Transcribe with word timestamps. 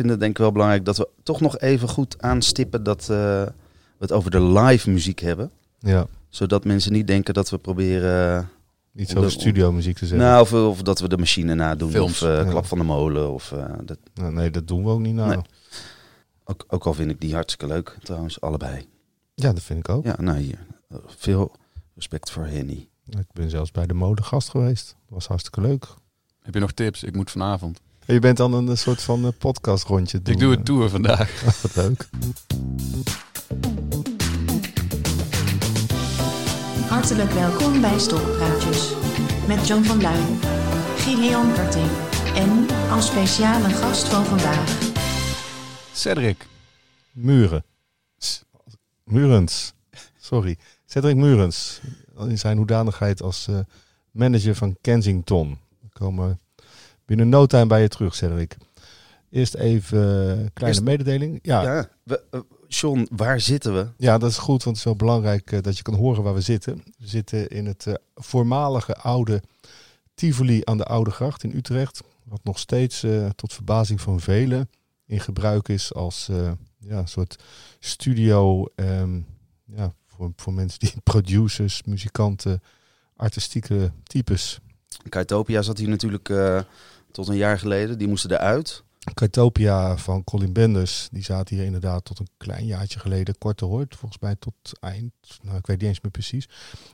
vind 0.00 0.10
het 0.12 0.20
denk 0.20 0.30
ik 0.32 0.38
wel 0.38 0.52
belangrijk 0.52 0.84
dat 0.84 0.96
we 0.96 1.08
toch 1.22 1.40
nog 1.40 1.58
even 1.58 1.88
goed 1.88 2.22
aanstippen 2.22 2.82
dat 2.82 3.00
eh, 3.00 3.06
we 3.08 3.52
het 3.98 4.12
over 4.12 4.30
de 4.30 4.42
live 4.42 4.90
muziek 4.90 5.18
hebben. 5.18 5.50
Ja, 5.78 6.06
Zodat 6.28 6.64
mensen 6.64 6.92
niet 6.92 7.06
denken 7.06 7.34
dat 7.34 7.50
we 7.50 7.58
proberen... 7.58 8.48
niet 8.92 9.08
Om 9.08 9.14
zo 9.14 9.20
de- 9.20 9.30
studio 9.30 9.72
muziek 9.72 9.96
te 9.98 10.06
zetten. 10.06 10.26
Nou, 10.26 10.40
of, 10.40 10.52
of 10.52 10.82
dat 10.82 11.00
we 11.00 11.08
de 11.08 11.16
machine 11.18 11.54
nadoen. 11.54 11.90
Films, 11.90 12.22
of 12.22 12.28
eh, 12.28 12.34
ja. 12.44 12.50
Klap 12.50 12.66
van 12.66 12.78
de 12.78 12.84
Molen. 12.84 13.32
Of, 13.32 13.52
eh, 13.52 13.64
dat, 13.84 13.98
Nou, 14.14 14.32
nee, 14.32 14.50
dat 14.50 14.68
doen 14.68 14.84
we 14.84 14.90
ook 14.90 15.00
niet 15.00 15.14
nou. 15.14 15.28
Nee. 15.28 15.38
ook, 16.44 16.64
ook 16.68 16.84
al 16.86 16.94
vind 16.94 17.10
ik 17.10 17.20
die 17.20 17.34
hartstikke 17.34 17.74
leuk 17.74 17.96
trouwens, 18.02 18.40
allebei. 18.40 18.86
Ja, 19.34 19.52
dat 19.52 19.62
vind 19.62 19.78
ik 19.78 19.88
ook. 19.88 20.04
Ja, 20.04 20.16
nou 20.20 20.38
hier. 20.38 20.58
eh, 20.88 20.96
Veel 21.06 21.52
respect 21.94 22.30
voor 22.30 22.44
Henny. 22.46 22.88
Ik 23.08 23.26
ben 23.32 23.50
zelfs 23.50 23.70
bij 23.70 23.86
de 23.86 23.94
mode 23.94 24.22
gast 24.22 24.48
geweest. 24.48 24.86
Dat 24.88 25.14
was 25.14 25.26
hartstikke 25.26 25.60
leuk. 25.60 25.86
Heb 26.42 26.54
je 26.54 26.60
nog 26.60 26.72
tips? 26.72 27.02
Ik 27.02 27.16
moet 27.16 27.30
vanavond. 27.30 27.80
En 28.06 28.14
je 28.14 28.20
bent 28.20 28.36
dan 28.36 28.52
een, 28.52 28.78
soort 28.78 29.02
van 29.02 29.24
eh, 29.24 29.30
podcast 29.38 29.84
rondje 29.84 30.22
doen. 30.22 30.34
Ik 30.34 30.40
doe 30.40 30.50
het 30.50 30.64
tour 30.64 30.88
vandaag. 30.88 31.44
Ah, 31.46 31.54
Wat 31.62 31.76
leuk. 31.76 32.08
Hartelijk 36.88 37.30
welkom 37.30 37.80
bij 37.80 37.98
Stokpraatjes. 37.98 38.92
Met 39.46 39.66
John 39.66 39.82
van 39.82 40.02
Luijn, 40.02 40.38
Gideon 40.96 41.52
Karting 41.52 41.90
en 42.34 42.66
als 42.90 43.06
speciale 43.06 43.68
gast 43.68 44.08
van 44.08 44.24
vandaag 44.24 44.78
Cedric. 45.92 46.46
Muren. 47.12 47.64
Murens. 49.04 49.74
Sorry. 50.18 50.58
Cedric 50.86 51.16
Murens. 51.16 51.80
In 52.18 52.38
zijn 52.38 52.56
hoedanigheid 52.56 53.22
als 53.22 53.48
eh, 53.48 53.58
manager 54.10 54.54
van 54.54 54.76
Kensington. 54.80 55.58
We 55.80 55.88
komen 55.92 56.40
binnen 57.10 57.28
no 57.28 57.46
time 57.46 57.66
bij 57.66 57.82
je 57.82 57.88
terug, 57.88 58.14
Cedric. 58.14 58.56
Eerst 59.30 59.54
even 59.54 59.98
eh, 59.98 60.26
kleine 60.26 60.48
Eerst- 60.54 60.82
mededeling. 60.82 61.38
Ja, 61.42 61.62
ja. 61.62 61.74
Ja, 61.74 61.88
we, 62.02 62.22
eh, 62.30 62.40
John, 62.68 63.08
waar 63.10 63.40
zitten 63.40 63.74
we? 63.74 64.06
dat 64.18 64.30
is 64.30 64.38
goed, 64.38 64.64
want 64.64 64.64
het 64.64 64.76
is 64.76 64.84
wel 64.84 64.96
belangrijk 64.96 65.52
eh, 65.52 65.60
dat 65.62 65.76
je 65.76 65.82
kan 65.82 65.94
horen 65.94 66.22
waar 66.22 66.34
we 66.34 66.40
zitten. 66.40 66.82
We 66.98 67.06
zitten 67.06 67.48
in 67.48 67.66
het 67.66 67.86
voormalige 68.14 68.96
oude 68.96 69.42
Tivoli 70.14 70.60
aan 70.64 70.76
de 70.76 70.84
Oude 70.84 71.10
Gracht 71.10 71.44
in 71.44 71.56
Utrecht. 71.56 72.00
Wat 72.24 72.40
nog 72.44 72.58
steeds 72.58 73.06
tot 73.34 73.52
verbazing 73.52 74.00
van 74.00 74.20
velen 74.20 74.70
in 75.06 75.20
gebruik 75.20 75.68
is 75.68 75.94
als 75.94 76.28
ja, 76.78 76.98
een 76.98 77.08
soort 77.08 77.42
studio 77.78 78.66
ehm, 78.74 79.20
ja, 79.64 79.94
voor, 80.06 80.32
voor 80.36 80.52
mensen 80.52 80.78
die 80.78 80.92
producers, 81.12 81.82
muzikanten, 81.82 82.62
artistieke 83.16 83.92
types. 84.02 84.60
Kaitopia 85.08 85.62
zat 85.62 85.78
hier 85.78 85.88
natuurlijk 85.88 86.28
tot 87.12 87.28
een 87.28 87.36
jaar 87.36 87.58
geleden. 87.58 87.98
Die 87.98 88.08
moesten 88.08 88.30
eruit. 88.30 88.82
Kaitopia 89.14 89.96
van 89.96 90.24
Colin 90.24 90.52
Benders, 90.52 91.08
die 91.12 91.22
zaten 91.22 91.56
hier 91.56 91.64
inderdaad 91.64 92.04
tot 92.04 92.18
een 92.18 92.28
klein 92.36 92.66
jaartje 92.66 92.98
geleden, 92.98 93.38
kort 93.38 93.60
hoort, 93.60 93.96
volgens 93.96 94.20
mij 94.20 94.36
tot 94.38 94.54
eind, 94.80 95.12
nou 95.42 95.56
ik 95.56 95.66
weet 95.66 95.78
niet 95.78 95.88
eens 95.88 96.00
meer 96.00 96.10
precies. 96.10 96.48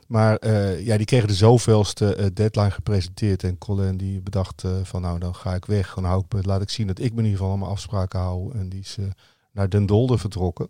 Maar 0.07 0.35
eh, 0.35 0.85
ja, 0.85 0.97
die 0.97 1.05
kregen 1.05 1.27
de 1.27 1.33
zoveelste 1.33 2.15
eh, 2.15 2.25
deadline 2.33 2.71
gepresenteerd 2.71 3.43
en 3.43 3.57
Colin 3.57 3.97
die 3.97 4.21
bedacht 4.21 4.63
eh, 4.63 4.71
van 4.83 5.01
nou 5.01 5.19
dan 5.19 5.35
ga 5.35 5.55
ik 5.55 5.65
weg, 5.65 5.93
dan 5.93 6.03
hou 6.03 6.23
ik, 6.29 6.45
laat 6.45 6.61
ik 6.61 6.69
zien 6.69 6.87
dat 6.87 6.99
ik 6.99 7.11
me 7.11 7.17
in 7.17 7.23
ieder 7.23 7.37
geval 7.37 7.49
allemaal 7.49 7.69
afspraken 7.69 8.19
hou 8.19 8.57
en 8.57 8.69
die 8.69 8.79
is 8.79 8.97
naar 9.51 9.69
Den 9.69 9.85
Dolder 9.85 10.19
vertrokken. 10.19 10.69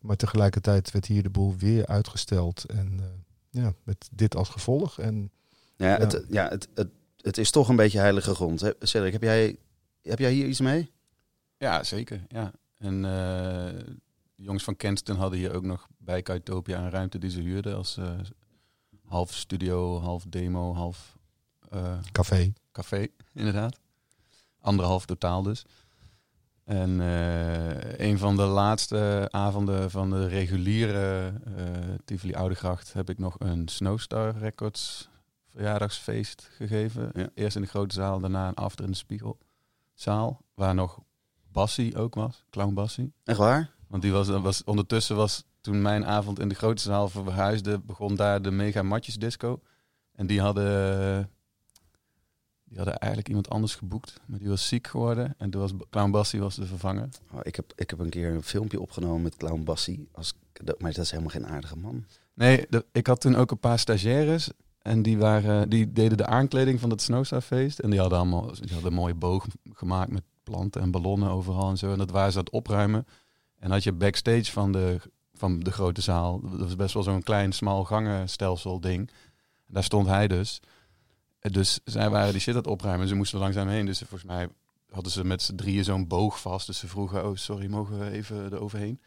Maar 0.00 0.16
tegelijkertijd 0.16 0.90
werd 0.90 1.06
hier 1.06 1.22
de 1.22 1.30
boel 1.30 1.56
weer 1.56 1.86
uitgesteld 1.86 2.64
en 2.64 3.00
ja, 3.50 3.72
met 3.82 4.08
dit 4.12 4.36
als 4.36 4.48
gevolg. 4.48 4.98
En 4.98 5.30
Ja, 5.76 5.86
Ja. 5.86 5.98
Het, 5.98 6.24
ja 6.28 6.48
het, 6.48 6.68
het, 6.74 6.88
het 7.28 7.38
is 7.38 7.50
toch 7.50 7.68
een 7.68 7.76
beetje 7.76 7.98
heilige 7.98 8.34
grond. 8.34 8.60
Hè? 8.60 8.70
Cedric, 8.80 9.12
heb 9.12 9.22
jij, 9.22 9.56
heb 10.02 10.18
jij 10.18 10.32
hier 10.32 10.46
iets 10.46 10.60
mee? 10.60 10.90
Ja, 11.56 11.84
zeker. 11.84 12.24
Ja. 12.28 12.52
En 12.78 12.94
eh, 12.94 13.10
de 14.34 14.42
jongens 14.42 14.64
van 14.64 14.76
Kenston 14.76 15.16
hadden 15.16 15.38
hier 15.38 15.54
ook 15.54 15.64
nog 15.64 15.88
bij 15.98 16.22
Kaitopia 16.22 16.78
een 16.78 16.90
ruimte 16.90 17.18
die 17.18 17.30
ze 17.30 17.40
huurden 17.40 17.76
als 17.76 17.96
eh, 17.96 18.10
half 19.04 19.34
studio, 19.34 20.00
half 20.00 20.24
demo, 20.28 20.74
half 20.74 21.16
eh, 21.70 21.98
café. 22.12 22.52
café, 22.72 23.06
inderdaad. 23.32 23.78
Anderhalf 24.60 25.06
totaal 25.06 25.42
dus. 25.42 25.64
En 26.64 27.00
eh, 27.00 28.06
een 28.08 28.18
van 28.18 28.36
de 28.36 28.42
laatste 28.42 29.28
avonden 29.30 29.90
van 29.90 30.10
de 30.10 30.26
reguliere 30.26 31.32
eh 31.56 31.64
Tivoli 32.04 32.34
Oudegracht 32.34 32.92
heb 32.92 33.10
ik 33.10 33.18
nog 33.18 33.36
een 33.38 33.68
Snowstar 33.68 34.38
Records 34.38 35.08
verjaardagsfeest 35.50 36.48
gegeven. 36.52 37.10
Ja. 37.14 37.28
Eerst 37.34 37.56
in 37.56 37.62
de 37.62 37.68
grote 37.68 37.94
zaal, 37.94 38.20
daarna 38.20 38.48
een 38.48 38.54
after 38.54 38.84
in 38.84 38.90
de 38.90 38.96
spiegelzaal. 38.96 40.40
Waar 40.54 40.74
nog 40.74 40.98
Bassie 41.52 41.96
ook 41.96 42.14
was, 42.14 42.44
Clown 42.50 42.74
Bassie. 42.74 43.12
Echt 43.24 43.38
waar? 43.38 43.70
Want 43.86 44.02
die 44.02 44.12
was, 44.12 44.28
was, 44.28 44.64
ondertussen 44.64 45.16
was 45.16 45.44
toen 45.60 45.82
mijn 45.82 46.06
avond 46.06 46.38
in 46.38 46.48
de 46.48 46.54
grote 46.54 46.82
zaal 46.82 47.08
verhuisde, 47.08 47.78
begon 47.78 48.14
daar 48.14 48.42
de 48.42 48.50
Mega 48.50 48.82
Matjes 48.82 49.14
Disco. 49.16 49.60
En 50.12 50.26
die 50.26 50.40
hadden, 50.40 51.30
die 52.64 52.76
hadden 52.76 52.96
eigenlijk 52.98 53.28
iemand 53.28 53.48
anders 53.50 53.74
geboekt, 53.74 54.20
maar 54.26 54.38
die 54.38 54.48
was 54.48 54.68
ziek 54.68 54.86
geworden. 54.86 55.34
En 55.38 55.50
toen 55.50 55.60
was 55.60 55.72
Clown 55.90 56.10
Bassie 56.10 56.40
was 56.40 56.54
de 56.54 56.66
vervanger. 56.66 57.08
Oh, 57.32 57.40
ik, 57.42 57.56
heb, 57.56 57.72
ik 57.76 57.90
heb 57.90 57.98
een 57.98 58.08
keer 58.10 58.34
een 58.34 58.42
filmpje 58.42 58.80
opgenomen 58.80 59.22
met 59.22 59.36
Clown 59.36 59.62
Bassie. 59.64 60.08
Als, 60.12 60.34
maar 60.78 60.92
dat 60.92 61.04
is 61.04 61.10
helemaal 61.10 61.32
geen 61.32 61.46
aardige 61.46 61.76
man. 61.76 62.04
Nee, 62.34 62.66
de- 62.70 62.86
ik 62.92 63.06
had 63.06 63.20
toen 63.20 63.36
ook 63.36 63.50
een 63.50 63.58
paar 63.60 63.78
stagiaires. 63.78 64.50
En 64.88 65.02
die, 65.02 65.18
waren, 65.18 65.68
die 65.68 65.92
deden 65.92 66.16
de 66.16 66.26
aankleding 66.26 66.80
van 66.80 66.90
het 66.90 67.02
Snowstarfeest. 67.02 67.78
En 67.78 67.90
die 67.90 68.00
hadden 68.00 68.18
allemaal 68.18 68.46
die 68.46 68.72
hadden 68.72 68.90
een 68.90 68.98
mooie 68.98 69.14
boog 69.14 69.46
gemaakt 69.72 70.10
met 70.10 70.22
planten 70.42 70.80
en 70.80 70.90
ballonnen 70.90 71.30
overal 71.30 71.70
en 71.70 71.76
zo. 71.76 71.92
En 71.92 71.98
dat 71.98 72.10
waren 72.10 72.32
ze 72.32 72.38
het 72.38 72.50
opruimen. 72.50 73.06
En 73.58 73.70
had 73.70 73.82
je 73.82 73.92
backstage 73.92 74.52
van 74.52 74.72
de, 74.72 75.00
van 75.34 75.60
de 75.60 75.72
grote 75.72 76.00
zaal. 76.00 76.40
Dat 76.40 76.58
was 76.58 76.76
best 76.76 76.94
wel 76.94 77.02
zo'n 77.02 77.22
klein, 77.22 77.52
smal 77.52 77.84
gangenstelsel 77.84 78.80
ding. 78.80 79.10
Daar 79.66 79.84
stond 79.84 80.06
hij 80.06 80.28
dus. 80.28 80.60
Dus 81.40 81.80
zij 81.84 82.10
waren 82.10 82.32
die 82.32 82.40
shit 82.40 82.54
aan 82.54 82.60
het 82.60 82.70
opruimen. 82.70 83.08
Ze 83.08 83.14
moesten 83.14 83.38
langzaam 83.38 83.68
heen. 83.68 83.86
Dus 83.86 83.98
volgens 83.98 84.24
mij 84.24 84.48
hadden 84.90 85.12
ze 85.12 85.24
met 85.24 85.42
z'n 85.42 85.54
drieën 85.54 85.84
zo'n 85.84 86.06
boog 86.06 86.40
vast. 86.40 86.66
Dus 86.66 86.78
ze 86.78 86.88
vroegen, 86.88 87.26
oh 87.26 87.36
sorry, 87.36 87.66
mogen 87.66 87.98
we 87.98 88.10
even 88.10 88.52
eroverheen? 88.52 89.00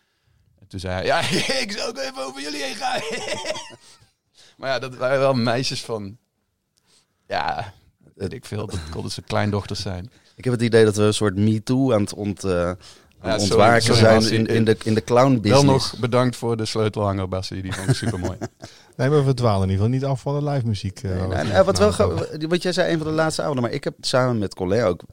En 0.60 0.68
toen 0.68 0.80
zei 0.80 0.94
hij, 0.94 1.06
ja, 1.06 1.20
ik 1.64 1.72
zou 1.72 1.90
ook 1.90 1.98
even 1.98 2.26
over 2.26 2.42
jullie 2.42 2.64
heen 2.64 2.76
gaan. 2.76 3.02
maar 4.62 4.70
ja, 4.70 4.80
dat 4.80 4.96
waren 4.96 5.20
wel 5.20 5.34
meisjes 5.34 5.84
van, 5.84 6.18
ja, 7.28 7.74
weet 8.16 8.34
ik 8.34 8.46
veel. 8.46 8.66
Dat 8.68 8.80
konden 8.92 9.12
ze 9.12 9.22
kleindochters 9.22 9.82
zijn. 9.82 10.12
Ik 10.36 10.44
heb 10.44 10.54
het 10.54 10.62
idee 10.62 10.86
dat 10.86 10.96
we 10.96 11.04
een 11.04 11.14
soort 11.14 11.36
me-too 11.36 11.94
aan 11.94 12.02
het 12.02 12.14
ont, 12.14 12.44
eh, 12.44 12.52
aan 12.70 12.78
het 13.20 13.42
sorry, 13.42 13.42
ontwaken 13.42 13.82
sorry, 13.82 14.00
zijn 14.22 14.34
in, 14.34 14.46
in, 14.56 14.64
de, 14.66 14.78
in 14.84 14.94
de 14.94 15.04
clown 15.04 15.34
business. 15.40 15.64
Wel 15.64 15.74
nog 15.74 16.00
bedankt 16.00 16.36
voor 16.36 16.58
de 16.58 16.66
sleutelhanger, 16.66 17.28
Bassie. 17.28 17.62
Die 17.62 17.74
vond 17.74 17.90
ik 17.90 17.96
super 17.96 18.20
mooi. 18.20 18.38
Nee, 18.96 19.10
maar 19.10 19.26
we 19.26 19.34
dwalen 19.34 19.64
in 19.64 19.70
ieder 19.70 19.86
geval 19.86 20.00
niet 20.00 20.06
af 20.06 20.22
van 20.22 20.40
de 20.44 20.50
live 20.50 20.68
muziek. 20.68 21.04
eh, 21.04 21.28
Nee, 21.28 21.64
wat, 21.64 21.78
wel, 21.78 22.26
wat 22.48 22.62
jij 22.62 22.72
zei, 22.74 22.92
een 22.92 22.98
van 22.98 23.08
de 23.08 23.14
laatste 23.14 23.42
avonden. 23.42 23.64
Maar 23.64 23.72
ik 23.74 23.84
heb 23.84 23.94
samen 24.02 24.38
met 24.40 24.56
Colin 24.56 24.84
ook 24.84 25.04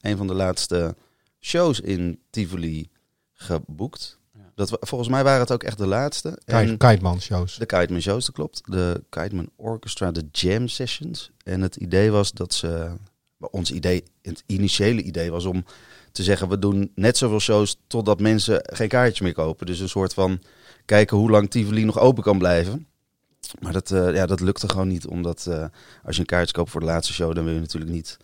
een 0.00 0.16
van 0.16 0.26
de 0.26 0.34
laatste 0.34 0.96
shows 1.40 1.80
in 1.80 2.20
Tivoli 2.30 2.90
geboekt. 3.32 4.17
Dat, 4.58 4.76
volgens 4.80 5.10
mij 5.10 5.24
waren 5.24 5.40
het 5.40 5.52
ook 5.52 5.62
echt 5.62 5.78
de 5.78 5.86
laatste. 5.86 6.38
Kite, 6.44 6.76
Kiteman 6.76 7.20
shows. 7.20 7.56
de 7.56 7.66
Kiteman 7.66 8.00
shows, 8.00 8.26
dat 8.26 8.34
klopt. 8.34 8.60
De 8.64 9.02
Kiteman 9.08 9.50
Orchestra, 9.56 10.10
de 10.10 10.24
Jam 10.32 10.68
Sessions. 10.68 11.30
En 11.44 11.60
het 11.60 11.76
idee 11.76 12.10
was 12.10 12.32
dat 12.32 12.54
ze... 12.54 12.90
Ons 13.38 13.72
idee, 13.72 14.04
het 14.22 14.42
initiële 14.46 15.02
idee 15.02 15.30
was 15.30 15.44
om 15.44 15.64
te 16.12 16.22
zeggen... 16.22 16.48
we 16.48 16.58
doen 16.58 16.92
net 16.94 17.16
zoveel 17.16 17.40
shows 17.40 17.76
totdat 17.86 18.20
mensen 18.20 18.60
geen 18.62 18.88
kaartje 18.88 19.24
meer 19.24 19.32
kopen. 19.32 19.66
Dus 19.66 19.80
een 19.80 19.88
soort 19.88 20.14
van 20.14 20.40
kijken 20.84 21.16
hoe 21.16 21.30
lang 21.30 21.50
Tivoli 21.50 21.84
nog 21.84 21.98
open 21.98 22.22
kan 22.22 22.38
blijven. 22.38 22.86
Maar 23.60 23.72
dat, 23.72 23.90
eh, 23.90 24.14
ja, 24.14 24.26
dat 24.26 24.40
lukte 24.40 24.68
gewoon 24.68 24.88
niet. 24.88 25.06
Omdat 25.06 25.46
eh, 25.46 25.64
als 26.04 26.14
je 26.14 26.20
een 26.20 26.26
kaartje 26.26 26.54
koopt 26.54 26.70
voor 26.70 26.80
de 26.80 26.86
laatste 26.86 27.12
show... 27.12 27.34
dan 27.34 27.44
wil 27.44 27.54
je 27.54 27.60
natuurlijk 27.60 27.92
niet 27.92 28.16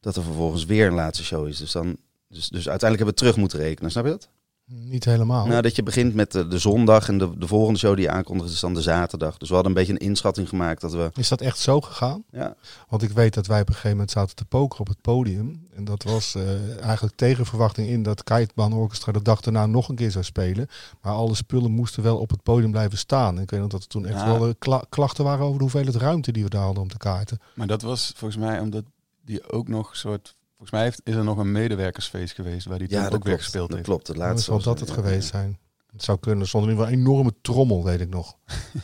dat 0.00 0.16
er 0.16 0.22
vervolgens 0.22 0.64
weer 0.64 0.86
een 0.86 0.94
laatste 0.94 1.24
show 1.24 1.48
is. 1.48 1.58
Dus, 1.58 1.72
dan, 1.72 1.96
dus, 2.28 2.48
dus 2.48 2.68
uiteindelijk 2.68 2.80
hebben 2.80 3.14
we 3.14 3.14
terug 3.14 3.36
moeten 3.36 3.58
rekenen. 3.58 3.90
Snap 3.90 4.04
je 4.04 4.10
dat? 4.10 4.28
Niet 4.72 5.04
helemaal. 5.04 5.46
Nou, 5.46 5.62
dat 5.62 5.76
je 5.76 5.82
begint 5.82 6.14
met 6.14 6.32
de, 6.32 6.46
de 6.48 6.58
zondag 6.58 7.08
en 7.08 7.18
de, 7.18 7.38
de 7.38 7.46
volgende 7.46 7.78
show 7.78 7.94
die 7.94 8.04
je 8.04 8.10
aankondigt 8.10 8.52
is 8.52 8.60
dan 8.60 8.74
de 8.74 8.82
zaterdag. 8.82 9.36
Dus 9.38 9.48
we 9.48 9.54
hadden 9.54 9.72
een 9.72 9.78
beetje 9.78 9.92
een 9.92 10.08
inschatting 10.08 10.48
gemaakt 10.48 10.80
dat 10.80 10.92
we... 10.92 11.10
Is 11.14 11.28
dat 11.28 11.40
echt 11.40 11.58
zo 11.58 11.80
gegaan? 11.80 12.24
Ja, 12.30 12.54
Want 12.88 13.02
ik 13.02 13.10
weet 13.10 13.34
dat 13.34 13.46
wij 13.46 13.60
op 13.60 13.66
een 13.66 13.72
gegeven 13.74 13.96
moment 13.96 14.10
zaten 14.10 14.36
te 14.36 14.44
pokeren 14.44 14.80
op 14.80 14.88
het 14.88 15.00
podium. 15.00 15.66
En 15.74 15.84
dat 15.84 16.02
was 16.02 16.34
eh, 16.34 16.82
eigenlijk 16.84 17.16
tegen 17.16 17.46
verwachting 17.46 17.88
in 17.88 18.02
dat 18.02 18.24
Kiteman 18.24 18.72
Orchestra 18.72 19.12
de 19.12 19.22
dag 19.22 19.40
daarna 19.40 19.66
nog 19.66 19.88
een 19.88 19.94
keer 19.96 20.10
zou 20.10 20.24
spelen. 20.24 20.68
Maar 21.02 21.12
alle 21.12 21.34
spullen 21.34 21.70
moesten 21.70 22.02
wel 22.02 22.18
op 22.18 22.30
het 22.30 22.42
podium 22.42 22.70
blijven 22.70 22.98
staan. 22.98 23.36
En 23.36 23.42
ik 23.42 23.50
weet 23.50 23.60
nog 23.60 23.68
dat 23.68 23.82
er 23.82 23.88
toen 23.88 24.06
echt 24.06 24.20
Ja. 24.20 24.26
wel 24.38 24.46
eh, 24.48 24.52
kla- 24.58 24.84
klachten 24.88 25.24
waren 25.24 25.44
over 25.44 25.56
de 25.56 25.62
hoeveelheid 25.62 25.96
ruimte 25.96 26.32
die 26.32 26.44
we 26.44 26.50
daar 26.50 26.64
hadden 26.64 26.82
om 26.82 26.88
te 26.88 26.96
kaarten. 26.98 27.38
Maar 27.54 27.66
dat 27.66 27.82
was 27.82 28.12
volgens 28.16 28.40
mij 28.40 28.60
omdat 28.60 28.84
die 29.24 29.50
ook 29.50 29.68
nog 29.68 29.90
een 29.90 29.96
soort... 29.96 30.34
Volgens 30.60 30.80
mij 30.80 30.82
heeft, 30.82 31.00
is 31.04 31.14
er 31.14 31.24
nog 31.24 31.38
een 31.38 31.52
medewerkersfeest 31.52 32.34
geweest 32.34 32.66
waar 32.66 32.78
die 32.78 32.88
toen 32.88 32.98
ja 32.98 33.04
ook 33.04 33.10
weer 33.12 33.20
klopt. 33.22 33.42
gespeeld 33.42 33.66
dat 33.66 33.76
heeft. 33.76 33.88
klopt. 33.88 34.06
Het 34.06 34.16
Dan 34.16 34.26
laatste 34.26 34.44
zal 34.44 34.54
was, 34.54 34.64
dat 34.64 34.80
het 34.80 34.88
ja, 34.88 34.94
geweest 34.94 35.30
ja. 35.32 35.38
zijn. 35.38 35.58
Het 35.92 36.02
zou 36.02 36.18
kunnen. 36.18 36.46
Er 36.46 36.60
ieder 36.60 36.70
geval 36.70 36.86
een 36.86 36.98
enorme 36.98 37.32
trommel, 37.42 37.84
weet 37.84 38.00
ik 38.00 38.08
nog. 38.08 38.36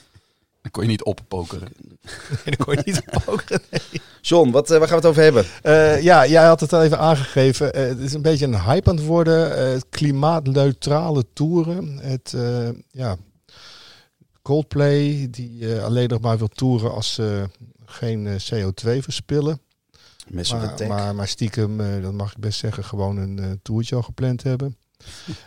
Dan 0.63 0.71
kon 0.71 0.83
je 0.83 0.89
niet 0.89 1.05
oppokeren. 1.05 1.69
Nee, 2.45 2.57
dat 2.57 2.67
kon 2.67 2.75
je 2.75 2.83
niet 2.85 3.03
oppoken. 3.15 3.61
John, 4.21 4.51
wat, 4.51 4.71
eh, 4.71 4.79
waar 4.79 4.89
gaan 4.89 5.01
we 5.01 5.07
het 5.09 5.11
over 5.11 5.23
hebben? 5.23 5.45
Eh, 5.63 6.03
ja, 6.03 6.27
jij 6.27 6.47
had 6.47 6.61
het 6.61 6.73
al 6.73 6.83
even 6.83 6.99
aangegeven. 6.99 7.73
Eh, 7.73 7.87
het 7.87 7.99
is 7.99 8.13
een 8.13 8.23
beetje 8.23 8.47
een 8.47 8.61
hype 8.61 8.91
aan 8.91 8.97
het 8.97 9.05
worden. 9.05 9.57
Eh, 9.57 9.73
het 9.73 9.87
klimaatneutrale 9.89 11.25
toeren. 11.33 11.99
Het, 11.99 12.33
eh, 12.37 12.69
ja, 12.91 13.17
Coldplay, 14.43 15.29
die 15.31 15.75
eh, 15.75 15.85
alleen 15.85 16.09
nog 16.09 16.21
maar 16.21 16.39
wil 16.39 16.49
toeren 16.49 16.93
als 16.95 17.15
ze 17.15 17.49
geen 17.85 18.27
eh, 18.27 18.35
CO2 18.35 19.03
verspillen. 19.03 19.61
Maar, 20.59 20.75
maar, 20.89 21.15
maar 21.15 21.29
stiekem, 21.29 21.81
eh, 21.81 22.03
dat 22.03 22.13
mag 22.13 22.31
ik 22.33 22.39
best 22.39 22.59
zeggen, 22.59 22.85
gewoon 22.85 23.17
een 23.17 23.39
eh, 23.39 23.51
toertje 23.63 23.97
al 23.97 24.03
gepland 24.03 24.43
hebben. 24.43 24.77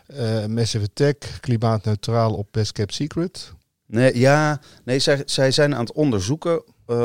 Eh 0.05 0.45
Massive 0.45 0.83
Attack, 0.85 1.23
klimaatneutraal 1.39 2.33
op 2.33 2.47
Best 2.51 2.71
Kept 2.71 2.93
Secret. 2.93 3.53
Nee, 3.85 4.17
ja, 4.17 4.61
nee 4.83 4.99
zij, 4.99 5.21
zij 5.25 5.51
zijn 5.51 5.73
aan 5.75 5.79
het 5.85 5.91
onderzoeken 5.93 6.63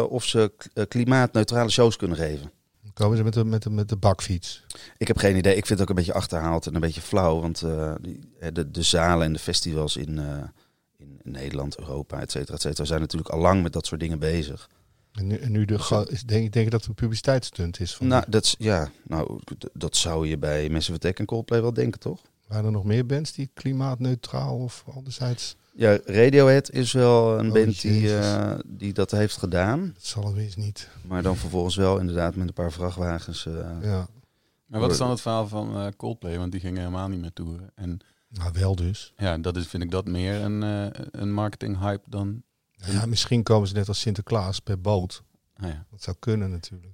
of 0.09 0.25
ze 0.25 0.53
klimaatneutrale 0.89 1.71
shows 1.71 1.97
kunnen 1.97 2.17
geven. 2.17 2.51
Dan 2.83 2.93
komen 2.93 3.17
ze 3.17 3.23
met 3.25 3.33
de, 3.35 3.45
met 3.45 3.63
de, 3.63 3.71
met 3.71 3.89
de 3.89 3.97
bakfiets. 3.97 4.65
Ik 4.97 5.07
heb 5.07 5.17
geen 5.17 5.37
idee. 5.37 5.57
Ik 5.57 5.67
vind 5.67 5.79
het 5.79 5.81
ook 5.81 5.89
een 5.89 5.95
beetje 6.05 6.13
achterhaald 6.21 6.67
en 6.67 6.75
een 6.75 6.81
beetje 6.81 7.01
flauw. 7.01 7.41
Want 7.41 7.63
die- 8.01 8.21
de, 8.53 8.71
de 8.71 8.83
zalen 8.83 9.27
en 9.27 9.33
de 9.33 9.39
festivals 9.39 9.97
in, 9.97 10.21
in 10.97 11.21
Nederland, 11.23 11.79
Europa, 11.79 12.21
et 12.21 12.31
cetera, 12.31 12.55
et 12.55 12.63
cetera, 12.63 12.85
zijn 12.85 13.01
natuurlijk 13.01 13.31
al 13.31 13.41
lang 13.41 13.63
met 13.63 13.73
dat 13.73 13.87
soort 13.87 14.01
dingen 14.01 14.19
bezig. 14.19 14.69
En 15.15 15.27
nu, 15.27 15.37
en 15.37 15.53
nu 15.53 15.65
de, 15.65 15.79
ga- 15.79 16.07
is, 16.09 16.23
denk, 16.23 16.45
ik 16.45 16.53
denk 16.53 16.71
dat 16.71 16.81
het 16.81 16.89
een 16.89 16.95
publiciteitsstunt 16.95 17.81
is. 17.81 17.95
Van 17.95 18.07
Nou, 18.07 18.25
dat, 18.29 18.45
is- 18.45 18.55
ja, 18.59 18.91
nou, 19.07 19.41
dat 19.73 19.97
zou 19.97 20.27
je 20.29 20.39
bij 20.39 20.69
Massive 20.71 20.93
Attack 20.97 21.19
en 21.19 21.25
Coldplay 21.25 21.61
wel 21.63 21.73
denken, 21.73 22.01
toch? 22.01 22.21
Waren 22.47 22.65
er 22.65 22.71
nog 22.73 22.85
meer 22.85 23.07
bands 23.07 23.33
die 23.33 23.51
klimaatneutraal 23.55 24.57
of 24.59 24.85
anderzijds... 24.95 25.57
Ja, 25.77 25.99
Radiohead 26.05 26.71
is 26.71 26.93
wel 26.93 27.39
een 27.39 27.47
Oh, 27.47 27.53
band 27.53 27.81
die, 27.81 28.17
eh, 28.19 28.59
die 28.67 28.93
dat 28.93 29.11
heeft 29.11 29.37
gedaan. 29.37 29.91
Dat 29.95 30.05
zal 30.07 30.27
het 30.27 30.37
eens 30.37 30.57
niet. 30.57 30.89
Maar 31.03 31.23
dan 31.23 31.37
vervolgens 31.37 31.77
wel 31.77 31.99
inderdaad 31.99 32.35
met 32.37 32.49
een 32.49 32.55
paar 32.55 32.73
vrachtwagens. 32.73 33.47
eh, 33.47 33.53
Ja, 33.83 34.07
Maar 34.67 34.81
wat 34.81 34.91
is 34.91 34.99
dan 34.99 35.11
het 35.11 35.21
verhaal 35.21 35.49
van 35.49 35.77
eh, 35.77 35.87
Coldplay? 35.97 36.39
Want 36.39 36.53
die 36.53 36.61
gingen 36.61 36.79
helemaal 36.79 37.09
niet 37.09 37.21
meer 37.21 37.33
toeren. 37.33 37.71
En 37.75 37.99
nou 38.29 38.51
wel 38.53 38.77
dus. 38.77 39.13
ja, 39.17 39.39
dat 39.39 39.57
is, 39.57 39.67
vind 39.67 39.83
ik 39.83 39.91
dat 39.91 40.07
meer 40.07 40.35
een, 40.35 40.63
eh, 40.63 41.05
een 41.11 41.33
marketing 41.33 41.79
hype 41.79 42.05
dan... 42.11 42.43
Ja, 42.87 43.07
misschien 43.07 43.43
komen 43.43 43.69
ze 43.69 43.75
net 43.75 43.89
als 43.89 44.01
Sinterklaas 44.01 44.61
per 44.61 44.81
boot. 44.81 45.23
Ah, 45.57 45.69
ja. 45.69 45.85
Dat 45.91 46.03
zou 46.03 46.17
kunnen 46.21 46.51
natuurlijk. 46.51 46.93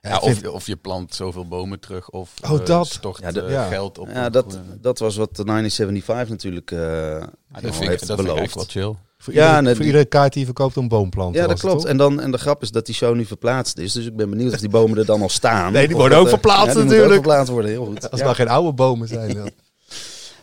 Ja, 0.00 0.18
of, 0.18 0.46
of 0.46 0.66
je 0.66 0.76
plant 0.76 1.14
zoveel 1.14 1.48
bomen 1.48 1.80
terug 1.80 2.10
of 2.10 2.32
Oh, 2.44 2.58
eh, 2.60 2.66
dat. 2.66 2.86
stort 2.86 3.18
Ja, 3.18 3.32
de- 3.32 3.40
eh, 3.42 3.50
ja. 3.50 3.66
geld 3.68 3.98
op. 3.98 4.08
ja, 4.08 4.30
dat, 4.30 4.54
eh, 4.54 4.60
dat 4.80 4.98
was 4.98 5.16
wat 5.16 5.36
de 5.36 5.44
1975 5.44 6.28
natuurlijk 6.28 6.70
eh, 6.70 6.78
ja, 6.78 7.18
al 7.52 7.60
dat 7.60 7.60
vind 7.62 7.82
ik, 7.82 7.88
heeft 7.88 8.06
dat 8.06 8.16
vind 8.16 8.28
ik 8.28 8.34
beloofd. 8.34 8.54
wel 8.54 8.64
chill. 8.64 8.94
voor 9.18 9.34
ja, 9.34 9.44
iedere, 9.46 9.62
nee, 9.62 9.74
voor 9.74 9.84
iedere 9.84 10.04
kaart 10.04 10.30
die 10.32 10.40
je 10.40 10.46
verkoopt 10.46 10.76
een 10.76 10.88
boom 10.88 11.10
Ja, 11.32 11.46
dat 11.46 11.60
klopt. 11.60 11.84
En, 11.84 11.96
dan, 11.96 12.20
en 12.20 12.30
de 12.30 12.38
grap 12.38 12.62
is 12.62 12.70
dat 12.70 12.86
die 12.86 12.94
show 12.94 13.14
nu 13.14 13.24
verplaatst 13.24 13.78
is. 13.78 13.92
Dus 13.92 14.06
ik 14.06 14.16
ben 14.16 14.30
benieuwd 14.30 14.52
of 14.52 14.60
die 14.60 14.68
bomen 14.68 14.98
er 14.98 15.04
dan 15.06 15.22
al 15.22 15.28
staan. 15.28 15.72
Nee, 15.72 15.86
die 15.86 15.96
worden 15.96 16.18
ook 16.18 16.28
verplaatst 16.28 16.66
ja, 16.66 16.72
die 16.72 16.74
moeten 16.82 16.96
natuurlijk. 16.96 17.18
ook 17.18 17.24
verplaatst 17.24 17.52
worden, 17.52 17.70
heel 17.70 17.84
goed. 17.86 17.94
Als 18.02 18.10
het 18.10 18.22
nou 18.22 18.34
geen 18.34 18.48
oude 18.48 18.72
bomen 18.72 19.08
zijn. 19.08 19.52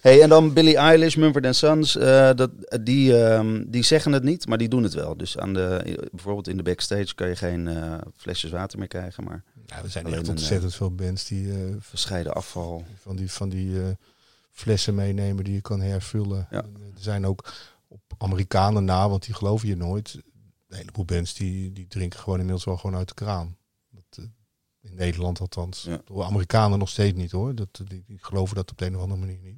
Hey, 0.03 0.21
en 0.21 0.29
dan 0.29 0.53
Billie 0.53 0.77
Eilish, 0.77 1.15
Mumford 1.15 1.55
Sons, 1.55 1.95
eh, 1.95 2.33
dat, 2.35 2.51
die, 2.81 3.23
ehm, 3.23 3.63
die 3.67 3.83
zeggen 3.83 4.11
het 4.11 4.23
niet, 4.23 4.47
maar 4.47 4.57
die 4.57 4.69
doen 4.69 4.83
het 4.83 4.93
wel. 4.93 5.17
Dus 5.17 5.37
aan 5.37 5.53
de, 5.53 5.97
bijvoorbeeld 6.11 6.47
in 6.47 6.57
de 6.57 6.63
backstage 6.63 7.15
kan 7.15 7.27
je 7.27 7.35
geen 7.35 7.67
eh, 7.67 7.97
flesjes 8.15 8.51
water 8.51 8.79
meer 8.79 8.87
krijgen, 8.87 9.23
maar 9.23 9.43
Ja, 9.65 9.83
er 9.83 9.89
zijn 9.89 10.05
echt 10.05 10.17
een, 10.17 10.29
ontzettend 10.29 10.75
veel 10.75 10.95
bands 10.95 11.27
die 11.27 11.51
eh, 11.51 11.57
verscheiden 11.79 12.33
afval. 12.33 12.85
van 13.01 13.15
die, 13.15 13.31
van 13.31 13.49
die 13.49 13.81
eh, 13.81 13.87
flessen 14.51 14.95
meenemen 14.95 15.43
die 15.43 15.53
je 15.53 15.61
kan 15.61 15.81
hervullen. 15.81 16.47
Ja. 16.51 16.63
En, 16.63 16.75
eh, 16.75 16.81
Er 16.95 17.01
zijn 17.01 17.25
ook 17.25 17.53
op 17.87 18.01
Amerikanen 18.17 18.85
na, 18.85 19.09
want 19.09 19.25
die 19.25 19.33
geloven 19.35 19.67
je 19.67 19.75
nooit. 19.75 20.13
Een 20.67 20.77
heleboel 20.77 21.05
bands 21.05 21.33
die, 21.33 21.71
die 21.73 21.87
drinken 21.87 22.19
gewoon 22.19 22.37
inmiddels 22.37 22.65
wel 22.65 22.77
gewoon 22.77 22.95
uit 22.95 23.07
de 23.07 23.13
kraan. 23.13 23.57
Dat, 23.89 24.03
eh, 24.17 24.23
in 24.89 24.95
Nederland 24.95 25.39
althans. 25.39 25.83
Ja. 25.83 26.01
Door 26.05 26.23
Amerikanen 26.23 26.79
nog 26.79 26.89
steeds 26.89 27.17
niet 27.17 27.31
hoor. 27.31 27.55
Dat, 27.55 27.81
die, 27.87 28.03
die 28.07 28.17
geloven 28.21 28.55
dat 28.55 28.71
op 28.71 28.77
de 28.77 28.85
een 28.85 28.95
of 28.95 29.01
andere 29.01 29.19
manier 29.19 29.39
niet. 29.43 29.57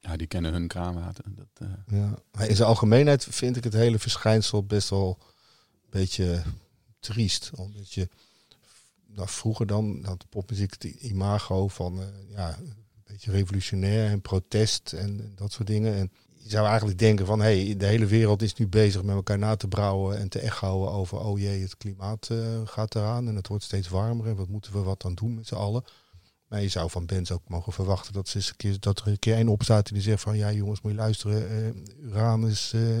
Ja, 0.00 0.16
die 0.16 0.26
kennen 0.26 0.52
hun 0.52 0.68
kraanwater. 0.68 1.24
Dat, 1.28 1.68
eh, 1.68 1.98
Ja. 1.98 2.14
Maar 2.32 2.48
in 2.48 2.56
zijn 2.56 2.68
algemeenheid 2.68 3.24
vind 3.24 3.56
ik 3.56 3.64
het 3.64 3.72
hele 3.72 3.98
verschijnsel 3.98 4.64
best 4.64 4.88
wel 4.88 5.18
een 5.20 5.90
beetje 5.90 6.42
triest. 7.00 7.50
Omdat 7.54 7.92
je 7.92 8.08
nou, 9.06 9.28
vroeger 9.28 9.66
dan 9.66 10.04
had 10.04 10.28
popmuziek 10.28 10.70
het 10.70 10.84
imago 10.84 11.68
van 11.68 12.00
eh, 12.00 12.06
ja, 12.28 12.58
een 12.58 12.74
beetje 13.04 13.30
revolutionair 13.30 14.10
en 14.10 14.20
protest 14.20 14.92
en, 14.92 15.32
dat 15.34 15.52
soort 15.52 15.66
dingen. 15.66 15.94
En 15.94 16.10
je 16.36 16.50
zou 16.50 16.66
eigenlijk 16.66 16.98
denken 16.98 17.26
van 17.26 17.40
hé, 17.40 17.64
hey, 17.64 17.76
de 17.76 17.86
hele 17.86 18.06
wereld 18.06 18.42
is 18.42 18.54
nu 18.54 18.68
bezig 18.68 19.02
met 19.02 19.14
elkaar 19.14 19.38
na 19.38 19.56
te 19.56 19.68
brouwen 19.68 20.18
en 20.18 20.28
te 20.28 20.38
echoen 20.38 20.88
over 20.88 21.18
oh 21.18 21.38
jee, 21.38 21.62
het 21.62 21.76
klimaat 21.76 22.28
eh, 22.30 22.38
gaat 22.64 22.94
eraan 22.94 23.28
en 23.28 23.36
het 23.36 23.48
wordt 23.48 23.64
steeds 23.64 23.88
warmer 23.88 24.26
en 24.26 24.36
wat 24.36 24.48
moeten 24.48 24.72
we 24.72 24.78
wat 24.78 25.04
aan 25.04 25.14
doen 25.14 25.34
met 25.34 25.46
z'n 25.46 25.54
allen. 25.54 25.84
Maar 26.48 26.62
je 26.62 26.68
zou 26.68 26.90
van 26.90 27.06
bands 27.06 27.32
ook 27.32 27.48
mogen 27.48 27.72
verwachten 27.72 28.12
dat, 28.12 28.28
ze 28.28 28.36
eens 28.36 28.48
een 28.48 28.56
keer, 28.56 28.80
dat 28.80 29.00
er 29.00 29.08
een 29.08 29.18
keer 29.18 29.38
een 29.38 29.48
opstaat 29.48 29.92
die 29.92 30.02
zegt 30.02 30.22
van 30.22 30.36
ja 30.36 30.52
jongens, 30.52 30.80
moet 30.80 30.92
je 30.92 30.98
luisteren, 30.98 31.50
eh, 31.50 32.04
Uranus, 32.04 32.72
eh, 32.72 33.00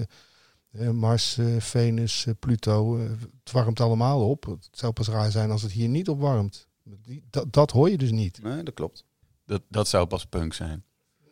eh, 0.70 0.90
Mars, 0.90 1.38
eh, 1.38 1.46
Venus, 1.58 2.26
eh, 2.26 2.34
Pluto, 2.38 2.98
eh, 2.98 3.10
het 3.44 3.52
warmt 3.52 3.80
allemaal 3.80 4.28
op. 4.28 4.44
Het 4.44 4.68
zou 4.70 4.92
pas 4.92 5.08
raar 5.08 5.30
zijn 5.30 5.50
als 5.50 5.62
het 5.62 5.72
hier 5.72 5.88
niet 5.88 6.08
opwarmt. 6.08 6.68
Die, 6.82 7.24
dat, 7.30 7.52
dat 7.52 7.70
hoor 7.70 7.90
je 7.90 7.98
dus 7.98 8.10
niet. 8.10 8.42
Nee, 8.42 8.62
dat 8.62 8.74
klopt. 8.74 9.04
dat, 9.44 9.62
dat 9.68 9.88
zou 9.88 10.06
pas 10.06 10.26
punk 10.26 10.54
zijn. 10.54 10.82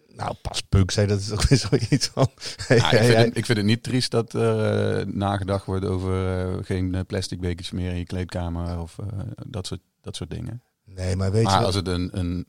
Nou, 0.09 0.35
pas 0.43 0.61
punk 0.61 0.91
zei 0.91 1.07
dat 1.07 1.21
is 1.21 1.29
toch 1.29 1.49
weer 1.49 1.59
zoiets 1.59 2.07
van. 2.07 2.29
Ja, 2.69 2.91
ik, 2.93 3.05
vind 3.05 3.17
het, 3.17 3.37
ik 3.37 3.47
vind 3.47 3.59
het 3.59 3.67
niet 3.67 3.83
triest 3.83 4.11
dat 4.11 4.33
er 4.33 5.17
nagedacht 5.17 5.67
wordt 5.67 5.85
over 5.85 6.65
geen 6.65 7.05
plastic 7.07 7.41
bekertjes 7.41 7.71
meer 7.71 7.91
in 7.91 7.99
je 7.99 8.05
kleedkamer 8.05 8.81
of 8.81 8.99
eh, 8.99 9.07
dat, 9.47 9.67
soort, 9.67 9.81
dat 10.01 10.17
soort 10.17 10.31
dingen. 10.31 10.63
Nee, 10.97 11.17
maar 11.17 11.33
weet 11.33 11.43
je 11.43 11.49
Maar 11.49 11.65
als 11.65 11.75
het 11.75 11.89
een, 11.89 12.19
een, 12.19 12.47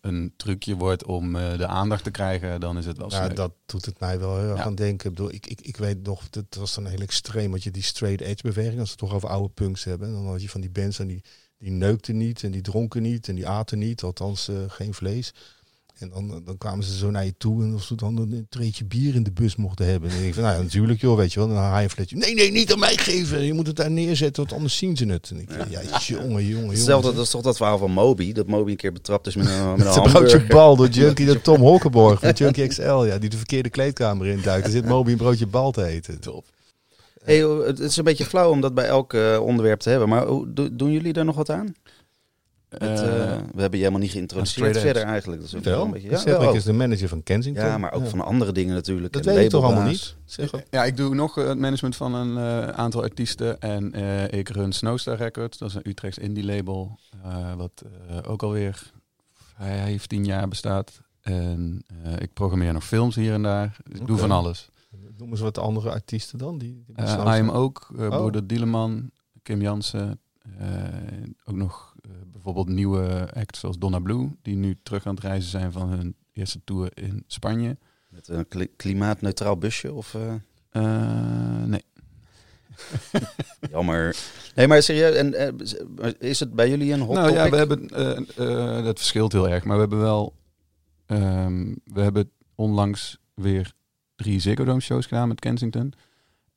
een 0.00 0.32
trucje 0.36 0.74
wordt 0.76 1.04
om 1.04 1.36
eh, 1.36 1.58
de 1.58 1.66
aandacht 1.66 2.04
te 2.04 2.10
krijgen, 2.10 2.60
dan 2.60 2.78
is 2.78 2.86
het 2.86 2.98
wel 2.98 3.10
Ja, 3.10 3.28
dat 3.28 3.52
doet 3.66 3.84
het 3.84 4.00
mij 4.00 4.18
wel 4.18 4.38
heel 4.38 4.48
erg 4.48 4.58
Ja. 4.58 4.64
aan 4.64 4.74
denken. 4.74 5.08
Ik, 5.10 5.16
bedoel, 5.16 5.32
ik, 5.32 5.46
ik, 5.46 5.60
ik 5.60 5.76
weet 5.76 6.02
nog, 6.02 6.30
dat 6.30 6.44
was 6.58 6.74
dan 6.74 6.86
heel 6.86 6.98
extreem, 7.00 7.50
want 7.50 7.62
je 7.62 7.70
die 7.70 7.82
straight 7.82 8.20
edge 8.20 8.42
beweging, 8.42 8.80
als 8.80 8.88
we 8.90 8.96
het 8.98 8.98
toch 9.08 9.14
over 9.14 9.28
oude 9.28 9.48
punks 9.54 9.84
hebben, 9.84 10.12
dan 10.12 10.26
had 10.26 10.42
je 10.42 10.48
van 10.48 10.60
die 10.60 10.70
bands 10.70 10.98
en 10.98 11.06
die, 11.06 11.22
die 11.58 11.70
neukten 11.70 12.16
niet 12.16 12.42
en 12.42 12.50
die 12.50 12.60
dronken 12.62 13.02
niet 13.02 13.28
en 13.28 13.34
die 13.34 13.48
aten 13.48 13.78
niet, 13.78 14.02
althans 14.02 14.48
eh, 14.48 14.56
geen 14.68 14.94
vlees. 14.94 15.34
En 15.98 16.10
dan, 16.14 16.42
dan 16.44 16.58
kwamen 16.58 16.84
ze 16.84 16.96
zo 16.96 17.10
naar 17.10 17.24
je 17.24 17.34
toe 17.38 17.62
en 17.62 17.74
of 17.74 17.82
ze 17.82 17.94
dan 17.94 18.16
een 18.16 18.46
treetje 18.48 18.84
bier 18.84 19.14
in 19.14 19.22
de 19.22 19.32
bus 19.32 19.56
mochten 19.56 19.86
hebben. 19.86 20.08
En 20.08 20.14
dan 20.14 20.18
denk 20.18 20.28
ik 20.28 20.34
van, 20.34 20.42
nou 20.42 20.56
ja, 20.56 20.62
natuurlijk 20.62 21.00
joh, 21.00 21.16
weet 21.16 21.32
je 21.32 21.38
wel. 21.38 21.48
Dan 21.48 21.56
haal 21.56 21.78
je 21.78 21.84
een 21.84 21.90
flesje. 21.90 22.16
Nee, 22.16 22.34
nee, 22.34 22.50
niet 22.50 22.72
aan 22.72 22.78
mij 22.78 22.96
geven. 22.96 23.44
Je 23.44 23.52
moet 23.52 23.66
het 23.66 23.76
daar 23.76 23.90
neerzetten, 23.90 24.42
want 24.42 24.54
anders 24.54 24.76
zien 24.76 24.96
ze 24.96 25.06
het. 25.06 25.30
En 25.30 25.40
ik 25.40 25.48
denk, 25.48 25.70
ja, 25.70 25.98
jongen, 25.98 26.46
jongen, 26.46 26.68
Hetzelfde, 26.68 27.14
dat 27.14 27.24
is 27.24 27.30
toch 27.30 27.42
dat 27.42 27.56
verhaal 27.56 27.78
van 27.78 27.90
Moby. 27.90 28.32
Dat 28.32 28.46
Moby 28.46 28.70
een 28.70 28.76
keer 28.76 28.92
betrapt 28.92 29.26
is 29.26 29.36
met 29.36 29.46
een, 29.46 29.76
met 29.76 29.86
een 29.86 29.92
Ze 29.92 30.00
broodje 30.00 30.46
bal 30.46 30.76
door 30.76 30.88
Junkie, 30.88 31.26
door 31.30 31.40
Tom 31.40 31.60
Holkenborg 31.60 32.20
van 32.20 32.32
Junkie 32.32 32.66
XL. 32.66 33.04
Ja, 33.04 33.18
die 33.18 33.30
de 33.30 33.36
verkeerde 33.36 33.70
kleedkamer 33.70 34.26
induikt. 34.26 34.66
Er 34.66 34.72
zit 34.72 34.84
Moby 34.84 35.10
een 35.10 35.16
broodje 35.16 35.46
bal 35.46 35.70
te 35.70 35.84
eten. 35.84 36.20
Top. 36.20 36.44
Hey, 37.24 37.38
het 37.66 37.78
is 37.78 37.96
een 37.96 38.04
beetje 38.04 38.24
flauw 38.24 38.50
om 38.50 38.60
dat 38.60 38.74
bij 38.74 38.86
elk 38.86 39.14
eh, 39.14 39.40
onderwerp 39.42 39.80
te 39.80 39.90
hebben. 39.90 40.08
Maar 40.08 40.26
doen 40.72 40.92
jullie 40.92 41.12
daar 41.12 41.24
nog 41.24 41.36
wat 41.36 41.50
aan? 41.50 41.74
Eh, 42.68 42.92
Eh, 42.92 43.38
we 43.54 43.60
hebben 43.60 43.70
je 43.78 43.84
helemaal 43.84 43.98
niet 44.00 44.10
geïntroduceerd 44.10 44.78
verder 44.78 45.02
eigenlijk. 45.02 45.40
Dat 45.40 45.50
is 45.50 45.56
ook 45.56 45.64
Wel, 45.64 45.84
een 45.84 45.90
beetje, 45.90 46.10
ja, 46.10 46.16
Cedric 46.16 46.38
wel. 46.40 46.54
is 46.54 46.64
de 46.64 46.72
manager 46.72 47.08
van 47.08 47.22
Kensington. 47.22 47.64
ja, 47.64 47.78
maar 47.78 47.92
ook 47.92 48.06
van 48.06 48.20
andere 48.20 48.52
dingen 48.52 48.74
natuurlijk. 48.74 49.12
Dat 49.12 49.26
En 49.26 49.34
weet 49.34 49.42
je 49.44 49.48
toch 49.50 49.64
allemaal 49.64 49.88
niet? 49.88 50.16
Zeg 50.24 50.54
op. 50.54 50.62
ja, 50.70 50.84
ik 50.84 50.96
doe 50.96 51.14
nog 51.14 51.38
eh, 51.38 51.46
het 51.48 51.58
management 51.58 51.96
van 51.96 52.14
een 52.14 52.36
eh, 52.36 52.68
aantal 52.68 53.02
artiesten. 53.02 53.60
En 53.60 53.92
eh, 53.92 54.38
ik 54.38 54.48
run 54.48 54.72
Snowstar 54.72 55.16
Records. 55.16 55.58
Dat 55.58 55.68
is 55.68 55.74
een 55.74 55.88
Utrechts 55.88 56.18
indie 56.18 56.44
label. 56.44 56.98
eh, 57.24 57.54
wat 57.54 57.82
eh, 58.08 58.16
ook 58.30 58.42
alweer 58.42 58.92
15 59.58 60.24
jaar 60.24 60.48
bestaat. 60.48 61.00
En 61.20 61.82
eh, 62.04 62.12
ik 62.18 62.32
programmeer 62.32 62.72
nog 62.72 62.84
films 62.84 63.14
hier 63.14 63.32
en 63.32 63.42
daar. 63.42 63.76
Dus 63.84 64.00
ik 64.00 64.06
doe 64.06 64.18
van 64.18 64.30
alles. 64.30 64.68
Noemen 65.16 65.36
ze 65.36 65.42
wat 65.44 65.58
andere 65.58 65.90
artiesten 65.90 66.38
dan? 66.38 66.58
Die, 66.58 66.82
die 66.86 66.94
bestaan 66.96 67.26
I 67.26 67.28
am 67.28 67.34
zijn? 67.34 67.50
ook, 67.50 67.88
uh, 67.96 68.00
Oh. 68.06 68.16
Broeder 68.16 68.46
Dieleman, 68.46 69.10
Kim 69.42 69.60
Jansen. 69.60 70.20
Eh, 70.58 70.66
ook 71.44 71.56
nog 71.56 71.94
eh, 72.04 72.10
bijvoorbeeld 72.32 72.68
nieuwe 72.68 73.28
acts 73.34 73.60
zoals 73.60 73.78
Donna 73.78 73.98
Blue, 73.98 74.30
die 74.42 74.56
nu 74.56 74.76
terug 74.82 75.06
aan 75.06 75.14
het 75.14 75.24
reizen 75.24 75.50
zijn 75.50 75.72
van 75.72 75.88
hun 75.88 76.14
eerste 76.32 76.60
tour 76.64 76.90
in 76.94 77.24
Spanje. 77.26 77.76
Met 78.08 78.28
een 78.28 78.48
kli- 78.48 78.70
klimaatneutraal 78.76 79.56
busje 79.58 79.92
of... 79.92 80.14
eh, 80.70 81.62
nee. 81.64 81.84
Jammer. 83.70 84.16
Nee, 84.54 84.66
maar 84.66 84.82
serieus, 84.82 85.14
en, 85.14 85.56
is 86.18 86.40
het 86.40 86.54
bij 86.54 86.68
jullie 86.68 86.92
een 86.92 87.00
hot 87.00 87.14
nou 87.14 87.32
ja, 87.32 87.50
we 87.50 87.56
hebben, 87.56 87.88
eh, 87.88 88.84
dat 88.84 88.98
verschilt 88.98 89.32
heel 89.32 89.48
erg, 89.48 89.64
maar 89.64 89.74
we 89.74 89.80
hebben 89.80 89.98
wel, 90.00 90.34
ehm, 91.06 91.74
we 91.84 92.00
hebben 92.00 92.30
onlangs 92.54 93.18
weer 93.34 93.72
drie 94.16 94.40
Ziggo 94.40 94.64
Dome 94.64 94.80
shows 94.80 95.06
gedaan 95.06 95.28
met 95.28 95.40
Kensington. 95.40 95.92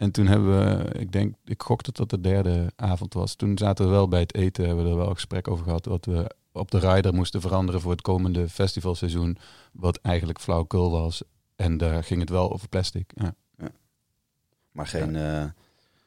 En 0.02 0.12
toen 0.12 0.28
hebben 0.28 0.60
we, 0.60 1.00
ik 1.00 1.12
denk, 1.12 1.36
ik 1.46 1.62
gok 1.62 1.84
dat 1.84 1.96
dat 1.96 2.10
de 2.10 2.22
derde 2.22 2.72
avond 2.76 3.14
was. 3.14 3.36
Toen 3.36 3.58
zaten 3.58 3.86
we 3.86 3.92
wel 3.92 4.08
bij 4.08 4.20
het 4.20 4.36
eten, 4.36 4.66
hebben 4.66 4.84
we 4.84 4.90
er 4.92 4.98
wel 4.98 5.08
een 5.10 5.14
gesprek 5.14 5.48
over 5.48 5.64
gehad. 5.66 5.86
Wat 5.86 6.06
we 6.06 6.32
op 6.52 6.72
de 6.72 6.80
rider 6.80 7.14
moesten 7.14 7.42
veranderen 7.42 7.82
voor 7.82 7.92
het 7.92 8.02
komende 8.02 8.50
festivalseizoen. 8.50 9.38
Wat 9.72 9.98
eigenlijk 10.02 10.40
flauwkul 10.40 10.92
was. 10.92 11.22
En 11.56 11.78
daar 11.78 12.04
ging 12.04 12.20
het 12.20 12.30
wel 12.30 12.52
over 12.54 12.68
plastic. 12.68 13.12
Ja. 13.16 13.34
Maar 14.72 14.88
geen, 14.88 15.16
eh, 15.16 15.44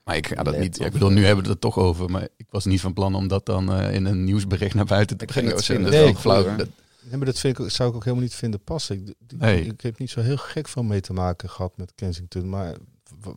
Maar 0.05 0.17
ik 0.17 0.27
ga 0.27 0.43
dat 0.43 0.59
niet. 0.59 0.77
ja, 0.79 0.87
ik 0.87 0.93
bedoel, 0.93 1.11
nu 1.11 1.25
hebben 1.25 1.45
we 1.45 1.51
het 1.51 1.63
er 1.65 1.71
toch 1.71 1.79
over. 1.85 2.11
Maar 2.11 2.29
ik 2.37 2.47
was 2.51 2.65
niet 2.65 2.81
van 2.81 2.93
plan 2.93 3.15
om 3.15 3.29
dat 3.29 3.47
dan 3.47 3.73
eh, 3.73 3.95
in 3.95 4.05
een 4.05 4.25
nieuwsbericht 4.25 4.75
naar 4.75 4.85
buiten 4.85 5.17
te 5.17 5.25
Ik 5.25 5.31
ging 5.31 5.55
brengen. 5.55 5.83
Dat 5.85 5.93
is 5.93 5.99
Nee, 6.01 6.09
ook 6.09 6.19
flauw. 6.19 6.57
Dat- 6.57 6.69
Nee, 7.09 7.17
maar 7.17 7.27
dat 7.27 7.39
vind 7.39 7.59
ik, 7.59 7.71
zou 7.71 7.89
ik 7.91 7.95
ook 7.95 8.03
helemaal 8.05 8.25
niet 8.25 8.35
vinden 8.35 8.61
passen. 8.61 8.97
Ik, 9.01 9.09
ik, 9.29 9.39
Nee. 9.39 9.65
ik 9.67 9.81
heb 9.81 9.99
niet 9.99 10.11
zo 10.11 10.21
heel 10.21 10.37
gek 10.37 10.69
veel 10.69 10.83
mee 10.83 11.01
te 11.01 11.13
maken 11.13 11.51
gehad 11.51 11.77
met 11.77 11.93
Kensington. 11.95 12.49
Maar 12.49 12.75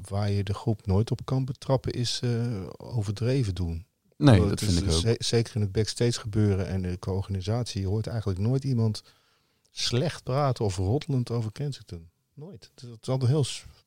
waar 0.02 0.32
je 0.32 0.44
de 0.44 0.54
groep 0.54 0.86
nooit 0.88 1.12
op 1.12 1.20
kan 1.26 1.46
betrappen 1.46 1.92
is 1.92 2.20
eh, 2.24 2.64
overdreven 2.78 3.56
doen. 3.56 3.86
nee, 4.18 4.40
dat 4.40 4.50
het 4.50 4.60
vind 4.60 4.78
ik 4.82 4.86
ook. 4.92 5.00
ze- 5.00 5.16
Zeker 5.20 5.56
in 5.56 5.62
het 5.62 5.72
backstage 5.72 6.20
gebeuren 6.20 6.68
en 6.68 6.82
de 6.82 7.00
co-organisatie. 7.00 7.82
Je 7.82 7.88
hoort 7.88 8.08
eigenlijk 8.08 8.40
nooit 8.40 8.64
iemand 8.64 9.04
slecht 9.72 10.24
praten 10.24 10.66
of 10.66 10.78
rottelend 10.78 11.32
over 11.32 11.52
Kensington. 11.52 12.10
Nooit. 12.34 12.70
Het 12.74 12.84
is, 12.84 12.90
het 12.90 13.02
is 13.02 13.10
altijd 13.10 13.32
heel 13.32 13.46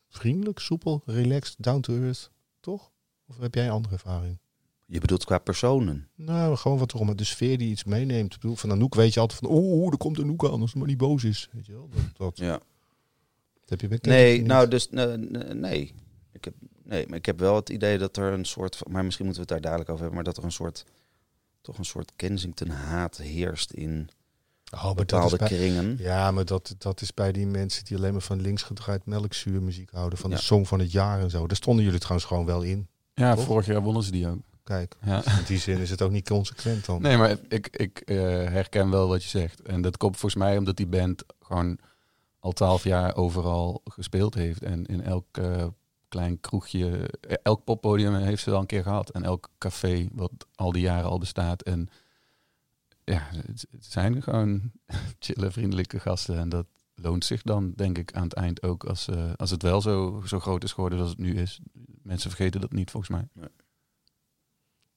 vriendelijk, 0.09 0.59
soepel, 0.59 1.03
relaxed, 1.05 1.55
down 1.59 1.81
to 1.81 1.95
earth. 1.95 2.31
Toch? 2.61 2.91
Of 3.29 3.39
heb 3.39 3.55
jij 3.55 3.65
een 3.65 3.71
andere 3.73 3.95
ervaring? 3.95 4.39
Je 4.87 5.01
bedoelt 5.01 5.25
qua 5.25 5.39
personen. 5.39 6.09
Nou, 6.15 6.57
gewoon 6.57 6.79
wat 6.79 6.95
erom. 6.95 7.17
De 7.17 7.25
sfeer 7.25 7.59
die 7.59 7.71
iets 7.71 7.85
meeneemt. 7.85 8.35
Ik 8.35 8.41
bedoel, 8.41 8.57
van 8.57 8.71
Anouk 8.71 8.95
weet 8.95 9.15
je 9.15 9.21
altijd 9.21 9.39
van... 9.41 9.49
Oh, 9.49 9.91
er 9.93 9.97
komt 9.99 10.19
Anouk 10.19 10.45
aan 10.45 10.61
als 10.61 10.71
ze 10.71 10.79
maar 10.79 10.87
niet 10.87 10.97
boos 10.99 11.25
is. 11.25 11.49
Weet 11.53 11.67
je 11.67 11.73
wel? 11.73 11.89
Dat, 11.89 12.03
dat, 12.17 12.39
Ja. 12.39 12.61
Heb 13.71 13.81
je 13.81 13.89
bij 13.89 13.99
Nee, 14.03 14.43
nou 14.43 14.69
dus 14.69 14.91
nee, 14.91 15.17
nee. 15.55 15.95
Ik 16.33 16.45
heb, 16.45 16.55
nee, 16.85 17.07
maar 17.09 17.19
ik 17.19 17.27
heb 17.27 17.39
wel 17.39 17.55
het 17.57 17.69
idee 17.69 17.99
dat 17.99 18.17
er 18.17 18.33
een 18.33 18.45
soort 18.45 18.77
van, 18.77 18.93
maar 18.93 19.05
misschien 19.05 19.25
moeten 19.27 19.45
we 19.47 19.53
het 19.53 19.63
daar 19.63 19.71
dadelijk 19.71 19.91
over 19.91 20.03
hebben, 20.05 20.25
maar 20.25 20.33
dat 20.33 20.43
er 20.43 20.45
een 20.49 20.53
soort, 20.57 20.85
toch 21.61 21.79
een 21.79 21.85
soort 21.85 22.13
Kensington 22.17 22.69
haat 22.69 23.17
heerst 23.17 23.71
in 23.73 24.09
Oh, 24.75 24.95
bepaalde 24.95 25.37
bij- 25.37 25.49
kringen. 25.49 25.97
Ja, 25.99 26.31
maar 26.31 26.45
dat, 26.45 26.75
dat 26.79 27.01
is 27.01 27.15
bij 27.15 27.33
die 27.33 27.47
mensen 27.47 27.85
die 27.85 27.97
alleen 27.97 28.13
maar 28.13 28.21
van 28.23 28.41
links 28.41 28.63
gedraaid 28.63 29.07
melkzuurmuziek 29.07 29.91
houden. 29.91 30.19
Van 30.19 30.31
Ja. 30.31 30.37
de 30.37 30.43
song 30.43 30.65
van 30.65 30.79
het 30.79 30.93
jaar 30.93 31.21
en 31.21 31.31
zo. 31.31 31.47
Daar 31.47 31.57
stonden 31.57 31.85
jullie 31.85 31.99
trouwens 32.01 32.27
gewoon 32.29 32.47
wel 32.47 32.63
in. 32.63 32.89
Ja, 33.15 33.35
Toch? 33.35 33.45
vorig 33.45 33.67
jaar 33.67 33.81
wonnen 33.83 34.03
ze 34.03 34.11
die 34.11 34.29
ook. 34.29 34.39
Kijk, 34.65 34.97
Ja. 35.05 35.25
in 35.39 35.45
die 35.47 35.59
zin 35.59 35.79
is 35.79 35.91
het 35.91 36.03
ook 36.03 36.11
niet 36.11 36.29
consequent 36.29 36.85
dan. 36.87 37.03
Nee, 37.03 37.17
maar 37.17 37.37
ik, 37.49 37.69
ik 37.77 37.99
eh, 38.01 38.17
herken 38.27 38.91
wel 38.91 39.09
wat 39.09 39.23
je 39.23 39.29
zegt. 39.29 39.63
En 39.63 39.81
dat 39.83 39.97
komt 39.97 40.17
volgens 40.17 40.43
mij 40.43 40.57
omdat 40.59 40.77
die 40.77 40.87
band 40.87 41.25
gewoon 41.41 41.79
al 42.41 42.53
twaalf 42.53 42.85
jaar 42.85 43.17
overal 43.17 43.81
gespeeld 43.85 44.35
heeft. 44.35 44.63
En 44.63 44.87
in 44.87 45.03
elk 45.03 45.27
eh, 45.39 45.67
klein 46.09 46.41
kroegje, 46.41 47.11
eh, 47.21 47.37
elk 47.43 47.65
poppodium 47.65 48.15
heeft 48.15 48.43
ze 48.43 48.51
al 48.51 48.61
een 48.61 48.67
keer 48.67 48.83
gehad. 48.83 49.11
En 49.11 49.25
elk 49.25 49.49
café 49.59 50.09
wat 50.13 50.33
al 50.55 50.73
die 50.73 50.83
jaren 50.83 51.11
al 51.11 51.19
bestaat. 51.19 51.63
En 51.63 51.89
ja, 53.05 53.29
het, 53.31 53.67
het 53.71 53.85
zijn 53.85 54.23
gewoon 54.23 54.71
chille, 55.19 55.51
vriendelijke 55.51 56.01
gasten. 56.01 56.39
En 56.39 56.49
dat 56.49 56.67
loont 56.95 57.25
zich 57.25 57.43
dan, 57.43 57.73
denk 57.77 57.99
ik, 57.99 58.13
aan 58.13 58.23
het 58.23 58.33
eind 58.33 58.63
ook. 58.63 58.85
Als, 58.85 59.09
eh, 59.09 59.31
als 59.37 59.51
het 59.51 59.63
wel 59.63 59.81
zo, 59.81 60.23
zo 60.27 60.41
groot 60.41 60.65
is 60.65 60.73
geworden 60.73 60.99
als 60.99 61.09
het 61.09 61.19
nu 61.19 61.37
is. 61.37 61.61
Mensen 62.03 62.31
vergeten 62.31 62.61
dat 62.61 62.73
niet, 62.73 62.91
volgens 62.91 63.13
mij. 63.13 63.49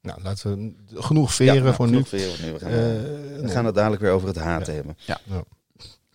Nou, 0.02 0.22
laten 0.22 0.52
we 0.52 1.02
genoeg 1.02 1.34
veren 1.34 1.64
nou, 1.64 1.76
voor 1.76 1.86
nu. 1.86 1.92
genoeg 1.92 2.08
veren 2.08 2.36
voor 2.36 2.46
nu. 2.46 2.54
We 2.54 2.60
gaan, 2.60 2.70
Eh, 2.70 3.42
we 3.42 3.50
gaan 3.50 3.66
het 3.66 3.76
dadelijk 3.76 4.02
weer 4.02 4.12
over 4.12 4.28
het 4.28 4.38
haat 4.38 4.68
hebben. 4.68 4.98
Ja. 5.06 5.20
Ja. 5.24 5.44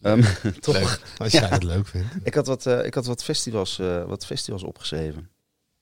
Ehm, 0.03 0.23
toch, 0.61 0.75
Leuk. 0.75 1.01
Als 1.19 1.33
Ja. 1.33 1.41
jij 1.41 1.49
het 1.49 1.63
leuk 1.63 1.87
vindt. 1.87 2.07
ik 2.23 2.35
had 2.35 2.47
wat, 2.47 2.67
eh, 2.67 2.85
ik 2.85 2.95
had 2.95 3.07
wat 3.07 3.25
festivals, 3.25 3.79
eh, 3.79 4.05
wat 4.05 4.27
festivals 4.27 4.63
opgeschreven. 4.63 5.29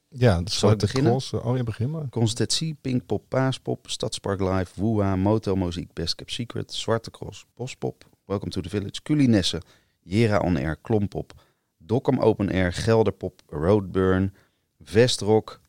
Ja, 0.08 0.40
zwarte 0.44 0.87
beginnen? 0.87 1.11
cross. 1.11 1.32
Oh 1.32 1.56
ja, 1.56 1.62
begin 1.62 1.90
maar. 1.90 2.08
Constantie, 2.08 2.76
Pinkpop, 2.80 3.25
Paaspop, 3.28 3.90
Stadspark 3.90 4.40
Live, 4.40 4.80
Woeha, 4.80 5.16
Motel 5.16 5.54
Muziek, 5.56 5.92
Best 5.92 6.14
Kept 6.14 6.32
Secret, 6.32 6.73
Zwarte 6.75 7.11
Cross, 7.11 7.46
Bospop, 7.54 8.04
Welcome 8.25 8.50
to 8.50 8.61
the 8.61 8.68
Village, 8.68 9.02
Culinesse, 9.02 9.62
Jera 10.02 10.38
On 10.38 10.56
Air, 10.56 10.76
Klompop, 10.76 11.32
Dokkum 11.78 12.18
Open 12.18 12.50
Air, 12.52 12.73
Gelderpop, 12.73 13.42
Roadburn, 13.49 14.35
Vestrock. 14.82 15.61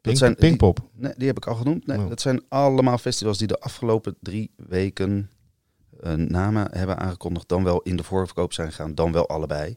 Pink, 0.00 0.16
zijn- 0.16 0.34
Pinkpop. 0.34 0.78
Nee, 0.92 1.12
die 1.16 1.26
heb 1.26 1.36
ik 1.36 1.46
al 1.46 1.54
genoemd. 1.54 1.86
Nee, 1.86 1.98
Oh. 1.98 2.08
Dat 2.08 2.20
zijn 2.20 2.42
allemaal 2.48 2.98
festivals 2.98 3.38
die 3.38 3.46
de 3.46 3.58
afgelopen 3.60 4.16
drie 4.20 4.50
weken 4.56 5.30
eh, 6.02 6.12
namen 6.14 6.68
hebben 6.78 6.98
aangekondigd. 6.98 7.48
Dan 7.48 7.64
wel 7.64 7.80
in 7.82 7.96
de 7.96 8.02
voorverkoop 8.02 8.52
zijn 8.52 8.68
gegaan, 8.68 8.94
dan 8.94 9.12
wel 9.12 9.28
allebei. 9.28 9.76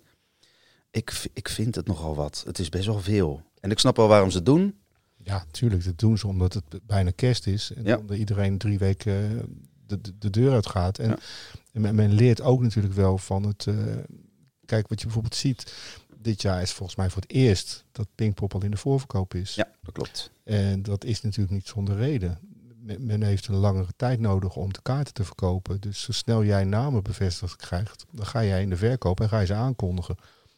Ik, 0.91 1.29
ik 1.33 1.49
vind 1.49 1.75
het 1.75 1.87
nogal 1.87 2.15
wat. 2.15 2.43
Het 2.45 2.59
is 2.59 2.69
best 2.69 2.85
wel 2.85 2.99
veel. 2.99 3.41
En 3.59 3.71
ik 3.71 3.79
snap 3.79 3.95
wel 3.97 4.07
waarom 4.07 4.29
ze 4.29 4.35
het 4.37 4.45
doen. 4.45 4.75
Ja, 5.15 5.45
tuurlijk. 5.51 5.85
Dat 5.85 5.97
doen 5.99 6.17
ze 6.17 6.27
omdat 6.27 6.53
het 6.53 6.63
bijna 6.83 7.11
kerst 7.15 7.47
is. 7.47 7.71
En 7.75 7.83
Ja. 7.83 7.97
omdat 7.97 8.17
iedereen 8.17 8.57
drie 8.57 8.77
weken 8.77 9.13
eh, 9.39 9.43
de, 9.87 10.01
de, 10.01 10.17
de 10.17 10.29
deur 10.29 10.51
uit 10.53 10.67
gaat. 10.67 10.99
En, 10.99 11.09
Ja. 11.09 11.17
en 11.73 11.81
men, 11.81 11.95
men 11.95 12.13
leert 12.13 12.41
ook 12.41 12.61
natuurlijk 12.61 12.93
wel 12.93 13.17
van 13.17 13.43
het... 13.43 13.67
eh, 13.67 13.75
kijk, 14.65 14.87
wat 14.87 14.99
je 14.99 15.05
bijvoorbeeld 15.05 15.35
ziet... 15.35 15.73
Dit 16.21 16.41
jaar 16.41 16.61
is 16.61 16.71
volgens 16.71 16.97
mij 16.97 17.09
voor 17.09 17.21
het 17.21 17.31
eerst 17.31 17.85
dat 17.91 18.07
Pinkpop 18.15 18.53
al 18.53 18.63
in 18.63 18.71
de 18.71 18.77
voorverkoop 18.77 19.33
is. 19.33 19.55
Ja, 19.55 19.71
dat 19.81 19.93
klopt. 19.93 20.31
En 20.43 20.81
dat 20.83 21.03
is 21.03 21.21
natuurlijk 21.21 21.53
niet 21.53 21.67
zonder 21.67 21.95
reden. 21.95 22.39
Men, 22.99 23.21
heeft 23.21 23.47
een 23.47 23.55
langere 23.55 23.91
tijd 23.95 24.19
nodig 24.19 24.55
om 24.55 24.73
de 24.73 24.79
kaarten 24.81 25.13
te 25.13 25.23
verkopen. 25.23 25.81
Dus 25.81 26.01
zo 26.01 26.11
snel 26.11 26.43
jij 26.43 26.63
namen 26.63 27.03
bevestigd 27.03 27.55
krijgt, 27.55 28.05
dan 28.11 28.25
ga 28.25 28.43
jij 28.43 28.61
in 28.61 28.69
de 28.69 28.77
verkoop 28.77 29.19
en 29.19 29.29
ga 29.29 29.39
je 29.39 29.45
ze 29.45 29.53
aankondigen. 29.53 30.15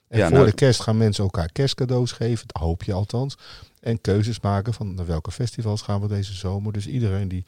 En 0.08 0.18
Ja, 0.18 0.28
voor 0.28 0.34
nou- 0.38 0.50
de 0.50 0.56
kerst 0.56 0.82
gaan 0.82 0.98
mensen 0.98 1.24
elkaar 1.24 1.52
kerstcadeaus 1.52 2.12
geven, 2.12 2.48
dat 2.48 2.62
hoop 2.62 2.84
je 2.84 2.94
althans. 2.94 3.38
En 3.80 4.02
keuzes 4.02 4.40
maken 4.40 4.74
van 4.74 4.94
naar 4.94 5.06
welke 5.06 5.32
festivals 5.32 5.82
gaan 5.82 6.02
we 6.02 6.08
deze 6.08 6.34
zomer. 6.34 6.74
Dus 6.74 6.88
iedereen 6.88 7.28
die, 7.28 7.46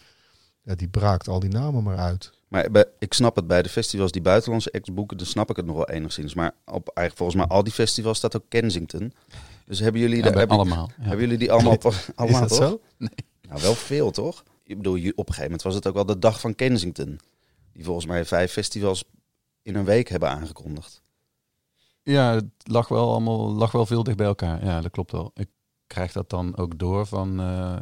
ja, 0.61 0.75
die 0.75 0.87
braakt 0.87 1.27
al 1.27 1.39
die 1.39 1.49
namen 1.49 1.83
maar 1.83 1.97
uit. 1.97 2.31
Maar 2.47 2.71
bij- 2.71 2.85
ik 2.99 3.13
snap 3.13 3.35
het 3.35 3.47
bij 3.47 3.61
de 3.61 3.69
festivals 3.69 4.11
die 4.11 4.21
buitenlandse 4.21 4.71
acts 4.71 4.93
boeken, 4.93 5.17
dan 5.17 5.25
snap 5.25 5.49
ik 5.49 5.55
het 5.55 5.65
nog 5.65 5.75
wel 5.75 5.89
enigszins. 5.89 6.33
Maar 6.33 6.51
op 6.65 6.87
eigenlijk 6.87 7.17
volgens 7.17 7.37
mij 7.37 7.47
al 7.47 7.63
die 7.63 7.73
festivals 7.73 8.17
staat 8.17 8.35
ook 8.35 8.45
Kensington. 8.49 9.13
Dus 9.65 9.79
hebben 9.79 10.01
jullie, 10.01 10.17
Ja, 10.17 10.23
de, 10.23 10.29
bij 10.29 10.39
hebben, 10.39 10.57
allemaal. 10.57 10.89
Ja. 10.97 11.03
hebben 11.03 11.19
jullie 11.19 11.37
die 11.37 11.51
allemaal, 11.51 11.77
allemaal 12.15 12.41
is 12.43 12.49
dat 12.49 12.59
toch? 12.59 12.67
zo? 12.69 12.81
Nou, 13.49 13.61
wel 13.61 13.75
veel 13.75 14.11
toch? 14.11 14.43
Ik 14.69 14.77
bedoel, 14.77 14.95
je- 14.95 15.11
op 15.11 15.17
een 15.17 15.33
gegeven 15.33 15.43
moment 15.43 15.61
was 15.61 15.75
het 15.75 15.87
ook 15.87 15.93
wel 15.93 16.05
de 16.05 16.19
dag 16.19 16.39
van 16.39 16.55
Kensington. 16.55 17.19
Die 17.73 17.83
volgens 17.83 18.05
mij 18.05 18.25
vijf 18.25 18.51
festivals 18.51 19.03
in 19.61 19.75
een 19.75 19.85
week 19.85 20.07
hebben 20.09 20.29
aangekondigd. 20.29 21.01
Ja, 22.03 22.33
het 22.33 22.45
lag 22.63 22.87
wel 22.87 23.09
allemaal 23.11 23.51
lag 23.51 23.71
wel 23.71 23.85
veel 23.85 24.03
dicht 24.03 24.17
bij 24.17 24.25
elkaar. 24.25 24.65
Ja, 24.65 24.81
dat 24.81 24.91
klopt 24.91 25.11
wel. 25.11 25.31
Ik 25.33 25.47
krijg 25.87 26.11
dat 26.11 26.29
dan 26.29 26.57
ook 26.57 26.77
door 26.79 27.05
van 27.05 27.39
eh 27.39 27.75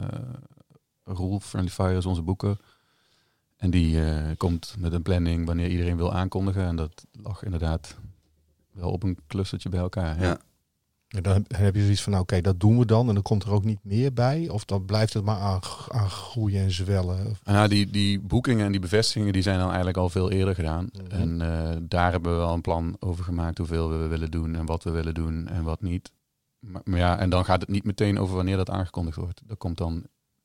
Roel 1.03 1.39
Friendly 1.39 1.71
Fire 1.71 1.97
is 1.97 2.05
onze 2.05 2.21
boeker. 2.21 2.57
En 3.57 3.69
die 3.69 4.05
eh, 4.05 4.31
komt 4.37 4.75
met 4.77 4.93
een 4.93 5.01
planning 5.01 5.45
wanneer 5.45 5.69
iedereen 5.69 5.97
wil 5.97 6.13
aankondigen. 6.13 6.63
En 6.65 6.75
dat 6.75 7.05
lag 7.11 7.43
inderdaad 7.43 7.95
wel 8.71 8.91
op 8.91 9.03
een 9.03 9.17
clustertje 9.27 9.69
bij 9.69 9.79
elkaar. 9.79 10.19
Ja. 10.21 10.25
Ja. 10.27 10.39
En 11.07 11.23
dan 11.23 11.45
heb- 11.47 11.75
je 11.75 11.81
zoiets 11.81 12.01
van, 12.01 12.11
nou, 12.11 12.23
oké, 12.23 12.41
dat 12.41 12.59
doen 12.59 12.77
we 12.77 12.85
dan. 12.85 13.07
En 13.07 13.13
dan 13.13 13.23
komt 13.23 13.43
er 13.43 13.51
ook 13.51 13.63
niet 13.63 13.79
meer 13.83 14.13
bij. 14.13 14.49
Of 14.49 14.65
dan 14.65 14.85
blijft 14.85 15.13
het 15.13 15.23
maar 15.23 15.37
aan, 15.39 15.59
aan 15.89 16.09
groeien 16.09 16.61
en 16.61 16.71
zwellen. 16.71 17.17
En 17.43 17.53
ja, 17.53 17.67
die, 17.67 17.89
die 17.89 18.19
boekingen 18.19 18.65
en 18.65 18.71
die 18.71 18.81
bevestigingen 18.81 19.33
die 19.33 19.41
zijn 19.41 19.57
dan 19.57 19.67
eigenlijk 19.67 19.97
al 19.97 20.09
veel 20.09 20.31
eerder 20.31 20.55
gedaan. 20.55 20.89
Mhm. 20.93 21.21
En 21.21 21.41
eh, 21.41 21.75
daar 21.81 22.11
hebben 22.11 22.31
we 22.31 22.37
wel 22.37 22.53
een 22.53 22.61
plan 22.61 22.95
over 22.99 23.23
gemaakt 23.23 23.57
hoeveel 23.57 23.89
we 23.89 24.07
willen 24.07 24.31
doen 24.31 24.55
en 24.55 24.65
wat 24.65 24.83
we 24.83 24.89
willen 24.91 25.13
doen 25.13 25.47
en 25.47 25.63
wat 25.63 25.81
niet. 25.81 26.11
Maar, 26.59 26.81
maar 26.83 26.99
ja, 26.99 27.17
en 27.19 27.29
dan 27.29 27.45
gaat 27.45 27.61
het 27.61 27.69
niet 27.69 27.83
meteen 27.83 28.19
over 28.19 28.35
wanneer 28.35 28.57
dat 28.57 28.69
aangekondigd 28.69 29.17
wordt. 29.17 29.41
Dat 29.45 29.57
komt 29.57 29.77
dan 29.77 30.03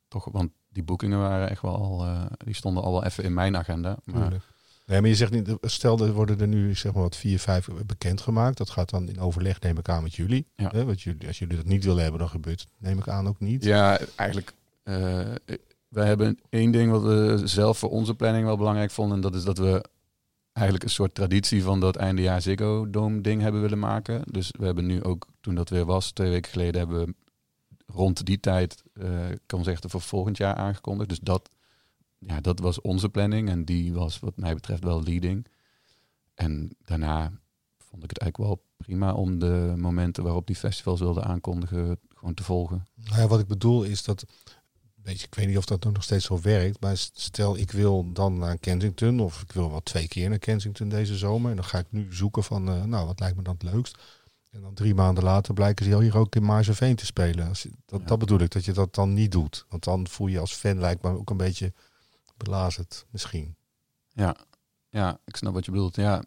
toch, 0.08 0.28
want 0.32 0.50
die 0.68 0.82
boekingen 0.82 1.18
waren 1.18 1.50
echt 1.50 1.62
wel 1.62 1.76
al, 1.76 2.04
eh, 2.04 2.20
die 2.44 2.54
stonden 2.54 2.82
al 2.82 2.92
wel 2.92 3.04
even 3.04 3.24
in 3.24 3.34
mijn 3.34 3.56
agenda. 3.56 3.96
Maar 4.04 4.20
Tuurlijk. 4.20 4.44
Nee, 4.92 5.00
maar 5.00 5.10
je 5.10 5.16
zegt 5.16 5.32
niet, 5.32 5.56
stel 5.60 5.98
er 5.98 6.12
worden 6.12 6.40
er 6.40 6.48
nu 6.48 6.74
zeg 6.74 6.92
maar 6.92 7.02
wat 7.02 7.16
vier, 7.16 7.38
vijf 7.38 7.68
bekendgemaakt. 7.86 8.56
Dat 8.56 8.70
gaat 8.70 8.90
dan 8.90 9.08
in 9.08 9.20
overleg, 9.20 9.60
neem 9.60 9.78
ik 9.78 9.88
aan, 9.88 10.02
met 10.02 10.14
jullie. 10.14 10.46
Ja. 10.54 10.68
Hè, 10.72 10.84
want 10.84 11.02
jullie, 11.02 11.26
als 11.26 11.38
jullie 11.38 11.56
dat 11.56 11.66
niet 11.66 11.84
willen 11.84 12.02
hebben, 12.02 12.20
dan 12.20 12.28
gebeurt 12.28 12.60
het, 12.60 12.68
neem 12.78 12.98
ik 12.98 13.08
aan, 13.08 13.28
ook 13.28 13.40
niet. 13.40 13.64
ja, 13.64 14.00
eigenlijk, 14.16 14.52
eh 14.82 15.34
wij 15.88 16.06
hebben 16.06 16.38
één 16.48 16.70
ding 16.70 16.90
wat 16.90 17.02
we 17.02 17.40
zelf 17.44 17.78
voor 17.78 17.90
onze 17.90 18.14
planning 18.14 18.44
wel 18.44 18.56
belangrijk 18.56 18.90
vonden. 18.90 19.16
En 19.16 19.22
dat 19.22 19.34
is 19.34 19.44
dat 19.44 19.58
we 19.58 19.84
eigenlijk 20.52 20.86
een 20.86 20.94
soort 20.94 21.14
traditie 21.14 21.62
van 21.62 21.80
dat 21.80 21.96
eindejaar 21.96 22.42
Ziggo 22.42 22.90
Dome 22.90 23.20
ding 23.20 23.42
hebben 23.42 23.60
willen 23.60 23.78
maken. 23.78 24.22
Dus 24.30 24.50
we 24.58 24.64
hebben 24.64 24.86
nu 24.86 25.02
ook, 25.02 25.26
toen 25.40 25.54
dat 25.54 25.68
weer 25.68 25.84
was, 25.84 26.10
twee 26.10 26.30
weken 26.30 26.50
geleden, 26.50 26.80
hebben 26.80 27.06
we 27.06 27.14
rond 27.86 28.24
die 28.26 28.40
tijd, 28.40 28.82
ik 29.30 29.40
kan 29.46 29.64
zeggen, 29.64 29.90
voor 29.90 30.00
volgend 30.00 30.36
jaar 30.36 30.54
aangekondigd. 30.54 31.08
Dus 31.08 31.20
dat, 31.20 31.50
ja, 32.26 32.40
dat 32.40 32.58
was 32.58 32.80
onze 32.80 33.08
planning 33.08 33.48
en 33.48 33.64
die 33.64 33.92
was 33.92 34.18
wat 34.18 34.36
mij 34.36 34.54
betreft 34.54 34.84
wel 34.84 35.02
leading. 35.02 35.46
En 36.34 36.76
daarna 36.84 37.32
vond 37.78 38.02
ik 38.04 38.10
het 38.10 38.18
eigenlijk 38.18 38.50
wel 38.50 38.64
prima 38.76 39.12
om 39.14 39.38
de 39.38 39.74
momenten 39.76 40.24
waarop 40.24 40.46
die 40.46 40.56
festivals 40.56 41.00
wilden 41.00 41.24
aankondigen 41.24 41.98
gewoon 42.14 42.34
te 42.34 42.42
volgen. 42.42 42.86
Nou 42.94 43.20
ja, 43.20 43.26
wat 43.26 43.40
ik 43.40 43.46
bedoel 43.46 43.82
is 43.82 44.02
dat, 44.04 44.24
weet 45.02 45.20
je, 45.20 45.26
ik 45.26 45.34
weet 45.34 45.46
niet 45.46 45.56
of 45.56 45.64
dat 45.64 45.84
nog 45.84 46.02
steeds 46.02 46.24
zo 46.24 46.40
werkt, 46.40 46.80
maar 46.80 46.96
stel 46.96 47.56
ik 47.56 47.70
wil 47.70 48.12
dan 48.12 48.38
naar 48.38 48.58
Kensington 48.58 49.20
of 49.20 49.42
ik 49.42 49.52
wil 49.52 49.70
wel 49.70 49.82
twee 49.82 50.08
keer 50.08 50.28
naar 50.28 50.38
Kensington 50.38 50.88
deze 50.88 51.16
zomer 51.16 51.50
en 51.50 51.56
dan 51.56 51.64
ga 51.64 51.78
ik 51.78 51.86
nu 51.90 52.14
zoeken 52.14 52.44
van, 52.44 52.68
eh, 52.68 52.84
nou, 52.84 53.06
wat 53.06 53.20
lijkt 53.20 53.36
me 53.36 53.42
dan 53.42 53.54
het 53.58 53.72
leukst? 53.72 53.98
En 54.50 54.60
dan 54.60 54.74
drie 54.74 54.94
maanden 54.94 55.24
later 55.24 55.54
blijken 55.54 55.84
ze 55.84 55.98
hier 55.98 56.16
ook 56.16 56.34
in 56.36 56.44
Maarseveen 56.44 56.96
te 56.96 57.06
spelen. 57.06 57.48
Als 57.48 57.62
je, 57.62 57.70
dat, 57.86 58.00
Ja. 58.00 58.06
dat 58.06 58.18
bedoel 58.18 58.38
ik, 58.40 58.50
dat 58.50 58.64
je 58.64 58.72
dat 58.72 58.94
dan 58.94 59.12
niet 59.14 59.32
doet. 59.32 59.66
Want 59.68 59.84
dan 59.84 60.08
voel 60.08 60.26
je 60.26 60.38
als 60.38 60.52
fan 60.54 60.78
lijkt 60.78 61.02
me 61.02 61.10
ook 61.18 61.30
een 61.30 61.36
beetje 61.36 61.72
belazerd 62.42 63.04
misschien. 63.10 63.56
Ja, 64.08 64.36
ja, 64.90 65.18
ik 65.24 65.36
snap 65.36 65.54
wat 65.54 65.64
je 65.64 65.70
bedoelt. 65.70 65.96
Ja, 65.96 66.22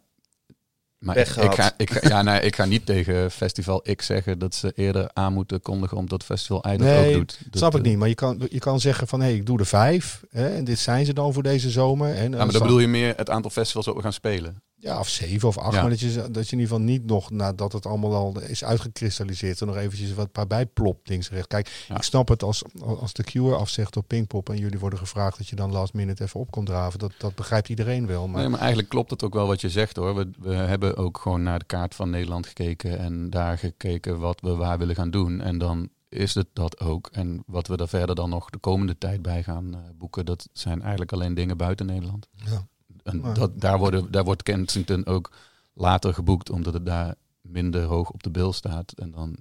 Maar 0.98 1.16
ik, 1.16 1.28
ik, 1.28 1.54
ga, 1.54 1.72
ik, 1.76 1.90
ga, 1.90 2.08
ja, 2.08 2.22
nee, 2.22 2.40
ik 2.40 2.56
ga 2.56 2.64
niet 2.64 2.86
tegen 2.86 3.30
Festival 3.30 3.84
X 3.96 4.06
zeggen 4.06 4.38
dat 4.38 4.54
ze 4.54 4.72
eerder 4.74 5.10
aan 5.12 5.32
moeten 5.32 5.60
kondigen 5.60 5.96
omdat 5.96 6.24
Festival 6.24 6.64
I 6.66 6.76
dat 6.76 6.86
Nee, 6.86 7.08
ook 7.08 7.14
doet. 7.14 7.38
Dat, 7.44 7.58
Snap 7.58 7.74
ik 7.74 7.84
eh, 7.84 7.90
niet, 7.90 7.98
maar 7.98 8.08
je 8.08 8.14
kan, 8.14 8.46
je 8.50 8.58
kan 8.58 8.80
zeggen 8.80 9.08
van 9.08 9.20
hé, 9.20 9.28
ik 9.28 9.46
doe 9.46 9.58
er 9.58 9.66
vijf. 9.66 10.24
Hè, 10.30 10.54
en 10.54 10.64
dit 10.64 10.78
zijn 10.78 11.06
ze 11.06 11.12
dan 11.12 11.32
voor 11.32 11.42
deze 11.42 11.70
zomer. 11.70 12.14
En, 12.14 12.30
Ja, 12.30 12.36
maar 12.36 12.52
dan 12.52 12.62
bedoel 12.62 12.78
je 12.78 12.88
meer 12.88 13.12
het 13.16 13.30
aantal 13.30 13.50
festivals 13.50 13.86
dat 13.86 13.94
we 13.94 14.02
gaan 14.02 14.12
spelen. 14.12 14.62
Ja, 14.86 14.98
of 14.98 15.08
zeven 15.08 15.48
of 15.48 15.58
acht. 15.58 15.74
Ja. 15.74 15.80
Maar 15.80 15.90
dat 15.90 16.00
je, 16.00 16.12
dat 16.30 16.48
je 16.48 16.56
in 16.56 16.58
ieder 16.62 16.74
geval 16.76 16.80
niet 16.80 17.06
nog, 17.06 17.30
nadat 17.30 17.72
het 17.72 17.86
allemaal 17.86 18.14
al 18.14 18.40
is 18.40 18.64
uitgekristalliseerd, 18.64 19.60
er 19.60 19.66
nog 19.66 19.76
eventjes 19.76 20.14
wat 20.14 20.32
paar 20.32 20.46
bijplop 20.46 21.00
links 21.04 21.28
en 21.28 21.34
rechts. 21.34 21.48
Kijk, 21.48 21.84
Ja. 21.88 21.96
ik 21.96 22.02
snap 22.02 22.28
het 22.28 22.42
als, 22.42 22.62
als 22.80 23.12
de 23.12 23.22
Cure 23.22 23.54
afzegt 23.56 23.92
door 23.92 24.02
Pinkpop 24.02 24.48
en 24.50 24.56
jullie 24.58 24.78
worden 24.78 24.98
gevraagd 24.98 25.38
dat 25.38 25.48
je 25.48 25.56
dan 25.56 25.72
last 25.72 25.92
minute 25.92 26.22
even 26.22 26.40
op 26.40 26.50
komt 26.50 26.66
draven. 26.66 26.98
Dat, 26.98 27.12
dat 27.18 27.34
begrijpt 27.34 27.68
iedereen 27.68 28.06
wel. 28.06 28.28
Maar 28.28 28.40
Nee, 28.40 28.48
maar 28.48 28.58
eigenlijk 28.58 28.88
klopt 28.88 29.10
het 29.10 29.22
ook 29.24 29.34
wel 29.34 29.46
wat 29.46 29.60
je 29.60 29.70
zegt 29.70 29.96
hoor. 29.96 30.14
We, 30.14 30.30
we 30.38 30.54
hebben 30.54 30.96
ook 30.96 31.18
gewoon 31.18 31.42
naar 31.42 31.58
de 31.58 31.64
kaart 31.64 31.94
van 31.94 32.10
Nederland 32.10 32.46
gekeken 32.46 32.98
en 32.98 33.30
daar 33.30 33.58
gekeken 33.58 34.18
wat 34.18 34.40
we 34.40 34.54
waar 34.54 34.78
willen 34.78 34.94
gaan 34.94 35.10
doen. 35.10 35.40
En 35.40 35.58
dan 35.58 35.88
is 36.08 36.34
het 36.34 36.46
dat 36.52 36.80
ook. 36.80 37.08
En 37.12 37.42
wat 37.46 37.66
we 37.66 37.76
er 37.76 37.88
verder 37.88 38.14
dan 38.14 38.30
nog 38.30 38.50
de 38.50 38.58
komende 38.58 38.98
tijd 38.98 39.22
bij 39.22 39.42
gaan 39.42 39.74
eh, 39.74 39.80
boeken, 39.98 40.24
dat 40.24 40.48
zijn 40.52 40.80
eigenlijk 40.80 41.12
alleen 41.12 41.34
dingen 41.34 41.56
buiten 41.56 41.86
Nederland. 41.86 42.28
Ja. 42.32 42.66
En 43.06 43.20
Maar- 43.20 43.34
dat, 43.34 43.60
daar, 43.60 43.78
worden, 43.78 44.10
daar 44.10 44.24
wordt 44.24 44.42
Kensington 44.42 45.06
ook 45.06 45.30
later 45.74 46.14
geboekt, 46.14 46.50
omdat 46.50 46.74
het 46.74 46.86
daar 46.86 47.14
minder 47.40 47.82
hoog 47.82 48.10
op 48.10 48.22
de 48.22 48.30
bil 48.30 48.52
staat. 48.52 48.92
En 48.92 49.10
dan, 49.10 49.36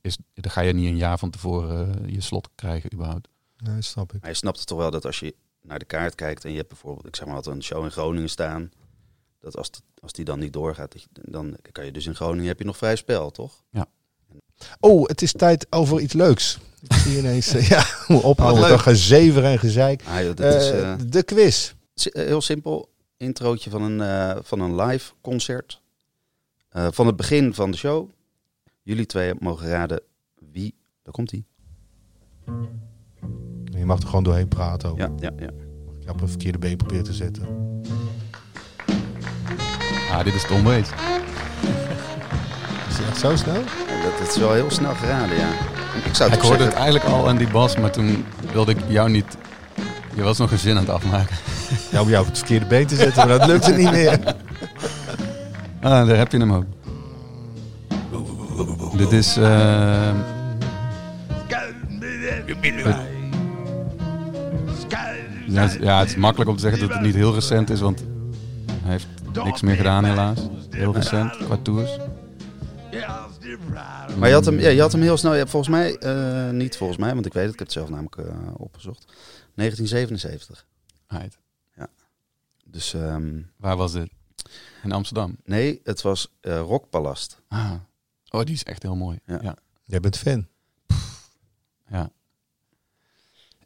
is, 0.00 0.16
dan 0.34 0.50
ga 0.50 0.60
je 0.60 0.72
niet 0.72 0.86
een 0.86 0.96
jaar 0.96 1.18
van 1.18 1.30
tevoren 1.30 2.04
eh, 2.04 2.12
je 2.14 2.20
slot 2.20 2.48
krijgen 2.54 2.92
überhaupt. 2.94 3.28
nee, 3.56 3.82
snap 3.82 4.12
ik. 4.12 4.20
Maar 4.20 4.30
je 4.30 4.36
snapt 4.36 4.58
het 4.58 4.66
toch 4.66 4.78
wel 4.78 4.90
dat 4.90 5.04
als 5.06 5.18
je 5.20 5.34
naar 5.62 5.78
de 5.78 5.84
kaart 5.84 6.14
kijkt 6.14 6.44
en 6.44 6.50
je 6.50 6.56
hebt 6.56 6.68
bijvoorbeeld, 6.68 7.06
ik 7.06 7.16
zeg 7.16 7.26
maar 7.26 7.34
wat, 7.34 7.46
een 7.46 7.62
show 7.62 7.84
in 7.84 7.90
Groningen 7.90 8.30
staan, 8.30 8.70
dat 9.40 9.56
als, 9.56 9.66
het- 9.66 9.82
als 10.00 10.12
die 10.12 10.24
dan 10.24 10.38
niet 10.38 10.52
doorgaat, 10.52 10.94
dan 11.22 11.56
kan 11.72 11.84
je 11.84 11.92
dus 11.92 12.06
in 12.06 12.14
Groningen 12.14 12.46
heb 12.46 12.58
je 12.58 12.64
nog 12.64 12.76
vrij 12.76 12.96
spel, 12.96 13.30
toch? 13.30 13.62
Oh, 14.80 15.06
het 15.08 15.22
is 15.22 15.32
tijd 15.32 15.66
over 15.70 16.00
iets 16.00 16.12
leuks. 16.12 16.58
Ik 16.82 16.92
zie 16.92 17.18
ineens, 17.18 17.54
eh, 17.54 17.68
ja, 17.74 17.84
hoe 18.06 18.22
ophouden. 18.22 18.62
Leuk. 18.68 18.80
gezever 18.80 19.44
en 19.44 19.58
gezeik. 19.58 20.02
Ah, 20.06 20.22
joh, 20.22 20.36
dat 20.36 20.54
is 20.62 20.70
Eh, 20.70 20.94
de 21.06 21.22
quiz. 21.22 21.72
heel 22.02 22.40
simpel. 22.40 22.91
Introotje 23.22 23.70
van 23.70 23.82
een, 23.82 24.00
eh, 24.00 24.42
van 24.42 24.60
een 24.60 24.80
live 24.80 25.12
concert. 25.20 25.80
Eh, 26.68 26.86
van 26.90 27.06
het 27.06 27.16
begin 27.16 27.54
van 27.54 27.70
de 27.70 27.76
show. 27.76 28.08
Jullie 28.82 29.06
twee 29.06 29.32
mogen 29.38 29.68
raden 29.68 30.00
wie. 30.52 30.74
Daar 31.02 31.12
komt 31.12 31.30
hij. 31.30 31.44
Je 33.64 33.86
mag 33.86 34.00
er 34.00 34.06
gewoon 34.06 34.24
doorheen 34.24 34.48
praten. 34.48 34.90
Ook. 34.90 34.98
Ja, 34.98 35.10
ja, 35.18 35.32
ja. 35.38 35.50
Ik 36.00 36.06
heb 36.06 36.20
een 36.20 36.28
verkeerde 36.28 36.58
been 36.58 36.76
proberen 36.76 37.04
te 37.04 37.12
zetten. 37.12 37.46
Ah, 40.10 40.24
dit 40.24 40.34
is 40.34 40.46
Tom 40.46 40.62
Waits. 40.62 40.90
Is 42.88 42.98
het 42.98 43.06
echt 43.06 43.18
zo 43.18 43.36
snel? 43.36 43.54
En 43.54 44.02
Dat, 44.18 44.28
is 44.28 44.36
wel 44.36 44.52
heel 44.52 44.70
snel 44.70 44.94
geraden, 44.94 45.36
ja. 45.36 45.50
Ik 46.04 46.14
zou 46.14 46.32
Ik 46.32 46.40
hoorde 46.40 46.64
het 46.64 46.74
eigenlijk 46.74 47.04
al 47.04 47.28
aan 47.28 47.36
die 47.36 47.50
bas, 47.50 47.76
maar 47.76 47.92
toen 47.92 48.24
wilde 48.52 48.70
ik 48.70 48.78
jou 48.88 49.10
niet... 49.10 49.36
Je 50.14 50.22
was 50.22 50.38
nog 50.38 50.50
een 50.50 50.58
zin 50.58 50.72
aan 50.76 50.82
het 50.82 50.88
afmaken. 50.92 51.36
Ja, 51.90 52.00
om 52.00 52.08
jou 52.08 52.20
op 52.22 52.28
het 52.28 52.38
verkeerde 52.38 52.66
been 52.66 52.86
te 52.86 52.96
zetten, 52.96 53.28
maar 53.28 53.38
dat 53.38 53.48
lukt 53.48 53.66
het 53.66 53.76
niet 53.76 53.90
meer. 53.90 54.18
Ah, 55.82 56.06
daar 56.06 56.16
heb 56.16 56.32
je 56.32 56.38
hem 56.38 56.52
ook. 56.52 56.64
Dit 58.96 59.12
is... 59.12 59.34
ja, 65.48 65.62
het- 65.62 65.78
ja, 65.80 65.98
het 65.98 66.08
is 66.08 66.16
makkelijk 66.16 66.50
om 66.50 66.56
te 66.56 66.62
zeggen 66.62 66.80
dat 66.80 66.92
het 66.92 67.00
niet 67.00 67.14
heel 67.14 67.34
recent 67.34 67.70
is, 67.70 67.80
want 67.80 68.04
hij 68.82 68.90
heeft 68.90 69.06
niks 69.44 69.60
meer 69.62 69.76
gedaan 69.76 70.04
helaas. 70.04 70.38
Heel 70.70 70.94
recent, 70.94 71.36
qua 71.36 71.56
tours. 71.62 71.96
Maar 74.18 74.28
je 74.28 74.34
had 74.34 74.44
hem, 74.44 74.58
ja, 74.60 74.68
je 74.68 74.80
had 74.80 74.92
hem 74.92 75.00
heel 75.02 75.16
snel. 75.16 75.34
Ja, 75.34 75.46
volgens 75.46 75.70
mij, 75.72 75.96
eh, 75.96 76.50
niet 76.50 76.76
volgens 76.76 76.98
mij, 76.98 77.14
want 77.14 77.26
ik 77.26 77.32
weet 77.32 77.42
het, 77.44 77.52
ik 77.52 77.58
heb 77.58 77.68
het 77.68 77.76
zelf 77.76 77.88
namelijk 77.88 78.16
eh, 78.16 78.24
opgezocht. 78.56 79.04
1977. 79.54 80.66
Right. 81.06 81.40
Dus 82.72 82.94
ehm, 82.94 83.42
Waar 83.56 83.76
was 83.76 83.92
dit? 83.92 84.10
In 84.82 84.92
Amsterdam. 84.92 85.36
nee, 85.44 85.80
het 85.84 86.02
was 86.02 86.28
eh, 86.40 86.60
Rockpalast. 86.60 87.40
Ah. 87.48 87.74
Oh, 88.30 88.42
die 88.44 88.54
is 88.54 88.62
echt 88.62 88.82
heel 88.82 88.96
mooi. 88.96 89.18
Ja. 89.26 89.38
Ja. 89.42 89.56
Jij 89.84 90.00
bent 90.00 90.18
fan. 90.18 90.46
Ja. 91.88 92.10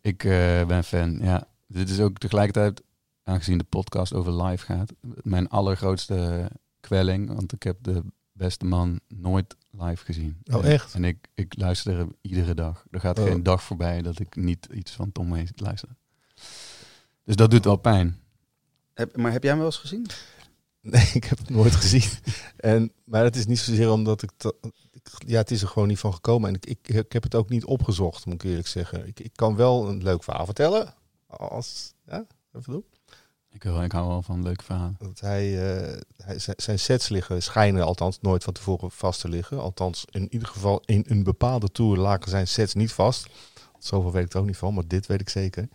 Ik 0.01 0.25
eh, 0.25 0.67
ben 0.67 0.85
fan, 0.85 1.19
ja. 1.23 1.49
Dit 1.67 1.91
is 1.91 2.01
ook 2.01 2.19
tegelijkertijd, 2.19 2.83
aangezien 3.23 3.59
de 3.59 3.65
podcast 3.65 4.13
over 4.13 4.43
live 4.45 4.65
gaat, 4.65 4.93
mijn 5.23 5.49
allergrootste 5.49 6.51
kwelling. 6.81 7.35
Want 7.35 7.53
ik 7.53 7.63
heb 7.63 7.77
de 7.81 8.03
beste 8.37 8.65
man 8.65 9.01
nooit 9.09 9.57
live 9.71 10.05
gezien. 10.05 10.37
Oh, 10.45 10.65
En- 10.65 10.71
echt? 10.71 10.95
En 10.95 11.05
ik, 11.05 11.29
ik 11.35 11.55
luister 11.59 11.97
hem 11.97 12.15
iedere 12.21 12.55
dag. 12.55 12.85
Er 12.91 13.01
gaat 13.01 13.19
Oh. 13.19 13.25
geen 13.25 13.43
dag 13.43 13.63
voorbij 13.63 14.03
dat 14.03 14.19
ik 14.21 14.37
niet 14.37 14.67
iets 14.73 14.91
van 14.93 15.13
Tom 15.13 15.29
Waits 15.31 15.53
luister. 15.55 15.89
Dus 17.25 17.37
dat 17.37 17.51
doet 17.51 17.65
wel 17.65 17.77
pijn. 17.77 18.21
Heb, 18.95 19.17
maar 19.17 19.33
heb 19.33 19.41
jij 19.43 19.51
hem 19.51 19.61
wel 19.61 19.69
eens 19.71 19.79
gezien? 19.79 20.07
Nee, 20.81 21.11
ik 21.15 21.25
heb 21.25 21.39
het 21.39 21.49
nooit 21.51 21.75
gezien. 21.75 22.11
En, 22.57 22.93
maar 23.05 23.25
het 23.25 23.37
is 23.37 23.47
niet 23.47 23.59
zozeer 23.59 23.91
omdat 23.91 24.23
ik... 24.23 24.31
dat- 24.37 24.57
ik- 24.93 25.09
ja, 25.27 25.37
het 25.39 25.51
is 25.51 25.63
er 25.63 25.69
gewoon 25.69 25.89
niet 25.89 25.99
van 25.99 26.15
gekomen. 26.15 26.49
En 26.49 26.55
ik, 26.55 26.67
ik, 26.67 26.89
ik 26.89 27.13
heb 27.13 27.23
het 27.23 27.35
ook 27.35 27.49
niet 27.49 27.65
opgezocht, 27.65 28.27
moet 28.27 28.35
ik 28.35 28.43
eerlijk 28.51 28.67
zeggen. 28.69 29.07
Ik, 29.07 29.21
ik 29.21 29.31
kan 29.35 29.57
wel 29.57 29.89
een 29.89 30.03
leuk 30.03 30.23
verhaal 30.25 30.45
vertellen. 30.45 30.95
Als, 31.27 31.93
ja, 32.07 32.27
even 32.53 32.73
doen. 32.73 32.85
Ik, 33.57 33.63
hou- 33.63 33.85
ik 33.85 33.93
hou 33.93 34.09
wel 34.09 34.23
van 34.23 34.43
leuke 34.43 34.65
verhalen. 34.65 34.97
Dat 34.99 35.21
hij, 35.21 35.75
eh, 35.77 36.01
hij, 36.17 36.39
zijn- 36.57 36.79
sets 36.79 37.09
liggen, 37.09 37.43
schijnen 37.43 37.85
althans 37.85 38.19
nooit 38.21 38.45
van 38.45 38.53
tevoren 38.53 38.91
vast 38.91 39.21
te 39.21 39.29
liggen. 39.29 39.61
Althans, 39.61 40.05
in 40.11 40.27
ieder 40.33 40.49
geval 40.49 40.83
in 40.85 41.05
een 41.09 41.23
bepaalde 41.23 41.73
tour 41.73 41.97
lagen 41.97 42.31
zijn 42.31 42.49
sets 42.49 42.75
niet 42.75 42.93
vast. 42.93 43.27
Zoveel 43.79 44.13
weet 44.13 44.25
ik 44.25 44.33
er 44.33 44.41
ook 44.41 44.47
niet 44.47 44.57
van, 44.57 44.75
maar 44.75 44.87
dit 44.87 45.07
weet 45.07 45.21
ik 45.21 45.29
zeker. 45.29 45.69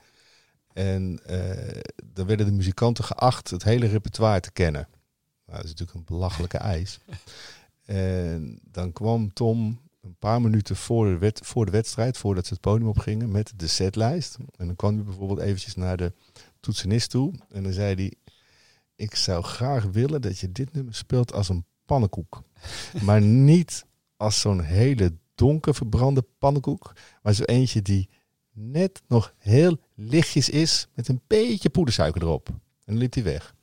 En 0.74 1.20
eh 1.26 1.82
dan 2.14 2.26
werden 2.28 2.46
de 2.46 2.52
muzikanten 2.52 3.04
geacht 3.04 3.50
het 3.50 3.64
hele 3.64 3.88
repertoire 3.88 4.40
te 4.40 4.52
kennen. 4.52 4.88
Nou, 5.46 5.58
dat 5.58 5.64
is 5.64 5.70
natuurlijk 5.70 5.98
een 5.98 6.16
belachelijke 6.16 6.58
eis. 6.76 7.00
En 7.86 8.60
dan 8.64 8.92
kwam 8.94 9.34
Tom 9.34 9.80
een 10.02 10.16
paar 10.20 10.42
minuten 10.42 10.76
voor 10.76 11.20
de, 11.20 11.32
voor 11.44 11.66
de 11.66 11.72
wedstrijd, 11.72 12.18
voordat 12.18 12.46
ze 12.48 12.54
het 12.54 12.62
podium 12.62 12.88
opgingen, 12.90 13.32
met 13.32 13.54
de 13.56 13.68
setlijst. 13.68 14.38
En 14.58 14.66
dan 14.68 14.76
kwam 14.76 14.96
hij 14.96 15.04
bijvoorbeeld 15.04 15.40
eventjes 15.40 15.76
naar 15.76 15.98
de 15.98 16.14
toetsenist 16.62 17.10
toe. 17.10 17.34
En 17.50 17.64
dan 17.64 17.74
zei 17.74 17.96
hij, 17.96 18.14
ik 18.96 19.16
zou 19.16 19.44
graag 19.44 19.84
willen 19.84 20.22
dat 20.22 20.40
je 20.40 20.52
dit 20.52 20.74
nummer 20.74 20.96
speelt 20.96 21.34
als 21.34 21.50
een 21.50 21.66
pannenkoek. 21.86 22.44
maar 23.08 23.22
niet 23.22 23.86
als 24.18 24.40
zo'n 24.40 24.62
hele 24.62 25.14
donker 25.36 25.76
verbrande 25.76 26.26
pannenkoek. 26.38 26.94
Maar 27.22 27.34
zo 27.34 27.44
eentje 27.44 27.82
die 27.82 28.10
net 28.54 29.02
nog 29.08 29.34
heel 29.38 29.78
lichtjes 29.96 30.50
is 30.50 30.88
met 30.94 31.08
een 31.08 31.22
beetje 31.28 31.70
poedersuiker 31.70 32.22
erop. 32.22 32.50
En 32.50 32.58
dan 32.86 32.98
liep 32.98 33.14
hij 33.14 33.24
weg. 33.24 33.56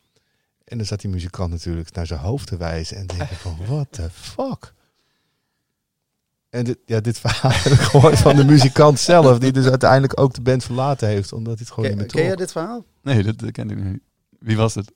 En 0.64 0.76
dan 0.76 0.86
zat 0.86 1.00
die 1.00 1.10
muzikant 1.10 1.50
natuurlijk 1.50 1.94
naar 1.94 2.06
zijn 2.06 2.20
hoofd 2.20 2.46
te 2.46 2.56
wijzen 2.56 2.96
en 2.96 3.06
denken 3.06 3.36
van, 3.36 3.56
what 3.66 3.92
the 3.92 4.10
fuck? 4.10 4.74
En 6.50 6.64
dit, 6.64 6.78
ja, 6.84 7.00
dit 7.00 7.18
verhaal 7.18 7.50
heb 7.52 7.72
ik 7.72 7.78
gehoord 7.78 8.18
van 8.18 8.36
de 8.36 8.44
muzikant 8.44 8.98
zelf, 8.98 9.38
die 9.38 9.52
dus 9.52 9.66
uiteindelijk 9.66 10.20
ook 10.20 10.34
de 10.34 10.40
band 10.40 10.64
verlaten 10.64 11.08
heeft, 11.08 11.32
omdat 11.32 11.52
hij 11.54 11.62
het 11.64 11.74
gewoon 11.74 11.88
Ken, 11.88 11.98
niet 11.98 12.06
meer 12.06 12.16
ken 12.16 12.24
jij 12.26 12.36
dit 12.36 12.52
verhaal? 12.52 12.84
Nee, 13.02 13.22
dat, 13.22 13.38
dat 13.38 13.50
ken 13.50 13.70
ik 13.70 13.84
niet. 13.84 14.00
Wie 14.38 14.56
was 14.56 14.74
het? 14.74 14.92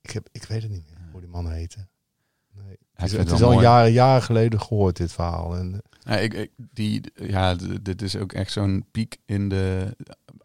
Ik, 0.00 0.10
heb, 0.10 0.28
ik 0.32 0.44
weet 0.44 0.62
het 0.62 0.70
niet 0.70 0.84
meer 0.88 1.08
hoe 1.12 1.20
die 1.20 1.28
man 1.30 1.50
heette. 1.50 1.86
Nee. 2.52 2.76
Het 2.94 3.04
is, 3.04 3.10
vind 3.10 3.12
het 3.12 3.20
het 3.20 3.32
is 3.32 3.38
wel 3.40 3.50
al 3.52 3.60
jaren, 3.60 3.92
jaren 3.92 4.22
geleden 4.22 4.60
gehoord, 4.60 4.96
dit 4.96 5.12
verhaal. 5.12 5.56
En, 5.56 5.74
eh, 5.74 5.80
Ja, 6.12 6.18
ik, 6.18 6.34
ik- 6.34 6.50
die, 6.56 7.12
ja, 7.14 7.54
dit 7.82 8.02
is 8.02 8.16
ook 8.16 8.32
echt 8.32 8.52
zo'n 8.52 8.84
piek 8.90 9.16
in 9.26 9.48
de... 9.48 9.96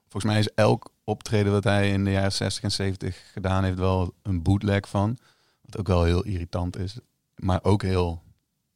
Volgens 0.10 0.24
mij 0.34 0.40
is 0.40 0.50
elk 0.54 0.90
optreden 1.04 1.52
wat 1.52 1.64
hij 1.64 1.92
in 1.92 2.04
de 2.04 2.12
jaren 2.12 2.32
60 2.32 2.64
en 2.64 2.72
70 2.72 3.30
gedaan 3.34 3.64
heeft 3.64 3.78
wel 3.78 4.14
een 4.22 4.42
bootleg 4.44 4.90
van. 4.90 5.18
Wat 5.62 5.78
ook 5.78 5.88
wel 5.88 6.04
heel 6.04 6.24
irritant 6.24 6.78
is. 6.78 7.00
Maar 7.36 7.60
ook 7.64 7.82
heel 7.82 8.22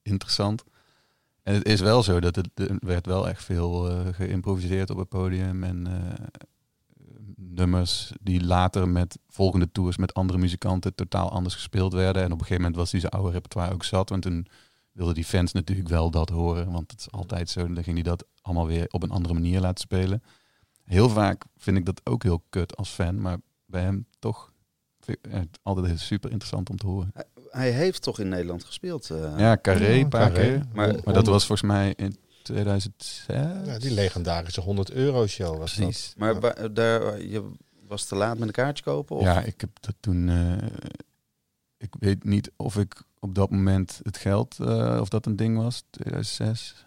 interessant. 0.02 0.64
En 1.50 1.56
het 1.56 1.66
is 1.66 1.80
wel 1.80 2.04
zo 2.04 2.20
dat 2.20 2.36
het 2.36 2.50
er 2.54 2.78
werd 2.80 3.06
wel 3.06 3.28
echt 3.30 3.44
veel 3.44 3.90
eh, 3.90 4.14
geïmproviseerd 4.14 4.90
op 4.90 4.98
het 4.98 5.10
podium. 5.10 5.64
En 5.64 5.88
eh, 5.88 6.26
nummers 7.36 8.12
die 8.22 8.44
later 8.44 8.90
met 8.90 9.20
volgende 9.28 9.72
tours 9.72 9.98
met 9.98 10.14
andere 10.14 10.40
muzikanten 10.40 10.96
totaal 10.96 11.32
anders 11.32 11.54
gespeeld 11.54 11.94
werden. 11.94 12.22
En 12.22 12.32
op 12.32 12.40
een 12.40 12.46
gegeven 12.46 12.62
moment 12.62 12.76
was 12.76 12.92
die 12.92 13.00
zijn 13.00 13.12
oude 13.12 13.32
repertoire 13.32 13.74
ook 13.74 13.84
zat. 13.84 14.10
Want 14.10 14.22
toen 14.22 14.48
wilden 14.92 15.16
die 15.16 15.26
fans 15.26 15.52
natuurlijk 15.52 15.88
wel 15.88 16.12
dat 16.12 16.30
horen. 16.30 16.72
Want 16.72 16.92
het 16.92 17.00
is 17.00 17.12
altijd 17.12 17.50
zo. 17.50 17.74
Dan 17.74 17.84
ging 17.84 17.96
hij 17.96 18.04
dat 18.04 18.26
allemaal 18.42 18.68
weer 18.68 18.88
op 18.90 19.04
een 19.04 19.12
andere 19.12 19.34
manier 19.34 19.60
laten 19.60 19.82
spelen. 19.82 20.24
Heel 20.84 21.10
vaak 21.10 21.46
vind 21.58 21.78
ik 21.78 21.86
dat 21.86 22.02
ook 22.04 22.24
heel 22.24 22.44
kut 22.50 22.78
als 22.78 22.90
fan. 22.90 23.22
Maar 23.22 23.38
bij 23.66 23.82
hem 23.82 24.06
toch 24.20 24.52
altijd 25.62 26.00
super 26.00 26.32
interessant 26.32 26.70
om 26.70 26.78
te 26.78 26.88
horen. 26.88 27.12
Hij 27.50 27.72
heeft 27.72 28.02
toch 28.02 28.20
in 28.20 28.30
Nederland 28.30 28.64
gespeeld? 28.64 29.10
eh? 29.10 29.34
Ja, 29.38 29.58
Carré 29.62 29.88
Ja, 29.88 30.00
een 30.00 30.10
paar 30.10 30.32
Carré. 30.32 30.48
keer. 30.48 30.64
Maar- 30.74 30.96
Maar 31.06 31.14
dat 31.14 31.26
was 31.28 31.46
volgens 31.46 31.68
mij 31.72 31.94
in 31.98 32.18
2006. 32.44 33.24
ja, 33.28 33.80
die 33.80 33.92
legendarische 33.94 34.62
100 34.62 34.92
euro 34.92 35.28
show 35.28 35.58
was 35.58 35.76
dat. 35.76 36.14
Maar 36.18 36.42
Ja. 36.62 36.68
daar, 36.68 37.22
je 37.22 37.50
was 37.88 38.06
te 38.06 38.16
laat 38.16 38.38
met 38.38 38.48
een 38.48 38.54
kaartje 38.54 38.84
kopen? 38.84 39.16
Of? 39.16 39.24
Ja, 39.24 39.42
ik 39.42 39.62
heb 39.62 39.70
dat 39.80 39.96
toen. 40.00 40.30
eh, 40.30 40.68
ik 41.78 41.94
weet 42.00 42.24
niet 42.24 42.52
of 42.56 42.78
ik 42.78 43.02
op 43.20 43.36
dat 43.36 43.50
moment 43.50 44.00
het 44.04 44.18
geld, 44.18 44.58
eh, 44.60 44.98
of 45.02 45.10
dat 45.10 45.26
een 45.26 45.36
ding 45.36 45.58
was, 45.58 45.84
2006. 45.90 46.86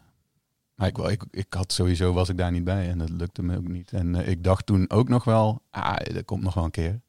Maar 0.75 0.89
ik, 0.89 0.97
wel- 0.97 1.11
ik, 1.11 1.23
ik 1.31 1.47
had 1.55 1.73
sowieso, 1.73 2.13
was 2.13 2.29
ik 2.29 2.37
daar 2.39 2.51
niet 2.51 2.65
bij 2.65 2.89
en 2.89 2.99
dat 2.99 3.11
lukte 3.11 3.43
me 3.43 3.57
ook 3.57 3.69
niet. 3.69 3.93
En 3.93 4.15
eh, 4.15 4.29
ik 4.29 4.45
dacht 4.45 4.67
toen 4.67 4.91
ook 4.91 5.09
nog 5.09 5.25
wel, 5.25 5.63
ah, 5.71 5.97
dat 6.15 6.25
komt 6.25 6.43
nog 6.43 6.55
wel 6.55 6.65
een 6.65 6.71
keer. 6.71 7.01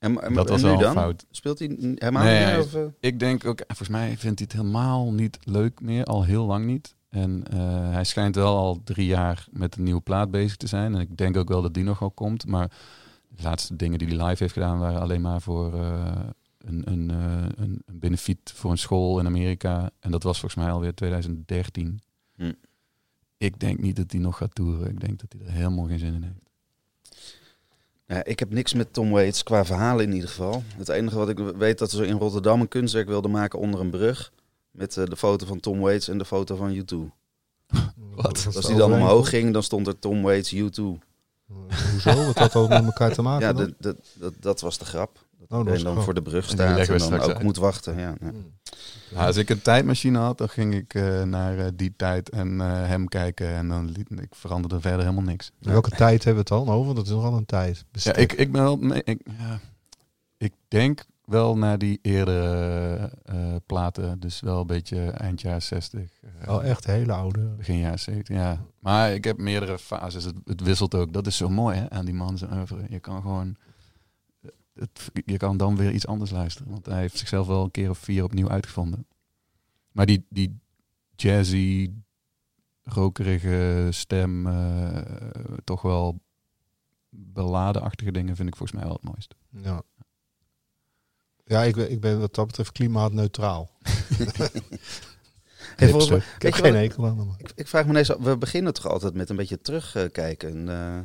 En, 0.00 0.22
en, 0.22 0.34
dat 0.34 0.48
was 0.48 0.62
en 0.62 0.68
wel 0.68 0.78
dan? 0.78 0.92
fout. 0.92 1.26
Speelt 1.30 1.58
hij 1.58 1.68
helemaal 1.78 2.22
Nee, 2.22 2.38
niet 2.38 2.54
meer? 2.54 2.58
Of, 2.58 2.74
eh? 2.74 2.82
Ik 3.00 3.18
denk 3.18 3.44
ook, 3.44 3.62
volgens 3.66 3.88
mij 3.88 4.08
vindt 4.08 4.38
hij 4.38 4.48
het 4.50 4.52
helemaal 4.52 5.12
niet 5.12 5.38
leuk 5.42 5.80
meer, 5.80 6.04
al 6.04 6.24
heel 6.24 6.46
lang 6.46 6.64
niet. 6.66 6.94
En 7.08 7.44
eh, 7.50 7.90
hij 7.90 8.04
schijnt 8.04 8.34
wel 8.34 8.56
al 8.56 8.80
drie 8.84 9.06
jaar 9.06 9.46
met 9.50 9.76
een 9.76 9.82
nieuwe 9.82 10.00
plaat 10.00 10.30
bezig 10.30 10.56
te 10.56 10.66
zijn. 10.66 10.94
En 10.94 11.00
ik 11.00 11.16
denk 11.16 11.36
ook 11.36 11.48
wel 11.48 11.62
dat 11.62 11.74
die 11.74 11.84
nog 11.84 11.98
wel 11.98 12.10
komt. 12.10 12.46
Maar 12.46 12.70
de 13.28 13.42
laatste 13.42 13.76
dingen 13.76 13.98
die 13.98 14.08
hij 14.08 14.26
live 14.26 14.42
heeft 14.42 14.52
gedaan 14.52 14.78
waren 14.78 15.00
alleen 15.00 15.20
maar 15.20 15.40
voor 15.40 15.74
eh, 15.74 16.20
een, 16.58 16.82
een, 16.90 17.08
een, 17.56 17.82
een 17.86 17.98
benefiet 17.98 18.52
voor 18.54 18.70
een 18.70 18.78
school 18.78 19.18
in 19.18 19.26
Amerika. 19.26 19.90
En 20.00 20.10
dat 20.10 20.22
was 20.22 20.40
volgens 20.40 20.64
mij 20.64 20.72
alweer 20.72 20.94
2013. 20.94 22.00
Hm. 22.36 22.52
Ik 23.36 23.58
denk 23.58 23.80
niet 23.80 23.96
dat 23.96 24.12
hij 24.12 24.20
nog 24.20 24.36
gaat 24.36 24.54
toeren. 24.54 24.90
Ik 24.90 25.00
denk 25.00 25.20
dat 25.20 25.32
hij 25.32 25.46
er 25.46 25.52
helemaal 25.52 25.86
geen 25.86 25.98
zin 25.98 26.14
in 26.14 26.22
heeft. 26.22 26.49
Ja, 28.10 28.24
ik 28.24 28.38
heb 28.38 28.50
niks 28.50 28.74
met 28.74 28.92
Tom 28.92 29.10
Waits 29.10 29.42
qua 29.42 29.64
verhalen 29.64 30.04
in 30.04 30.12
ieder 30.12 30.28
geval. 30.28 30.62
Het 30.76 30.88
enige 30.88 31.16
wat 31.16 31.28
ik 31.28 31.38
weet 31.38 31.78
dat 31.78 31.90
ze 31.90 32.06
in 32.06 32.18
Rotterdam 32.18 32.60
een 32.60 32.68
kunstwerk 32.68 33.08
wilden 33.08 33.30
maken 33.30 33.58
onder 33.58 33.80
een 33.80 33.90
brug. 33.90 34.32
Met 34.70 34.96
eh, 34.96 35.04
de 35.04 35.16
foto 35.16 35.46
van 35.46 35.60
Tom 35.60 35.80
Waits 35.80 36.08
en 36.08 36.18
de 36.18 36.24
foto 36.24 36.56
van 36.56 36.74
U2. 36.74 36.96
Wat? 38.14 38.46
Als 38.54 38.66
die 38.66 38.76
dan 38.76 38.92
omhoog 38.92 39.28
ging, 39.28 39.52
dan 39.52 39.62
stond 39.62 39.86
er 39.86 39.98
Tom 39.98 40.22
Waits 40.22 40.54
U2. 40.54 40.82
Hoezo? 41.92 42.24
Wat 42.26 42.38
had 42.38 42.52
dat 42.52 42.68
met 42.68 42.84
elkaar 42.84 43.12
te 43.12 43.22
maken 43.30 43.46
Ja, 43.46 43.52
dat, 43.78 43.96
dat, 44.14 44.34
dat 44.40 44.60
was 44.60 44.78
de 44.78 44.84
grap. 44.84 45.24
Oh, 45.52 45.64
de 45.64 45.82
dan 45.82 46.02
voor 46.02 46.14
de 46.14 46.22
brug 46.22 46.44
staat 46.44 46.76
leggen 46.76 46.94
en 46.94 46.98
dan 47.00 47.08
straks 47.08 47.24
ook 47.24 47.34
uit. 47.34 47.42
moet 47.42 47.56
wachten. 47.56 47.98
Ja, 47.98 48.14
ja. 48.20 48.30
Nou, 49.14 49.26
als 49.26 49.36
ik 49.36 49.50
een 49.50 49.62
tijdmachine 49.62 50.18
had, 50.18 50.38
dan 50.38 50.48
ging 50.48 50.74
ik 50.74 50.94
eh, 50.94 51.22
naar 51.22 51.58
eh, 51.58 51.66
die 51.74 51.92
tijd 51.96 52.28
en 52.28 52.60
eh, 52.60 52.66
hem 52.86 53.08
kijken. 53.08 53.48
En 53.48 53.68
dan 53.68 53.90
liet, 53.90 54.10
ik 54.10 54.34
veranderde 54.34 54.80
verder 54.80 55.00
helemaal 55.00 55.22
niks. 55.24 55.50
Welke 55.58 55.90
tijd 55.90 56.24
hebben 56.24 56.44
we 56.46 56.54
het 56.54 56.64
dan 56.66 56.74
over? 56.74 56.94
Dat 56.94 57.04
is 57.06 57.10
nogal 57.12 57.36
een 57.36 57.46
tijd. 57.46 57.84
Ja, 57.92 58.14
ik, 58.14 58.32
ik 58.32 58.52
ben 58.52 58.62
wel. 58.62 58.76
mee- 58.76 59.02
Ik, 59.04 59.20
ja, 59.38 59.60
ik 60.36 60.52
denk 60.68 61.04
wel 61.24 61.56
naar 61.56 61.78
die 61.78 61.98
eerdere 62.02 63.10
eh, 63.24 63.36
platen. 63.66 64.20
Dus 64.20 64.40
wel 64.40 64.60
een 64.60 64.66
beetje 64.66 65.10
eind 65.10 65.40
jaren 65.40 65.62
60. 65.62 66.00
eh, 66.40 66.54
Oh, 66.54 66.64
echt 66.64 66.86
hele 66.86 67.12
oude. 67.12 67.40
Begin 67.40 67.78
jaren 67.78 67.98
70, 67.98 68.36
ja. 68.36 68.60
Maar 68.78 69.12
ik 69.14 69.24
heb 69.24 69.38
meerdere 69.38 69.78
fases. 69.78 70.24
Het, 70.24 70.34
het 70.44 70.60
wisselt 70.62 70.94
ook. 70.94 71.12
Dat 71.12 71.26
is 71.26 71.36
zo 71.36 71.48
mooi 71.48 71.76
hè, 71.78 71.90
aan 71.90 72.04
die 72.04 72.14
man 72.14 72.38
zijn 72.38 72.52
oeuvre. 72.52 72.78
Je 72.88 72.98
kan 73.00 73.20
gewoon... 73.22 73.56
Het, 74.74 75.10
je 75.24 75.36
kan 75.36 75.56
dan 75.56 75.76
weer 75.76 75.90
iets 75.92 76.06
anders 76.06 76.30
luisteren. 76.30 76.70
Want 76.72 76.86
hij 76.86 77.00
heeft 77.00 77.18
zichzelf 77.18 77.46
wel 77.46 77.64
een 77.64 77.70
keer 77.70 77.90
of 77.90 77.98
vier 77.98 78.24
opnieuw 78.24 78.48
uitgevonden. 78.48 79.06
Maar 79.92 80.06
die, 80.06 80.26
die 80.28 80.58
jazzy, 81.16 81.90
rokerige 82.82 83.88
stem... 83.90 84.46
eh, 84.46 85.02
toch 85.64 85.82
wel 85.82 86.20
beladenachtige 87.08 88.12
dingen 88.12 88.36
vind 88.36 88.48
ik 88.48 88.56
volgens 88.56 88.78
mij 88.78 88.86
wel 88.88 88.98
het 89.02 89.10
mooiste. 89.10 89.34
Ja. 89.50 89.82
Ja, 91.44 91.62
ik, 91.62 91.74
ben- 91.74 91.90
ik 91.90 92.00
ben 92.00 92.20
wat 92.20 92.34
dat 92.34 92.46
betreft 92.46 92.72
klimaatneutraal. 92.72 93.70
Hey, 95.76 95.88
volgens 95.88 96.10
mij- 96.10 96.18
Hipster. 96.18 96.48
ik 96.48 96.54
heb 96.54 96.64
geen 96.64 97.04
aan. 97.04 97.34
Ik, 97.38 97.52
ik 97.54 97.68
vraag 97.68 97.84
me 97.84 97.90
ineens, 97.90 98.08
we 98.18 98.36
beginnen 98.38 98.74
toch 98.74 98.86
altijd 98.86 99.14
met 99.14 99.30
een 99.30 99.36
beetje 99.36 99.60
terugkijken. 99.60 100.68
Eh, 100.68 100.98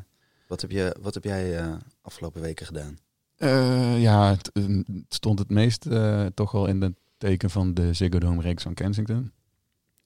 wat, 0.48 0.62
heb 0.62 0.72
je, 0.72 0.96
wat 1.02 1.14
heb 1.14 1.24
jij 1.24 1.60
eh, 1.60 1.74
afgelopen 2.02 2.42
weken 2.42 2.66
gedaan? 2.66 2.98
Eh, 3.36 4.02
ja, 4.02 4.30
het, 4.30 4.52
eh, 4.52 4.64
het 4.68 5.06
stond 5.10 5.40
het 5.40 5.50
meest 5.50 5.86
eh, 5.86 6.26
toch 6.26 6.52
wel 6.52 6.66
in 6.66 6.82
het 6.82 6.96
teken 7.18 7.50
van 7.50 7.74
de 7.74 7.94
Ziggo 7.94 8.20
Dome 8.20 8.42
reeks 8.42 8.64
van 8.64 8.74
Kensington. 8.74 9.32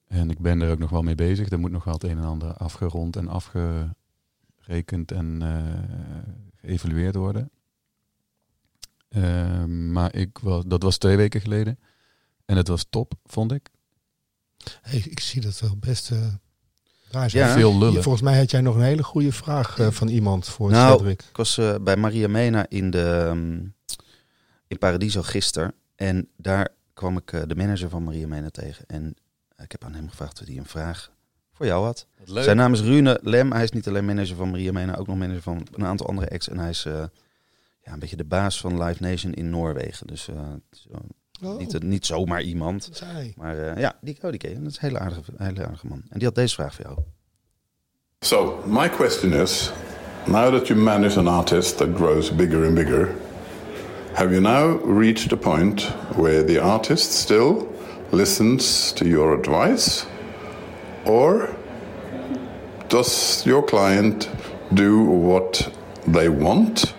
En 0.08 0.30
ik 0.30 0.40
ben 0.40 0.62
er 0.62 0.72
ook 0.72 0.80
nog 0.80 0.90
wel 0.90 1.02
mee 1.02 1.16
bezig. 1.16 1.50
Er 1.50 1.60
moet 1.60 1.72
nog 1.72 1.84
wel 1.84 1.94
het 1.94 2.04
een 2.04 2.18
en 2.18 2.24
ander 2.24 2.54
afgerond 2.54 3.16
en 3.16 3.28
afgerekend 3.28 5.12
en 5.12 5.42
geëvalueerd 6.62 7.16
worden. 7.16 7.52
Eh, 9.10 9.66
maar 9.66 10.16
ik 10.16 10.38
was, 10.38 10.64
dat 10.68 10.84
was 10.84 10.98
twee 10.98 11.18
weken 11.18 11.42
geleden. 11.42 11.80
En 12.46 12.58
het 12.58 12.68
was 12.68 12.86
top, 12.90 13.14
vond 13.26 13.52
ik. 13.52 13.70
Ik 14.92 15.20
zie 15.20 15.42
dat 15.42 15.60
wel 15.60 15.78
best. 15.78 16.12
Ja. 17.28 17.54
Veel 17.54 17.78
lullen. 17.78 18.04
Volgens 18.04 18.24
mij 18.24 18.38
had 18.38 18.52
jij 18.52 18.62
nog 18.62 18.76
een 18.76 18.82
hele 18.82 19.04
goede 19.04 19.32
vraag 19.32 19.80
eh, 19.80 19.88
van 19.92 20.08
iemand 20.08 20.48
voor 20.48 20.72
Nou, 20.72 20.98
Cedric. 20.98 21.22
Ik 21.22 21.38
was 21.38 21.58
eh, 21.58 21.76
bij 21.82 21.96
Maria 21.96 22.28
Mena 22.28 22.66
in, 22.70 22.90
de, 22.90 23.26
ehm, 23.28 23.58
in 24.68 24.78
Paradiso 24.80 25.22
gisteren. 25.22 25.74
En 25.96 26.28
daar 26.38 26.70
kwam 26.94 27.18
ik 27.18 27.34
eh, 27.34 27.42
de 27.48 27.56
manager 27.56 27.90
van 27.90 28.04
Maria 28.04 28.28
Mena 28.28 28.50
tegen. 28.50 28.86
En 28.88 29.16
ik 29.58 29.72
heb 29.72 29.84
aan 29.84 29.94
hem 29.94 30.10
gevraagd 30.10 30.42
of 30.42 30.48
hij 30.48 30.58
een 30.58 30.66
vraag 30.66 31.12
voor 31.54 31.66
jou 31.66 31.86
had. 31.86 32.08
Zijn 32.24 32.58
naam 32.58 32.74
is 32.74 32.82
Rune 32.82 33.20
Lem. 33.22 33.52
Hij 33.52 33.64
is 33.64 33.72
niet 33.72 33.88
alleen 33.88 34.06
manager 34.06 34.36
van 34.36 34.50
Maria 34.52 34.72
Mena, 34.72 34.96
ook 34.96 35.08
nog 35.08 35.18
manager 35.18 35.42
van 35.42 35.68
een 35.72 35.86
aantal 35.86 36.08
andere 36.08 36.30
acts. 36.30 36.50
En 36.50 36.58
hij 36.58 36.70
is 36.70 36.86
eh, 36.86 37.04
ja, 37.84 37.94
een 37.94 38.00
beetje 38.00 38.16
de 38.16 38.26
baas 38.26 38.60
van 38.60 38.84
Live 38.84 39.04
Nation 39.04 39.34
in 39.34 39.50
Noorwegen. 39.50 40.08
Dus 40.08 40.30
het 41.42 41.42
is, 41.42 41.48
eh, 41.48 41.54
Oh, 41.54 41.58
niet, 41.58 41.84
niet 41.84 42.06
zomaar 42.06 42.42
iemand. 42.42 43.02
hij. 43.06 43.34
Maar 43.38 43.58
eh, 43.58 43.82
ja, 43.82 43.96
die, 44.02 44.18
oh, 44.22 44.30
die 44.30 44.40
ken 44.40 44.50
je. 44.50 44.60
Dat 44.62 44.72
is 44.72 44.78
een 44.82 44.88
hele 44.88 45.00
aardige, 45.00 45.22
hele 45.38 45.66
aardige 45.66 45.88
man. 45.88 46.02
En 46.10 46.18
die 46.20 46.28
had 46.28 46.36
deze 46.36 46.54
vraag 46.56 46.76
voor 46.76 46.86
jou. 46.86 46.98
So, 48.20 48.64
my 48.66 48.90
question 48.90 49.34
is 49.34 49.72
now 50.28 50.54
that 50.54 50.68
you 50.68 50.80
manage 50.80 51.20
an 51.20 51.28
artist 51.28 51.78
that 51.78 51.88
grows 51.96 52.36
bigger 52.36 52.66
and 52.66 52.76
bigger, 52.76 53.10
have 54.14 54.30
you 54.30 54.42
now 54.42 54.98
reached 55.00 55.32
a 55.32 55.36
point 55.38 55.92
where 56.16 56.44
the 56.46 56.62
artist 56.62 57.12
still 57.12 57.68
listens 58.10 58.92
to 58.94 59.06
your 59.06 59.38
advice? 59.40 60.06
Or 61.06 61.50
does 62.88 63.44
your 63.46 63.64
client 63.64 64.30
do 64.74 65.04
what 65.04 65.72
they 66.12 66.30
want? 66.30 66.94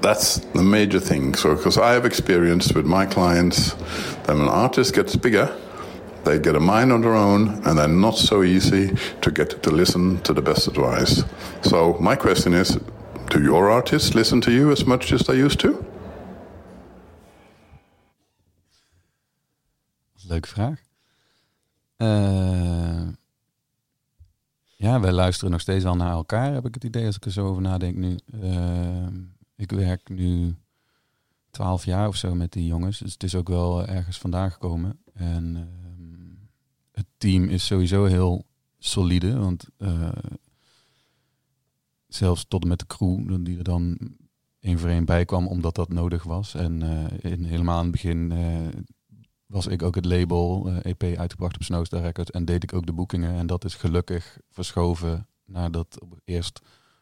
That's 0.00 0.38
the 0.54 0.62
major 0.62 1.00
thing. 1.00 1.34
So, 1.34 1.54
because 1.54 1.76
I 1.76 1.92
have 1.92 2.06
experienced 2.06 2.74
with 2.74 2.86
my 2.86 3.06
clients 3.06 3.74
that 4.24 4.28
when 4.28 4.42
an 4.42 4.48
artist 4.48 4.94
gets 4.94 5.14
bigger, 5.16 5.54
they 6.24 6.38
get 6.38 6.56
a 6.56 6.60
mind 6.60 6.92
on 6.92 7.02
their 7.02 7.14
own 7.14 7.62
and 7.64 7.78
they're 7.78 7.88
not 7.88 8.16
so 8.16 8.42
easy 8.42 8.96
to 9.20 9.30
get 9.30 9.62
to 9.62 9.70
listen 9.70 10.20
to 10.22 10.32
the 10.32 10.42
best 10.42 10.68
advice. 10.68 11.24
So, 11.62 11.96
my 12.00 12.16
question 12.16 12.54
is 12.54 12.78
do 13.28 13.42
your 13.42 13.70
artists 13.70 14.14
listen 14.14 14.40
to 14.40 14.50
you 14.50 14.72
as 14.72 14.86
much 14.86 15.12
as 15.12 15.20
they 15.22 15.36
used 15.36 15.60
to? 15.60 15.84
Leuke 20.28 20.48
vraag. 20.48 20.78
Eh, 21.96 23.08
ja, 24.76 25.00
wij 25.00 25.12
luisteren 25.12 25.50
nog 25.50 25.60
steeds 25.60 25.84
wel 25.84 25.96
naar 25.96 26.12
elkaar, 26.12 26.52
heb 26.52 26.66
ik 26.66 26.74
het 26.74 26.84
idee, 26.84 27.06
als 27.06 27.16
ik 27.16 27.24
er 27.24 27.32
zo 27.32 27.46
over 27.46 27.62
nadenk 27.62 27.96
nu. 27.96 28.18
Eh, 28.42 29.06
ik 29.60 29.70
werk 29.70 30.08
nu 30.08 30.56
twaalf 31.50 31.84
jaar 31.84 32.08
of 32.08 32.16
zo 32.16 32.34
met 32.34 32.52
die 32.52 32.66
jongens, 32.66 32.98
dus 32.98 33.12
het 33.12 33.22
is 33.22 33.34
ook 33.34 33.48
wel 33.48 33.86
ergens 33.86 34.18
vandaan 34.18 34.50
gekomen. 34.50 35.00
En 35.12 35.56
ehm, 35.56 36.34
het 36.92 37.06
team 37.18 37.44
is 37.44 37.66
sowieso 37.66 38.04
heel 38.04 38.46
solide, 38.78 39.38
want 39.38 39.68
eh, 39.76 40.12
zelfs 42.06 42.44
tot 42.48 42.62
en 42.62 42.68
met 42.68 42.78
de 42.78 42.86
crew, 42.86 43.44
die 43.44 43.58
er 43.58 43.64
dan 43.64 43.98
één 44.60 44.78
voor 44.78 44.88
één 44.88 45.04
bij 45.04 45.24
kwam, 45.24 45.46
omdat 45.46 45.74
dat 45.74 45.88
nodig 45.88 46.22
was. 46.22 46.54
En 46.54 46.82
eh, 46.82 47.32
in, 47.32 47.44
helemaal 47.44 47.76
aan 47.76 47.82
het 47.82 47.92
begin 47.92 48.32
eh, 48.32 48.80
was 49.46 49.66
ik 49.66 49.82
ook 49.82 49.94
het 49.94 50.04
label 50.04 50.68
eh, 50.68 50.92
EP 50.92 51.18
uitgebracht 51.18 51.56
op 51.56 51.62
Snowstar 51.62 52.00
Records 52.00 52.30
en 52.30 52.44
deed 52.44 52.62
ik 52.62 52.72
ook 52.72 52.86
de 52.86 52.92
boekingen. 52.92 53.34
En 53.34 53.46
dat 53.46 53.64
is 53.64 53.74
gelukkig 53.74 54.38
verschoven 54.48 55.28
nadat 55.44 55.98
eerst 56.24 56.60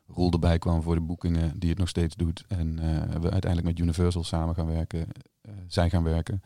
Roel 0.09 0.31
erbij 0.33 0.59
kwam 0.59 0.83
voor 0.83 0.95
de 0.95 1.01
boekingen, 1.01 1.59
die 1.59 1.69
het 1.71 1.79
nog 1.79 1.89
steeds 1.89 2.17
doet. 2.17 2.45
En 2.49 2.79
eh, 2.79 3.21
we 3.21 3.31
uiteindelijk 3.31 3.65
met 3.65 3.79
Universal 3.79 4.25
samen 4.25 4.55
gaan 4.55 4.67
werken, 4.67 5.07
eh, 5.41 5.53
zijn 5.67 5.91
gaan 5.91 6.03
werken, 6.03 6.43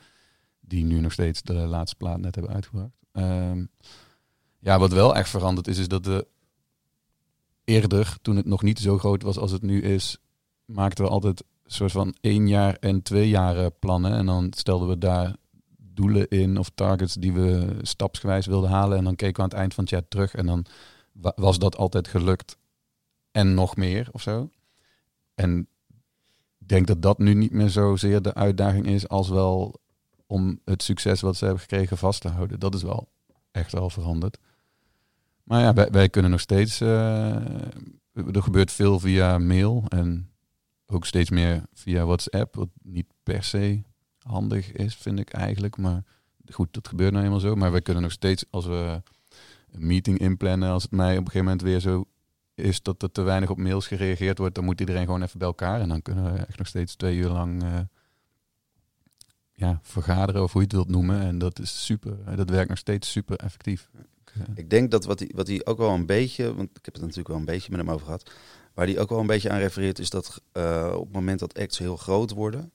die 0.60 0.84
nu 0.84 1.00
nog 1.00 1.12
steeds 1.12 1.42
de 1.42 1.52
laatste 1.54 1.96
plaat 1.96 2.20
net 2.20 2.34
hebben 2.34 2.54
uitgebracht. 2.54 2.92
Ehm, 3.12 3.64
ja, 4.58 4.78
wat 4.78 4.92
wel 4.92 5.16
echt 5.16 5.28
veranderd 5.28 5.68
is, 5.68 5.78
is 5.78 5.88
dat 5.88 6.04
de 6.04 6.26
eerder, 7.64 8.16
toen 8.22 8.36
het 8.36 8.46
nog 8.46 8.62
niet 8.62 8.78
zo 8.78 8.98
groot 8.98 9.22
was 9.22 9.38
als 9.38 9.50
het 9.50 9.62
nu 9.62 9.82
is, 9.82 10.18
maakten 10.64 11.04
we 11.04 11.10
altijd 11.10 11.44
soort 11.66 11.92
van 11.92 12.14
één 12.20 12.48
jaar 12.48 12.74
en 12.74 13.02
twee 13.02 13.28
jaren 13.28 13.78
plannen. 13.78 14.12
En 14.12 14.26
dan 14.26 14.52
stelden 14.56 14.88
we 14.88 14.98
daar 14.98 15.36
doelen 15.76 16.28
in 16.28 16.58
of 16.58 16.70
targets 16.74 17.14
die 17.14 17.32
we 17.32 17.76
stapsgewijs 17.82 18.46
wilden 18.46 18.70
halen. 18.70 18.98
En 18.98 19.04
dan 19.04 19.16
keken 19.16 19.36
we 19.36 19.42
aan 19.42 19.48
het 19.48 19.58
eind 19.58 19.74
van 19.74 19.84
het 19.84 19.92
jaar 19.92 20.08
terug 20.08 20.34
en 20.34 20.46
dan 20.46 20.64
wa- 21.12 21.32
was 21.36 21.58
dat 21.58 21.76
altijd 21.76 22.08
gelukt 22.08 22.56
en 23.32 23.54
nog 23.54 23.76
meer 23.76 24.08
of 24.12 24.22
zo. 24.22 24.50
En 25.34 25.68
ik 26.58 26.68
denk 26.68 26.86
dat 26.86 27.02
dat 27.02 27.18
nu 27.18 27.34
niet 27.34 27.52
meer 27.52 27.70
zozeer 27.70 28.22
de 28.22 28.34
uitdaging 28.34 28.86
is 28.86 29.08
als 29.08 29.28
wel 29.28 29.80
om 30.26 30.60
het 30.64 30.82
succes 30.82 31.20
wat 31.20 31.36
ze 31.36 31.44
hebben 31.44 31.62
gekregen 31.62 31.98
vast 31.98 32.20
te 32.20 32.28
houden. 32.28 32.60
Dat 32.60 32.74
is 32.74 32.82
wel 32.82 33.08
echt 33.50 33.72
wel 33.72 33.90
veranderd. 33.90 34.38
Maar 35.42 35.60
ja, 35.60 35.74
wij, 35.74 35.90
wij 35.90 36.08
kunnen 36.08 36.30
nog 36.30 36.40
steeds. 36.40 36.80
eh, 36.80 37.34
er 38.12 38.42
gebeurt 38.42 38.72
veel 38.72 39.00
via 39.00 39.38
mail 39.38 39.84
en 39.88 40.30
ook 40.86 41.06
steeds 41.06 41.30
meer 41.30 41.62
via 41.72 42.04
WhatsApp, 42.04 42.54
wat 42.54 42.68
niet 42.82 43.06
per 43.22 43.44
se 43.44 43.82
handig 44.18 44.72
is, 44.72 44.94
vind 44.94 45.18
ik 45.18 45.30
eigenlijk. 45.30 45.76
Maar 45.76 46.04
goed, 46.50 46.74
dat 46.74 46.88
gebeurt 46.88 47.12
nou 47.12 47.24
eenmaal 47.24 47.40
zo. 47.40 47.54
Maar 47.54 47.72
we 47.72 47.80
kunnen 47.80 48.02
nog 48.02 48.12
steeds, 48.12 48.44
als 48.50 48.66
we 48.66 49.02
een 49.70 49.86
meeting 49.86 50.18
inplannen, 50.18 50.70
als 50.70 50.82
het 50.82 50.92
mij 50.92 51.12
op 51.12 51.24
een 51.24 51.30
gegeven 51.30 51.44
moment 51.44 51.62
weer 51.62 51.80
zo 51.80 52.04
is 52.54 52.82
dat 52.82 53.02
er 53.02 53.12
te 53.12 53.22
weinig 53.22 53.50
op 53.50 53.58
mails 53.58 53.86
gereageerd 53.86 54.38
wordt, 54.38 54.54
dan 54.54 54.64
moet 54.64 54.80
iedereen 54.80 55.04
gewoon 55.04 55.22
even 55.22 55.38
bij 55.38 55.48
elkaar. 55.48 55.80
En 55.80 55.88
dan 55.88 56.02
kunnen 56.02 56.32
we 56.32 56.38
echt 56.38 56.58
nog 56.58 56.66
steeds 56.66 56.94
twee 56.94 57.16
uur 57.16 57.28
lang 57.28 57.62
uh, 57.62 57.78
ja, 59.52 59.80
vergaderen, 59.82 60.42
of 60.42 60.52
hoe 60.52 60.60
je 60.60 60.66
het 60.66 60.76
wilt 60.76 60.88
noemen. 60.88 61.20
En 61.20 61.38
dat 61.38 61.58
is 61.58 61.84
super, 61.84 62.36
dat 62.36 62.50
werkt 62.50 62.68
nog 62.68 62.78
steeds 62.78 63.10
super 63.10 63.36
effectief. 63.36 63.90
Ik 64.54 64.70
denk 64.70 64.90
dat 64.90 65.04
wat 65.04 65.18
hij, 65.18 65.30
wat 65.34 65.46
hij 65.46 65.64
ook 65.64 65.78
wel 65.78 65.90
een 65.90 66.06
beetje, 66.06 66.54
want 66.54 66.68
ik 66.78 66.84
heb 66.84 66.94
het 66.94 67.02
natuurlijk 67.02 67.28
wel 67.28 67.36
een 67.36 67.44
beetje 67.44 67.70
met 67.70 67.80
hem 67.80 67.90
over 67.90 68.04
gehad, 68.04 68.30
waar 68.74 68.86
hij 68.86 68.98
ook 68.98 69.08
wel 69.08 69.20
een 69.20 69.26
beetje 69.26 69.50
aan 69.50 69.58
refereert, 69.58 69.98
is 69.98 70.10
dat 70.10 70.42
op 70.94 71.04
het 71.04 71.12
moment 71.12 71.38
dat 71.38 71.58
acts 71.58 71.78
heel 71.78 71.96
groot 71.96 72.30
worden, 72.30 72.72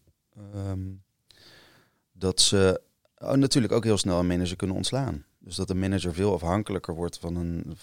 um, 0.55 1.03
dat 2.11 2.41
ze 2.41 2.81
oh, 3.17 3.31
natuurlijk 3.33 3.73
ook 3.73 3.83
heel 3.83 3.97
snel 3.97 4.19
een 4.19 4.27
manager 4.27 4.55
kunnen 4.55 4.75
ontslaan. 4.75 5.25
Dus 5.47 5.55
dat 5.55 5.69
een 5.69 5.79
manager 5.79 6.13
veel 6.13 6.33
afhankelijker 6.33 6.95
wordt 6.95 7.19
van 7.19 7.35
een, 7.35 7.77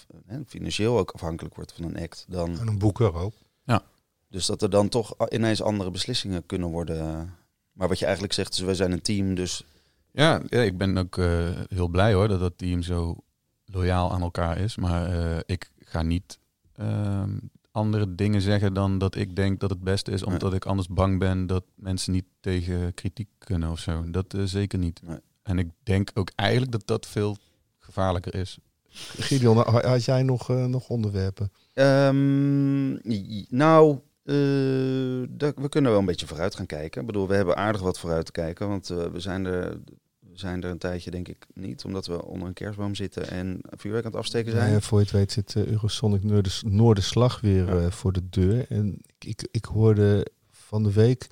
financieel 0.47 0.97
ook 0.97 1.11
afhankelijk 1.11 1.55
wordt 1.55 1.73
van 1.73 1.83
een 1.83 1.99
act 1.99 2.25
dan. 2.27 2.59
En 2.59 2.67
een 2.67 2.77
boeker 2.77 3.13
ook. 3.13 3.33
Ja. 3.63 3.83
Dus 4.27 4.45
dat 4.45 4.61
er 4.61 4.69
dan 4.69 4.89
toch 4.89 5.29
ineens 5.29 5.61
andere 5.61 5.91
beslissingen 5.91 6.45
kunnen 6.45 6.69
worden. 6.69 7.33
Maar 7.71 7.87
wat 7.87 7.99
je 7.99 8.05
eigenlijk 8.05 8.33
zegt 8.33 8.53
is, 8.53 8.59
wij 8.59 8.73
zijn 8.73 8.91
een 8.91 9.01
team, 9.01 9.35
dus. 9.35 9.65
Ja, 10.11 10.41
ja 10.47 10.61
ik 10.61 10.77
ben 10.77 10.97
ook 10.97 11.17
uh, 11.17 11.49
heel 11.67 11.87
blij 11.87 12.13
hoor 12.13 12.27
dat 12.27 12.39
dat 12.39 12.57
team 12.57 12.81
zo 12.81 13.15
loyaal 13.65 14.11
aan 14.11 14.21
elkaar 14.21 14.57
is. 14.57 14.75
Maar 14.75 15.13
uh, 15.13 15.37
ik 15.45 15.71
ga 15.79 16.01
niet 16.01 16.39
uh, 16.79 17.23
andere 17.71 18.15
dingen 18.15 18.41
zeggen 18.41 18.73
dan 18.73 18.97
dat 18.97 19.15
ik 19.15 19.35
denk 19.35 19.59
dat 19.59 19.69
het 19.69 19.83
beste 19.83 20.11
is, 20.11 20.23
omdat 20.23 20.53
ik 20.53 20.65
anders 20.65 20.87
bang 20.87 21.19
ben 21.19 21.47
dat 21.47 21.63
mensen 21.75 22.11
niet 22.11 22.25
tegen 22.39 22.93
kritiek 22.93 23.29
kunnen 23.37 23.71
of 23.71 23.79
zo. 23.79 24.09
Dat 24.11 24.33
uh, 24.33 24.43
zeker 24.43 24.79
niet. 24.79 25.01
Nee. 25.03 25.19
En 25.43 25.59
ik 25.59 25.69
denk 25.83 26.11
ook 26.13 26.31
eigenlijk 26.35 26.71
dat 26.71 26.87
dat 26.87 27.07
veel 27.07 27.37
gevaarlijker 27.85 28.35
is. 28.35 28.57
Gideon, 29.17 29.57
had 29.57 30.05
jij 30.05 30.23
nog, 30.23 30.49
uh, 30.49 30.65
nog 30.65 30.89
onderwerpen? 30.89 31.51
Um, 31.73 32.99
nou, 33.49 33.91
uh, 34.23 34.33
we 35.55 35.69
kunnen 35.69 35.91
wel 35.91 35.99
een 35.99 36.05
beetje 36.05 36.27
vooruit 36.27 36.55
gaan 36.55 36.65
kijken. 36.65 37.01
Ik 37.01 37.07
bedoel, 37.07 37.27
we 37.27 37.35
hebben 37.35 37.57
aardig 37.57 37.81
wat 37.81 37.99
vooruit 37.99 38.25
te 38.25 38.31
kijken, 38.31 38.67
want 38.67 38.89
uh, 38.89 39.05
we 39.05 39.19
zijn 39.19 39.45
er 39.45 39.77
zijn 40.33 40.63
er 40.63 40.69
een 40.69 40.77
tijdje 40.77 41.11
denk 41.11 41.27
ik 41.27 41.45
niet, 41.53 41.83
omdat 41.85 42.07
we 42.07 42.25
onder 42.25 42.47
een 42.47 42.53
kerstboom 42.53 42.95
zitten 42.95 43.29
en 43.29 43.59
vuurwerk 43.69 44.05
aan 44.05 44.11
het 44.11 44.19
afsteken 44.19 44.51
zijn. 44.51 44.71
Ja, 44.71 44.79
voor 44.79 44.97
je 44.97 45.03
het 45.03 45.13
weet 45.13 45.31
zit 45.31 45.55
uh, 45.55 45.65
Eurosonic 45.65 46.23
Noorders, 46.23 46.63
Noorderslag 46.65 47.41
weer 47.41 47.75
uh, 47.75 47.91
voor 47.91 48.13
de 48.13 48.29
deur. 48.29 48.65
En 48.69 49.01
ik, 49.19 49.47
ik 49.51 49.65
hoorde 49.65 50.27
van 50.51 50.83
de 50.83 50.93
week 50.93 51.27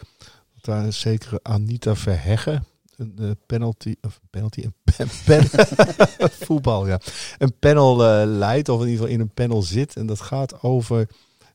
dat 0.54 0.66
daar 0.66 0.84
een 0.84 0.94
zekere 0.94 1.40
Anita 1.42 1.96
Verheggen 1.96 2.66
een 2.98 3.16
uh, 3.20 3.32
penalty, 3.46 3.96
of 4.02 4.20
penalty, 4.30 4.64
een 4.64 4.74
pen, 5.26 5.44
voetbal, 6.46 6.88
ja. 6.88 7.00
Een 7.38 7.54
panel 7.60 7.98
leidt, 8.26 8.70
of 8.70 8.82
in 8.82 8.88
ieder 8.88 9.00
geval 9.00 9.14
in 9.14 9.20
een 9.20 9.34
panel 9.34 9.62
zit. 9.62 9.96
En 9.96 10.06
dat 10.06 10.22
gaat 10.22 10.62
over 10.62 11.08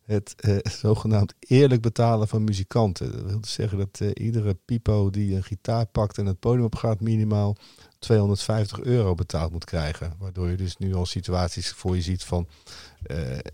het 0.05 0.35
uh, 0.41 0.57
zogenaamd 0.63 1.35
eerlijk 1.39 1.83
betalen 1.83 2.29
van 2.29 2.45
muzikanten. 2.45 3.13
Dat 3.13 3.23
wil 3.23 3.41
dus 3.41 3.53
zeggen 3.53 3.79
dat 3.79 4.01
iedere 4.01 4.57
pipo 4.65 5.11
die 5.11 5.35
een 5.35 5.45
gitaar 5.45 5.87
pakt 5.87 6.19
en 6.19 6.27
het 6.27 6.41
podium 6.41 6.65
op 6.65 6.75
gaat 6.75 7.01
minimaal 7.01 7.57
250 7.99 8.81
euro 8.81 9.15
betaald 9.15 9.53
moet 9.53 9.65
krijgen. 9.65 10.15
Waardoor 10.19 10.49
je 10.49 10.57
dus 10.57 10.77
nu 10.77 10.95
al 10.95 11.07
situaties 11.07 11.71
voor 11.71 11.97
je 11.97 12.03
ziet 12.03 12.25
van 12.25 12.49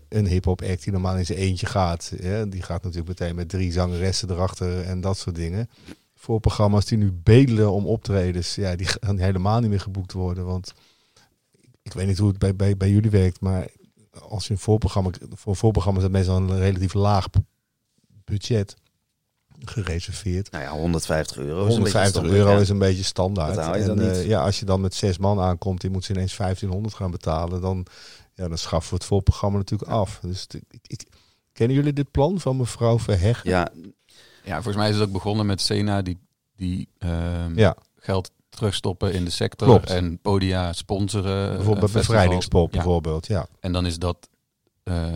een 0.09 0.27
hip-hop 0.27 0.61
act 0.61 0.83
die 0.83 0.93
normaal 0.93 1.17
in 1.17 1.25
zijn 1.25 1.37
eentje 1.37 1.65
gaat. 1.65 2.13
Ja, 2.19 2.45
die 2.45 2.61
gaat 2.61 2.83
natuurlijk 2.83 3.19
meteen 3.19 3.35
met 3.35 3.49
drie 3.49 3.71
zangeressen 3.71 4.31
erachter 4.31 4.81
en 4.81 5.01
dat 5.01 5.17
soort 5.17 5.35
dingen. 5.35 5.69
Voor 6.25 6.39
programma's 6.39 6.85
die 6.85 6.97
nu 6.97 7.11
bedelen 7.11 7.71
om 7.71 7.85
optredens, 7.85 8.55
ja, 8.55 8.75
die 8.75 8.87
gaan 8.87 9.17
helemaal 9.17 9.59
niet 9.59 9.69
meer 9.69 9.79
geboekt 9.79 10.11
worden. 10.11 10.45
Want 10.45 10.73
ik 11.81 11.93
weet 11.93 12.07
niet 12.07 12.17
hoe 12.17 12.27
het 12.27 12.37
bij, 12.37 12.55
bij, 12.55 12.77
bij 12.77 12.89
jullie 12.89 13.09
werkt, 13.09 13.41
maar 13.41 13.67
als 14.29 14.47
je 14.47 14.53
een 14.53 14.59
voorprogramma, 14.59 15.09
voor 15.29 15.51
een 15.51 15.57
voorprogramma 15.57 15.99
is 15.99 16.05
dat 16.05 16.13
meestal 16.13 16.37
een 16.37 16.59
relatief 16.59 16.93
laag 16.93 17.27
budget 18.23 18.75
gereserveerd. 19.59 20.51
Nou 20.51 20.63
ja, 20.63 20.71
150 20.71 21.37
euro. 21.37 21.67
150 21.67 22.23
is 22.23 22.29
euro 22.29 22.57
is 22.59 22.69
een 22.69 22.77
beetje 22.77 23.03
standaard. 23.03 23.57
En 23.57 23.99
uh, 23.99 24.25
ja, 24.25 24.43
als 24.43 24.59
je 24.59 24.65
dan 24.65 24.81
met 24.81 24.93
zes 24.93 25.17
man 25.17 25.39
aankomt, 25.39 25.81
die 25.81 25.89
moet 25.89 26.03
ze 26.03 26.13
ineens 26.13 26.37
1500 26.37 26.95
gaan 26.95 27.11
betalen, 27.11 27.61
dan, 27.61 27.85
ja, 28.33 28.47
dan 28.47 28.57
schaffen 28.57 28.89
we 28.89 28.95
het 28.95 29.05
voorprogramma 29.05 29.57
natuurlijk 29.57 29.91
af. 29.91 30.19
Dus 30.21 30.47
ik, 30.69 30.79
ik, 30.87 31.05
kennen 31.51 31.75
jullie 31.75 31.93
dit 31.93 32.11
plan 32.11 32.39
van 32.39 32.57
mevrouw 32.57 32.99
Verheg? 32.99 33.43
Ja. 33.43 33.71
Ja, 34.45 34.53
volgens 34.53 34.75
mij 34.75 34.89
is 34.89 34.95
het 34.95 35.07
ook 35.07 35.13
begonnen 35.13 35.45
met 35.45 35.61
Sena 35.61 36.01
die, 36.01 36.19
die 36.55 36.89
ja. 37.55 37.75
geld 37.95 38.31
terugstoppen 38.49 39.13
in 39.13 39.25
de 39.25 39.31
sector 39.31 39.67
Klopt. 39.67 39.89
en 39.89 40.19
podia 40.21 40.73
sponsoren. 40.73 41.55
Bijvoorbeeld 41.55 41.91
bevrijdingspop 41.91 42.71
ja. 42.71 42.77
bijvoorbeeld, 42.77 43.27
ja. 43.27 43.47
En 43.59 43.71
dan 43.71 43.85
is 43.85 43.99
dat, 43.99 44.29
uh, 44.83 45.07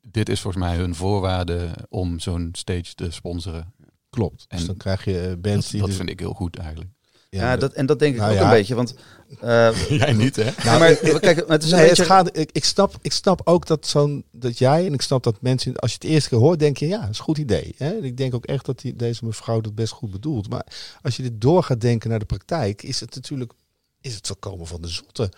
dit 0.00 0.28
is 0.28 0.40
volgens 0.40 0.64
mij 0.64 0.76
hun 0.76 0.94
voorwaarde 0.94 1.68
om 1.88 2.18
zo'n 2.18 2.48
stage 2.52 2.94
te 2.94 3.10
sponsoren. 3.10 3.72
Klopt. 4.10 4.44
En 4.48 4.56
dus 4.56 4.66
dan 4.66 4.76
krijg 4.76 5.04
je 5.04 5.36
bands 5.40 5.62
dat, 5.62 5.70
die... 5.70 5.80
Dat 5.80 5.88
dus... 5.88 5.98
vind 5.98 6.10
ik 6.10 6.18
heel 6.18 6.32
goed 6.32 6.56
eigenlijk. 6.56 6.90
Ja, 7.30 7.40
ja 7.40 7.56
dat, 7.56 7.72
en 7.72 7.86
dat 7.86 7.98
denk 7.98 8.14
ik 8.14 8.20
nou 8.20 8.32
ook 8.32 8.38
ja. 8.38 8.44
een 8.44 8.50
beetje, 8.50 8.74
want... 8.74 8.94
Uh, 9.44 9.88
Jij 9.98 10.12
niet, 10.12 10.36
hè? 10.36 10.50
Nou, 10.64 10.78
maar 10.78 10.94
kijk, 10.94 11.48
het 11.48 11.62
is 11.62 11.70
een 11.70 11.78
beetje... 11.78 12.02
het 12.02 12.10
gaat, 12.10 12.38
ik, 12.38 12.50
ik, 12.52 12.64
snap, 12.64 12.94
ik 13.02 13.12
snap 13.12 13.40
ook 13.44 13.66
dat, 13.66 13.86
zo'n, 13.86 14.24
dat 14.32 14.58
jij, 14.58 14.86
en 14.86 14.92
ik 14.92 15.02
snap 15.02 15.22
dat 15.22 15.40
mensen, 15.40 15.76
als 15.76 15.90
je 15.90 15.98
het 16.00 16.10
eerste 16.10 16.28
keer 16.28 16.38
hoort, 16.38 16.58
denk 16.58 16.76
je, 16.76 16.88
ja, 16.88 17.00
dat 17.00 17.10
is 17.10 17.18
een 17.18 17.24
goed 17.24 17.38
idee. 17.38 17.74
Hè? 17.76 17.92
Ik 17.92 18.16
denk 18.16 18.34
ook 18.34 18.44
echt 18.44 18.66
dat 18.66 18.80
die, 18.80 18.96
deze 18.96 19.24
mevrouw 19.24 19.60
dat 19.60 19.74
best 19.74 19.92
goed 19.92 20.10
bedoelt. 20.10 20.48
Maar 20.48 20.66
als 21.02 21.16
je 21.16 21.22
dit 21.22 21.40
door 21.40 21.62
gaat 21.62 21.80
denken 21.80 22.10
naar 22.10 22.18
de 22.18 22.24
praktijk, 22.24 22.82
is 22.82 23.00
het 23.00 23.14
natuurlijk 23.14 23.52
is 24.00 24.14
het 24.14 24.26
voorkomen 24.26 24.66
van 24.66 24.82
de 24.82 24.88
zotte. 24.88 25.32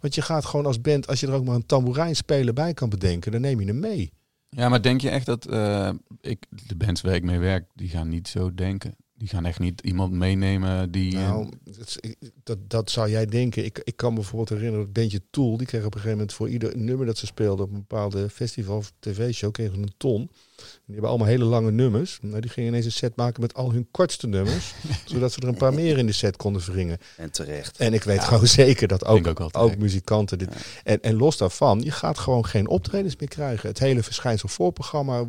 Want 0.00 0.14
je 0.14 0.22
gaat 0.22 0.44
gewoon 0.44 0.66
als 0.66 0.80
band, 0.80 1.06
als 1.06 1.20
je 1.20 1.26
er 1.26 1.32
ook 1.32 1.44
maar 1.44 1.54
een 1.54 1.66
tamboerijn 1.66 2.16
spelen 2.16 2.54
bij 2.54 2.74
kan 2.74 2.88
bedenken, 2.88 3.32
dan 3.32 3.40
neem 3.40 3.60
je 3.60 3.66
hem 3.66 3.80
mee. 3.80 4.12
Ja, 4.48 4.68
maar 4.68 4.82
denk 4.82 5.00
je 5.00 5.10
echt 5.10 5.26
dat 5.26 5.50
uh, 5.50 5.90
ik, 6.20 6.46
de 6.66 6.76
bands 6.76 7.00
waar 7.00 7.14
ik 7.14 7.22
mee 7.22 7.38
werk, 7.38 7.66
die 7.74 7.88
gaan 7.88 8.08
niet 8.08 8.28
zo 8.28 8.54
denken? 8.54 8.96
Die 9.22 9.30
gaan 9.30 9.44
echt 9.44 9.58
niet 9.58 9.80
iemand 9.80 10.12
meenemen 10.12 10.90
die... 10.90 11.14
Nou, 11.14 11.48
dat, 11.64 12.00
dat, 12.42 12.58
dat 12.68 12.90
zou 12.90 13.10
jij 13.10 13.26
denken. 13.26 13.64
Ik, 13.64 13.80
ik 13.84 13.96
kan 13.96 14.08
me 14.08 14.14
bijvoorbeeld 14.14 14.48
herinneren, 14.48 14.80
het 14.80 14.92
bandje 14.92 15.20
Tool, 15.30 15.56
die 15.56 15.66
kreeg 15.66 15.80
op 15.84 15.86
een 15.86 16.00
gegeven 16.00 16.16
moment 16.16 16.32
voor 16.32 16.48
ieder 16.48 16.78
nummer 16.78 17.06
dat 17.06 17.18
ze 17.18 17.26
speelden 17.26 17.64
op 17.64 17.72
een 17.72 17.84
bepaalde 17.88 18.30
festival 18.30 18.76
of 18.76 18.92
tv-show, 18.98 19.52
kregen 19.52 19.74
ze 19.74 19.80
een 19.80 19.94
ton. 19.96 20.30
Die 20.56 20.92
hebben 20.92 21.08
allemaal 21.08 21.26
hele 21.26 21.44
lange 21.44 21.70
nummers. 21.70 22.18
Nou, 22.22 22.40
die 22.40 22.50
gingen 22.50 22.68
ineens 22.68 22.84
een 22.84 22.92
set 22.92 23.16
maken 23.16 23.40
met 23.40 23.54
al 23.54 23.72
hun 23.72 23.88
kortste 23.90 24.26
nummers. 24.26 24.74
zodat 25.04 25.32
ze 25.32 25.40
er 25.40 25.48
een 25.48 25.56
paar 25.56 25.74
meer 25.74 25.98
in 25.98 26.06
de 26.06 26.12
set 26.12 26.36
konden 26.36 26.62
wringen. 26.62 26.98
En 27.16 27.30
terecht. 27.30 27.78
En 27.78 27.94
ik 27.94 28.02
weet 28.02 28.20
ja, 28.20 28.22
gewoon 28.22 28.46
zeker 28.46 28.88
dat 28.88 29.04
ook, 29.04 29.26
ook, 29.26 29.56
ook, 29.56 29.76
muzikanten 29.76 30.38
dit... 30.38 30.54
Ja. 30.54 30.60
En, 30.84 31.00
en 31.00 31.16
los 31.16 31.36
daarvan, 31.36 31.80
je 31.80 31.90
gaat 31.90 32.18
gewoon 32.18 32.46
geen 32.46 32.68
optredens 32.68 33.16
meer 33.16 33.28
krijgen. 33.28 33.68
Het 33.68 33.78
hele 33.78 34.02
verschijnsel 34.02 34.48
voorprogramma 34.48 35.26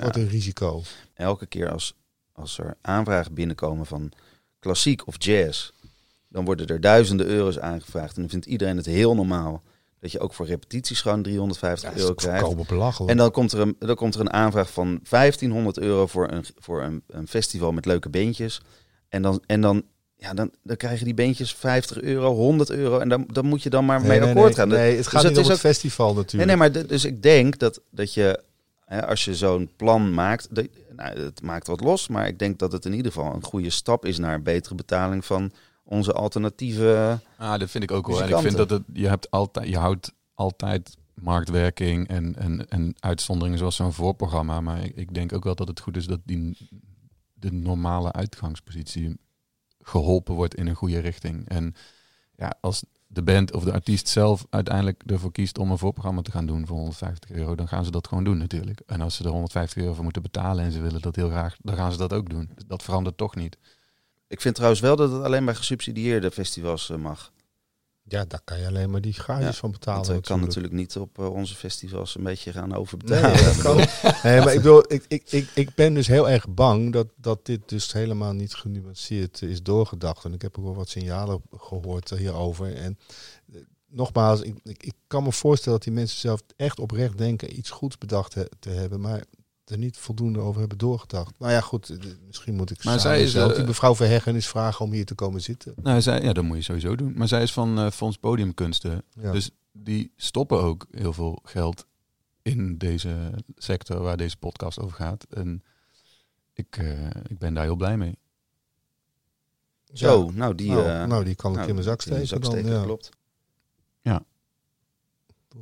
wordt 0.00 0.16
een 0.16 0.28
risico. 0.28 0.82
Elke 1.14 1.46
keer 1.46 1.70
als, 1.70 1.94
als 2.40 2.58
er 2.58 2.76
aanvragen 2.80 3.34
binnenkomen 3.34 3.86
van 3.86 4.12
klassiek 4.58 5.06
of 5.06 5.14
jazz... 5.18 5.70
dan 6.28 6.44
worden 6.44 6.66
er 6.66 6.80
duizenden 6.80 7.26
euro's 7.26 7.58
aangevraagd. 7.58 8.14
En 8.14 8.20
dan 8.20 8.30
vindt 8.30 8.46
iedereen 8.46 8.76
het 8.76 8.86
heel 8.86 9.14
normaal 9.14 9.62
dat 10.00 10.12
je 10.12 10.20
ook 10.20 10.34
voor 10.34 10.46
repetities 10.46 11.00
gewoon 11.00 11.22
350 11.22 11.90
ja, 11.90 11.98
euro 11.98 12.14
krijgt. 12.14 12.68
belachelijk. 12.68 13.10
En 13.10 13.16
dan 13.16 13.30
komt, 13.30 13.52
er 13.52 13.60
een, 13.60 13.76
dan 13.78 13.94
komt 13.96 14.14
er 14.14 14.20
een 14.20 14.32
aanvraag 14.32 14.72
van 14.72 15.00
1500 15.08 15.78
euro 15.78 16.06
voor 16.06 16.30
een, 16.30 16.44
voor 16.58 16.82
een, 16.82 17.02
een 17.06 17.28
festival 17.28 17.72
met 17.72 17.84
leuke 17.84 18.08
beentjes. 18.08 18.60
En 19.08 19.22
dan, 19.22 19.42
en 19.46 19.60
dan, 19.60 19.82
ja, 20.16 20.34
dan, 20.34 20.50
dan 20.62 20.76
krijgen 20.76 21.04
die 21.04 21.14
beentjes 21.14 21.54
50 21.54 22.00
euro, 22.00 22.34
100 22.34 22.70
euro. 22.70 22.98
En 22.98 23.08
dan, 23.08 23.24
dan 23.32 23.46
moet 23.46 23.62
je 23.62 23.70
dan 23.70 23.84
maar 23.84 24.00
nee, 24.00 24.08
mee 24.08 24.20
nee, 24.20 24.28
akkoord 24.28 24.46
nee, 24.46 24.56
gaan. 24.56 24.68
Nee, 24.68 24.96
het 24.96 25.06
gaat 25.06 25.22
dus 25.22 25.30
niet 25.30 25.38
om 25.38 25.44
is 25.44 25.48
het 25.48 25.56
ook, 25.56 25.72
festival 25.72 26.14
natuurlijk. 26.14 26.36
Nee, 26.36 26.46
nee 26.46 26.70
maar 26.72 26.86
dus 26.86 27.04
ik 27.04 27.22
denk 27.22 27.58
dat, 27.58 27.80
dat 27.90 28.14
je, 28.14 28.40
hè, 28.84 29.06
als 29.06 29.24
je 29.24 29.34
zo'n 29.34 29.70
plan 29.76 30.14
maakt, 30.14 30.46
dat, 30.50 30.66
nou, 31.00 31.20
het 31.20 31.42
maakt 31.42 31.66
wat 31.66 31.80
los. 31.80 32.08
Maar 32.08 32.26
ik 32.26 32.38
denk 32.38 32.58
dat 32.58 32.72
het 32.72 32.84
in 32.84 32.92
ieder 32.92 33.12
geval 33.12 33.34
een 33.34 33.44
goede 33.44 33.70
stap 33.70 34.04
is 34.04 34.18
naar 34.18 34.42
betere 34.42 34.74
betaling 34.74 35.24
van 35.24 35.52
onze 35.84 36.12
alternatieve. 36.12 37.20
Ah, 37.36 37.58
dat 37.58 37.70
vind 37.70 37.84
ik 37.84 37.90
ook 37.90 38.06
wel. 38.06 38.22
En 38.22 38.28
ik 38.28 38.36
vind 38.36 38.56
dat 38.56 38.70
het, 38.70 38.82
je 38.92 39.08
hebt 39.08 39.30
altijd, 39.30 39.68
je 39.68 39.78
houdt 39.78 40.12
altijd 40.34 40.96
marktwerking 41.14 42.08
en, 42.08 42.36
en, 42.36 42.68
en 42.68 42.94
uitzonderingen 42.98 43.58
zoals 43.58 43.76
zo'n 43.76 43.92
voorprogramma. 43.92 44.60
Maar 44.60 44.84
ik, 44.84 44.96
ik, 44.96 45.14
denk 45.14 45.32
ook 45.32 45.44
wel 45.44 45.54
dat 45.54 45.68
het 45.68 45.80
goed 45.80 45.96
is 45.96 46.06
dat 46.06 46.20
die, 46.24 46.68
de 47.34 47.52
normale 47.52 48.12
uitgangspositie 48.12 49.18
geholpen 49.82 50.34
wordt 50.34 50.54
in 50.54 50.66
een 50.66 50.74
goede 50.74 50.98
richting. 50.98 51.48
En 51.48 51.74
ja, 52.36 52.54
als 52.60 52.84
de 53.12 53.22
band 53.22 53.52
of 53.52 53.64
de 53.64 53.72
artiest 53.72 54.08
zelf 54.08 54.46
uiteindelijk 54.50 55.02
ervoor 55.06 55.32
kiest 55.32 55.58
om 55.58 55.70
een 55.70 55.78
voorprogramma 55.78 56.22
te 56.22 56.30
gaan 56.30 56.46
doen 56.46 56.66
voor 56.66 56.76
150 56.76 57.30
euro, 57.30 57.54
dan 57.54 57.68
gaan 57.68 57.84
ze 57.84 57.90
dat 57.90 58.08
gewoon 58.08 58.24
doen 58.24 58.38
natuurlijk. 58.38 58.80
En 58.86 59.00
als 59.00 59.14
ze 59.14 59.24
er 59.24 59.30
150 59.30 59.82
euro 59.82 59.94
voor 59.94 60.04
moeten 60.04 60.22
betalen 60.22 60.64
en 60.64 60.72
ze 60.72 60.80
willen 60.80 61.00
dat 61.00 61.16
heel 61.16 61.28
graag, 61.28 61.56
dan 61.62 61.76
gaan 61.76 61.92
ze 61.92 61.98
dat 61.98 62.12
ook 62.12 62.30
doen. 62.30 62.50
Dat 62.66 62.82
verandert 62.82 63.16
toch 63.16 63.34
niet. 63.34 63.58
Ik 64.28 64.40
vind 64.40 64.54
trouwens 64.54 64.80
wel 64.80 64.96
dat 64.96 65.12
het 65.12 65.22
alleen 65.22 65.44
bij 65.44 65.54
gesubsidieerde 65.54 66.30
festivals 66.30 66.90
uh, 66.90 66.96
mag. 66.96 67.32
Ja, 68.10 68.24
daar 68.24 68.40
kan 68.44 68.58
je 68.60 68.66
alleen 68.66 68.90
maar 68.90 69.00
die 69.00 69.12
gaatjes 69.12 69.46
Ja, 69.54 69.60
van 69.60 69.70
betalen. 69.70 70.06
Dat 70.06 70.16
eh, 70.16 70.22
kan 70.22 70.40
natuurlijk. 70.40 70.72
niet 70.74 70.96
op 70.96 71.18
eh, 71.18 71.32
onze 71.32 71.54
festivals 71.54 72.14
een 72.16 72.22
beetje 72.22 72.52
gaan 72.52 72.68
Nee, 72.68 72.78
overbetalen. 72.78 73.44
dat 73.44 73.56
kan. 73.58 73.76
Nee, 74.30 74.38
maar 74.40 74.52
ik, 74.54 74.62
bedoel, 74.62 74.92
ik, 74.92 75.04
ik, 75.08 75.22
ik, 75.30 75.48
ik 75.54 75.74
ben 75.74 75.94
dus 75.94 76.06
heel 76.06 76.28
erg 76.30 76.48
bang 76.48 76.92
dat, 76.92 77.06
dat 77.16 77.46
dit 77.46 77.68
dus 77.68 77.92
helemaal 77.92 78.32
niet 78.32 78.54
genuanceerd 78.54 79.42
is 79.42 79.62
doorgedacht. 79.62 80.24
En 80.24 80.32
ik 80.32 80.42
heb 80.42 80.58
ook 80.58 80.64
wel 80.64 80.74
wat 80.74 80.88
signalen 80.88 81.42
gehoord 81.56 82.10
eh, 82.10 82.18
hierover. 82.18 82.74
En 82.76 82.98
eh, 83.52 83.60
nogmaals, 83.88 84.40
ik, 84.40 84.54
ik, 84.64 84.82
ik 84.82 84.94
kan 85.06 85.22
me 85.22 85.32
voorstellen 85.32 85.78
dat 85.78 85.88
die 85.88 85.96
mensen 85.96 86.18
zelf 86.18 86.40
echt 86.56 86.78
oprecht 86.80 87.18
denken 87.18 87.58
iets 87.58 87.70
goeds 87.70 87.98
bedacht 87.98 88.34
he- 88.34 88.48
te 88.58 88.70
hebben, 88.70 89.00
maar 89.00 89.24
er 89.70 89.78
niet 89.78 89.96
voldoende 89.96 90.38
over 90.38 90.60
hebben 90.60 90.78
doorgedacht. 90.78 91.34
Nou 91.38 91.52
ja, 91.52 91.60
goed, 91.60 91.90
eh, 91.90 91.96
misschien 92.26 92.54
moet 92.54 92.70
ik 92.70 92.76
Maar 92.76 92.92
maar 92.92 93.02
zij 93.02 93.22
is, 93.22 93.30
zelf 93.30 93.50
eh, 93.50 93.56
die 93.56 93.66
mevrouw 93.66 93.94
Verheggen 93.94 94.34
eens 94.34 94.48
vragen 94.48 94.84
om 94.84 94.92
hier 94.92 95.06
te 95.06 95.14
komen 95.14 95.40
zitten. 95.40 95.74
Nou, 95.82 96.00
zij, 96.00 96.22
ja, 96.22 96.32
dat 96.32 96.44
moet 96.44 96.56
je 96.56 96.62
sowieso 96.62 96.96
doen. 96.96 97.12
Maar 97.16 97.28
zij 97.28 97.42
is 97.42 97.52
van 97.52 97.78
eh, 97.78 97.90
Fonds 97.90 98.16
Podiumkunsten. 98.16 99.02
Ja. 99.10 99.32
Dus 99.32 99.50
die 99.72 100.12
stoppen 100.16 100.62
ook 100.62 100.86
heel 100.90 101.12
veel 101.12 101.38
geld 101.42 101.86
in 102.42 102.78
deze 102.78 103.30
sector 103.56 104.00
waar 104.02 104.16
deze 104.16 104.36
podcast 104.36 104.80
over 104.80 104.96
gaat. 104.96 105.26
En 105.30 105.62
ik, 106.52 106.76
eh, 106.76 107.06
ik 107.06 107.38
ben 107.38 107.54
daar 107.54 107.64
heel 107.64 107.76
blij 107.76 107.96
mee. 107.96 108.18
Zo, 109.92 110.30
nou 110.30 110.54
die... 110.54 110.70
nou, 110.70 110.88
eh, 110.88 111.06
nou, 111.06 111.24
die 111.24 111.34
kan 111.34 111.50
ik 111.50 111.56
nou, 111.56 111.68
in 111.68 111.74
mijn 111.74 111.86
zak 111.86 112.00
steken 112.00 112.26
zak 112.26 112.42
dan. 112.42 112.50
steken, 112.50 112.70
ja. 112.72 112.82
klopt. 112.82 113.10
Ja. 114.02 114.24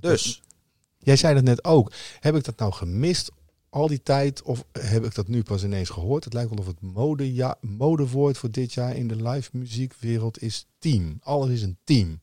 Dus, 0.00 0.42
Jij 0.98 1.16
zei 1.16 1.34
dat 1.34 1.42
net 1.42 1.64
ook. 1.64 1.92
Heb 2.20 2.34
ik 2.34 2.44
dat 2.44 2.58
nou 2.58 2.72
gemist 2.72 3.30
al 3.78 3.88
die 3.88 4.02
tijd? 4.02 4.42
Of 4.42 4.64
heb 4.72 5.04
ik 5.04 5.14
dat 5.14 5.28
nu 5.28 5.42
pas 5.42 5.64
ineens 5.64 5.88
gehoord? 5.88 6.24
Het 6.24 6.32
lijkt 6.32 6.50
wel 6.50 6.58
of 6.58 6.66
het 6.66 6.80
modeja 6.80 7.56
modewoord 7.60 8.38
voor 8.38 8.50
dit 8.50 8.72
jaar 8.72 8.96
in 8.96 9.08
de 9.08 9.28
live 9.28 9.50
muziekwereld 9.52 10.42
is 10.42 10.66
team. 10.78 11.18
Alles 11.22 11.50
is 11.50 11.62
een 11.62 11.76
team. 11.84 12.18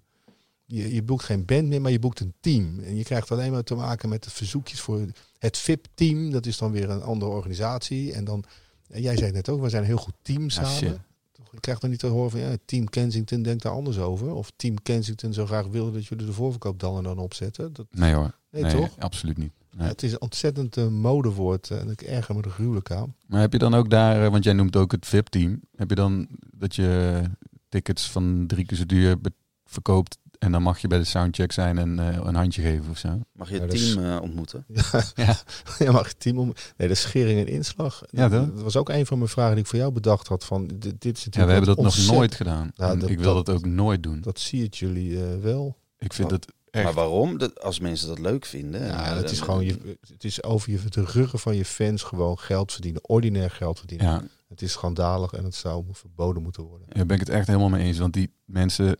Je, 0.66 0.94
je 0.94 1.04
boekt 1.04 1.24
geen 1.24 1.46
band 1.46 1.68
meer, 1.68 1.82
maar 1.82 1.92
je 1.92 2.00
boekt 2.00 2.20
een 2.20 2.34
team. 2.40 2.80
En 2.80 2.96
je 2.96 3.04
krijgt 3.04 3.32
alleen 3.32 3.52
maar 3.52 3.64
te 3.64 3.76
maken 3.76 4.10
met 4.10 4.24
de 4.24 4.30
verzoekjes 4.30 4.80
voor 4.82 5.06
het 5.38 5.58
VIP-team. 5.58 6.32
Dat 6.32 6.46
is 6.46 6.58
dan 6.58 6.72
weer 6.72 6.90
een 6.90 7.04
andere 7.04 7.32
organisatie. 7.32 8.14
En 8.14 8.24
dan, 8.24 8.44
en 8.90 9.02
jij 9.02 9.18
zei 9.18 9.32
net 9.32 9.50
ook, 9.50 9.62
we 9.62 9.70
zijn 9.70 9.82
een 9.82 9.88
heel 9.88 9.98
goed 9.98 10.16
team 10.22 10.44
Ja, 10.44 10.50
samen. 10.50 11.06
Je 11.52 11.62
krijgt 11.62 11.82
dan 11.82 11.90
niet 11.90 12.00
te 12.00 12.08
horen 12.08 12.32
van 12.32 12.40
ja, 12.40 12.56
Team 12.66 12.90
Kensington 12.90 13.42
denkt 13.42 13.64
daar 13.64 13.72
anders 13.72 13.98
over. 13.98 14.34
Of 14.34 14.52
Team 14.56 14.82
Kensington 14.82 15.34
zou 15.34 15.48
graag 15.48 15.68
willen 15.68 15.94
dat 15.94 16.06
jullie 16.06 16.26
de 16.26 16.34
voorverkoop 16.34 16.80
dan 16.80 16.98
en 16.98 17.04
dan 17.04 17.18
opzetten. 17.18 17.74
Dat, 17.74 17.86
Nee 17.92 18.14
hoor. 18.14 18.36
nee, 18.50 18.72
toch? 18.72 19.00
absoluut 19.00 19.38
niet. 19.38 19.52
Nee. 19.78 19.88
het 19.88 20.04
is 20.04 20.12
een 20.12 20.22
ontzettend 20.22 20.78
eh, 20.78 20.88
modewoord 20.88 21.70
eh, 21.70 21.80
en 21.80 21.90
ik 21.90 22.02
erger 22.02 22.36
me 22.36 22.42
er 22.42 22.50
gruwelijk 22.50 22.92
aan. 22.92 23.16
Maar 23.28 23.42
heb 23.42 23.52
je 23.54 23.60
dan 23.60 23.74
ook 23.74 23.90
daar, 23.90 24.24
eh, 24.26 24.32
want 24.32 24.44
jij 24.44 24.54
noemt 24.54 24.76
ook 24.76 24.92
het 24.92 25.06
VIP-team, 25.06 25.62
heb 25.76 25.90
je 25.90 25.96
dan 25.96 26.28
dat 26.58 26.76
je 26.76 27.22
tickets 27.70 28.10
van 28.10 28.44
drie 28.48 28.66
keer 28.66 28.78
zo 28.78 28.86
duur 28.86 29.18
verkoopt 29.66 30.18
en 30.40 30.52
dan 30.52 30.62
mag 30.62 30.80
je 30.80 30.88
bij 30.88 30.98
de 30.98 31.04
soundcheck 31.04 31.52
zijn 31.52 31.78
en 31.78 32.00
eh, 32.00 32.20
een 32.24 32.36
handje 32.36 32.62
geven 32.62 32.90
of 32.90 32.98
zo? 32.98 33.20
mag 33.32 33.50
je 33.50 33.60
het 33.60 33.72
dat 33.72 33.80
team 33.80 34.18
ontmoeten? 34.20 34.66
Ja, 34.92 35.04
Ja. 35.16 35.36
ja 35.86 35.92
mag 35.92 36.08
je 36.08 36.16
team 36.18 36.40
om. 36.40 36.54
Nee, 36.78 36.88
de 36.88 36.96
schering 36.96 37.40
en 37.40 37.48
inslag. 37.48 38.04
Ja, 38.10 38.30
dat, 38.30 38.54
dat 38.56 38.64
was 38.64 38.76
ook 38.78 38.90
een 38.90 39.06
van 39.06 39.18
mijn 39.18 39.30
vragen 39.30 39.54
die 39.56 39.64
ik 39.64 39.70
voor 39.70 39.80
jou 39.80 39.92
bedacht 39.92 40.28
had. 40.28 40.46
Van, 40.46 40.68
dit, 40.68 40.82
dit 40.82 41.18
is 41.18 41.26
natuurlijk 41.26 41.36
Ja, 41.36 41.46
we 41.46 41.52
hebben 41.52 41.76
dat 41.76 41.84
nog 41.84 42.16
nooit 42.16 42.36
gedaan. 42.36 42.72
Dat- 42.76 43.10
ik 43.10 43.20
wil 43.20 43.34
dat- 43.34 43.46
dat 43.46 43.56
ook 43.56 43.66
nooit 43.66 44.04
doen. 44.04 44.22
Dat 44.22 44.40
zie 44.40 44.64
het 44.64 44.78
jullie 44.78 45.24
eh, 45.24 45.40
wel. 45.42 45.78
Ik 45.98 46.14
vind 46.14 46.32
het 46.32 46.46
echt... 46.76 46.84
Maar 46.84 46.94
waarom? 46.94 47.38
Dat, 47.38 47.62
als 47.62 47.80
mensen 47.80 48.08
dat 48.08 48.20
leuk 48.20 48.46
vinden. 48.46 48.86
Ja, 48.86 49.16
het 49.16 49.32
is 49.32 49.40
gewoon 49.40 49.66
je, 49.66 49.98
het 50.08 50.24
is 50.24 50.44
over 50.44 50.72
je, 50.72 50.80
de 50.90 51.04
ruggen 51.06 51.40
van 51.40 51.56
je 51.56 51.66
fans 51.66 52.04
gewoon 52.04 52.40
geld 52.40 52.72
verdienen, 52.72 53.10
ordinair 53.10 53.52
geld 53.52 53.78
verdienen. 53.78 54.08
Ja, 54.08 54.24
Het 54.48 54.62
is 54.62 54.72
schandalig 54.72 55.32
en 55.34 55.44
het 55.44 55.56
zou 55.56 55.84
verboden 55.92 56.42
moeten 56.44 56.64
worden. 56.64 56.88
Daar 56.90 57.06
ben 57.06 57.16
ik 57.20 57.28
het 57.28 57.36
echt 57.36 57.48
helemaal 57.48 57.70
mee 57.70 57.84
eens. 57.86 57.98
Want 57.98 58.14
die 58.14 58.32
mensen, 58.46 58.98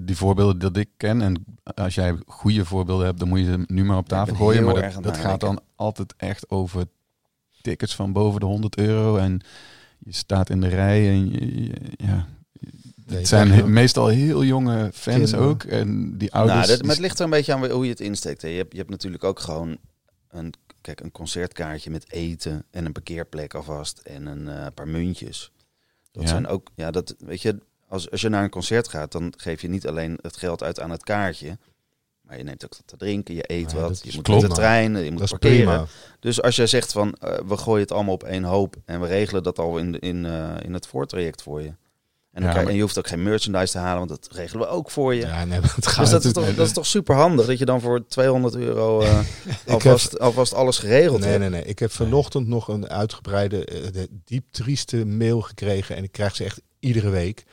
die 0.00 0.16
voorbeelden 0.16 0.58
dat 0.58 0.76
ik 0.76 0.88
ken, 0.96 1.22
en 1.22 1.44
als 1.74 1.94
jij 1.94 2.18
goede 2.26 2.64
voorbeelden 2.64 3.06
hebt, 3.06 3.18
dan 3.18 3.28
moet 3.28 3.38
je 3.38 3.44
ze 3.44 3.64
nu 3.66 3.84
maar 3.84 3.96
op 3.96 4.08
tafel 4.08 4.34
gooien. 4.34 4.64
Maar 4.64 5.02
dat, 5.02 5.16
gaat 5.16 5.40
dan 5.40 5.60
altijd 5.74 6.14
echt 6.16 6.50
over 6.50 6.84
tickets 7.60 7.94
van 7.94 8.12
boven 8.12 8.40
de 8.40 8.46
100 8.46 8.76
euro. 8.78 9.16
En 9.16 9.40
je 9.98 10.12
staat 10.12 10.50
in 10.50 10.60
de 10.60 10.68
rij 10.68 11.08
en 11.08 11.30
je, 11.30 11.62
je- 11.64 11.92
ja. 11.96 12.26
Het 13.08 13.28
zijn 13.28 13.50
he- 13.50 13.66
meestal 13.66 14.06
heel 14.06 14.44
jonge 14.44 14.90
fans 14.94 15.16
Kinderen. 15.16 15.40
ook. 15.40 15.62
En 15.62 16.18
die 16.18 16.32
ouders. 16.32 16.56
Nou, 16.58 16.68
dat, 16.70 16.80
maar 16.82 16.90
het 16.94 17.00
ligt 17.04 17.18
er 17.18 17.24
een 17.24 17.30
beetje 17.30 17.52
aan 17.54 17.70
hoe 17.70 17.84
je 17.84 17.90
het 17.90 18.00
insteekt. 18.00 18.42
Hè. 18.42 18.48
Je, 18.48 18.56
hebt, 18.56 18.72
je 18.72 18.78
hebt 18.78 18.90
natuurlijk 18.90 19.24
ook 19.24 19.40
gewoon 19.40 19.78
een, 20.30 20.52
kijk, 20.80 21.00
een 21.00 21.12
concertkaartje 21.12 21.90
met 21.90 22.12
eten 22.12 22.64
en 22.70 22.84
een 22.84 22.92
parkeerplek 22.92 23.54
alvast 23.54 23.98
en 23.98 24.26
een 24.26 24.48
eh, 24.48 24.66
paar 24.74 24.88
muntjes. 24.88 25.52
Dat 26.12 26.22
Ja. 26.22 26.28
zijn 26.28 26.46
ook, 26.46 26.70
ja, 26.74 26.90
dat 26.90 27.14
weet 27.18 27.42
je, 27.42 27.58
als, 27.88 28.10
als 28.10 28.20
je 28.20 28.28
naar 28.28 28.44
een 28.44 28.50
concert 28.50 28.88
gaat, 28.88 29.12
dan 29.12 29.32
geef 29.36 29.60
je 29.60 29.68
niet 29.68 29.86
alleen 29.86 30.18
het 30.22 30.36
geld 30.36 30.62
uit 30.62 30.80
aan 30.80 30.90
het 30.90 31.04
kaartje, 31.04 31.58
maar 32.20 32.38
je 32.38 32.44
neemt 32.44 32.64
ook 32.64 32.70
wat 32.76 32.82
te 32.86 32.96
drinken, 32.96 33.34
je 33.34 33.44
eet 33.46 33.70
Ja, 33.70 33.78
wat, 33.80 34.00
je 34.04 34.10
moet 34.14 34.24
klopt. 34.24 34.40
met 34.42 34.50
de 34.50 34.56
trein, 34.56 34.96
je 34.96 35.10
moet 35.10 35.12
Dat 35.12 35.22
is 35.22 35.30
parkeren. 35.30 35.56
prima. 35.66 35.86
Dus 36.20 36.42
als 36.42 36.56
jij 36.56 36.66
zegt 36.66 36.92
van, 36.92 37.12
eh, 37.14 37.38
we 37.46 37.56
gooien 37.56 37.80
het 37.82 37.92
allemaal 37.92 38.14
op 38.14 38.24
één 38.24 38.44
hoop 38.44 38.76
en 38.84 39.00
we 39.00 39.06
regelen 39.06 39.42
dat 39.42 39.58
al 39.58 39.78
in, 39.78 39.98
in, 39.98 40.24
eh, 40.26 40.54
in 40.62 40.72
het 40.72 40.86
voortraject 40.86 41.42
voor 41.42 41.62
je. 41.62 41.72
En, 42.32 42.40
dan 42.40 42.42
Ja, 42.42 42.48
krijg- 42.48 42.56
maar- 42.56 42.66
en 42.68 42.74
je 42.74 42.80
hoeft 42.82 42.98
ook 42.98 43.06
geen 43.08 43.22
merchandise 43.22 43.72
te 43.72 43.78
halen, 43.78 43.98
want 44.06 44.08
dat 44.08 44.28
regelen 44.32 44.66
we 44.66 44.72
ook 44.72 44.90
voor 44.90 45.14
je. 45.14 45.20
Ja, 45.20 45.44
nee, 45.44 45.60
het 45.60 45.86
gaat 45.86 46.00
Dus 46.00 46.10
dat 46.10 46.24
is, 46.24 46.32
toch, 46.32 46.54
dat 46.54 46.66
is 46.66 46.72
toch 46.72 46.86
super 46.86 47.14
handig 47.14 47.46
dat 47.46 47.58
je 47.58 47.64
dan 47.64 47.80
voor 47.80 48.06
200 48.06 48.54
euro 48.54 49.00
eh, 49.02 49.18
alvast, 49.66 50.18
alvast 50.18 50.54
alles 50.54 50.78
geregeld 50.78 51.20
Nee, 51.20 51.28
hebt. 51.28 51.40
nee, 51.40 51.48
nee. 51.50 51.64
Ik 51.64 51.78
heb 51.78 51.92
vanochtend 51.92 52.46
nog 52.46 52.68
een 52.68 52.88
uitgebreide, 52.88 53.64
eh, 53.64 53.92
de 53.92 54.08
diep 54.24 54.44
trieste 54.50 55.04
mail 55.06 55.40
gekregen. 55.40 55.96
En 55.96 56.02
ik 56.04 56.12
krijg 56.12 56.36
ze 56.36 56.44
echt 56.44 56.60
iedere 56.80 57.08
week. 57.10 57.44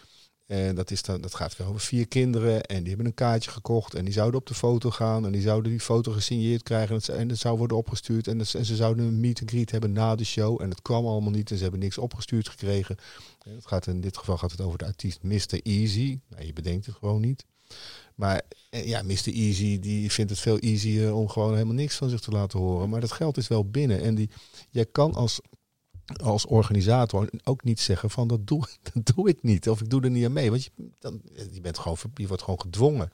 En 0.46 0.76
dat, 0.76 0.92
is 0.92 1.02
dat 1.02 1.36
gaat 1.36 1.58
weer 1.58 1.68
over 1.68 1.82
vier 1.82 2.08
kinderen. 2.08 2.64
En 2.64 2.80
die 2.80 2.88
hebben 2.88 3.06
een 3.06 3.14
kaartje 3.14 3.52
gekocht. 3.52 3.94
En 3.94 4.06
die 4.06 4.14
zouden 4.14 4.40
op 4.40 4.48
de 4.48 4.54
foto 4.54 4.90
gaan. 4.90 5.26
En 5.26 5.32
die 5.32 5.42
zouden 5.42 5.72
die 5.72 5.80
foto 5.80 6.12
gesigneerd 6.12 6.64
krijgen. 6.64 7.02
En 7.02 7.30
het, 7.30 7.40
zou 7.40 7.58
worden 7.58 7.78
opgestuurd. 7.78 8.28
En, 8.28 8.46
ze 8.46 8.76
zouden 8.76 9.06
een 9.06 9.20
meet 9.20 9.40
and 9.40 9.50
greet 9.50 9.72
hebben 9.72 9.92
na 9.92 10.16
de 10.16 10.26
show. 10.26 10.62
En 10.62 10.70
het 10.70 10.82
kwam 10.82 11.06
allemaal 11.06 11.32
niet. 11.32 11.52
En 11.52 11.58
ze 11.58 11.64
hebben 11.64 11.82
niks 11.82 11.98
opgestuurd 11.98 12.50
gekregen. 12.50 12.96
En 13.44 13.60
gaat, 13.64 13.88
in 13.88 14.02
dit 14.02 14.18
geval 14.18 14.38
gaat 14.38 14.52
het 14.52 14.62
over 14.62 14.78
de 14.78 14.86
artiest 14.86 15.24
Mr. 15.24 15.60
Easy. 15.64 16.20
Nou, 16.30 16.46
je 16.46 16.54
bedenkt 16.54 16.86
het 16.86 16.96
gewoon 16.96 17.22
niet. 17.22 17.46
Maar 18.16 18.42
eh, 18.70 18.88
ja, 18.88 19.02
Mr. 19.02 19.34
Easy 19.34 19.80
die 19.80 20.12
vindt 20.12 20.32
het 20.32 20.40
veel 20.40 20.60
easier 20.60 21.14
om 21.14 21.30
gewoon 21.30 21.54
helemaal 21.54 21.74
niks 21.74 21.96
van 21.96 22.10
zich 22.10 22.20
te 22.20 22.32
laten 22.32 22.60
horen. 22.60 22.90
Maar 22.90 23.02
dat 23.02 23.12
geld 23.12 23.38
is 23.38 23.48
wel 23.48 23.70
binnen. 23.70 24.02
En 24.02 24.16
die, 24.16 24.30
jij 24.70 24.86
kan 24.86 25.14
als, 25.14 25.40
als 26.24 26.46
organisator 26.46 27.30
ook 27.44 27.64
niet 27.64 27.80
zeggen 27.80 28.10
van 28.10 28.28
dat 28.28 28.48
doe, 28.48 28.64
dat 28.94 29.16
doe 29.16 29.30
ik 29.30 29.44
niet. 29.44 29.70
Of 29.70 29.82
ik 29.82 29.90
doe 29.90 30.02
er 30.02 30.10
niet 30.10 30.26
aan 30.26 30.34
mee. 30.34 30.50
Want 30.50 30.64
je, 30.64 30.72
dan, 31.00 31.22
je, 31.52 31.62
bent 31.62 31.80
gewoon, 31.80 31.98
je 32.14 32.28
wordt 32.28 32.44
gewoon 32.44 32.62
gedwongen 32.62 33.12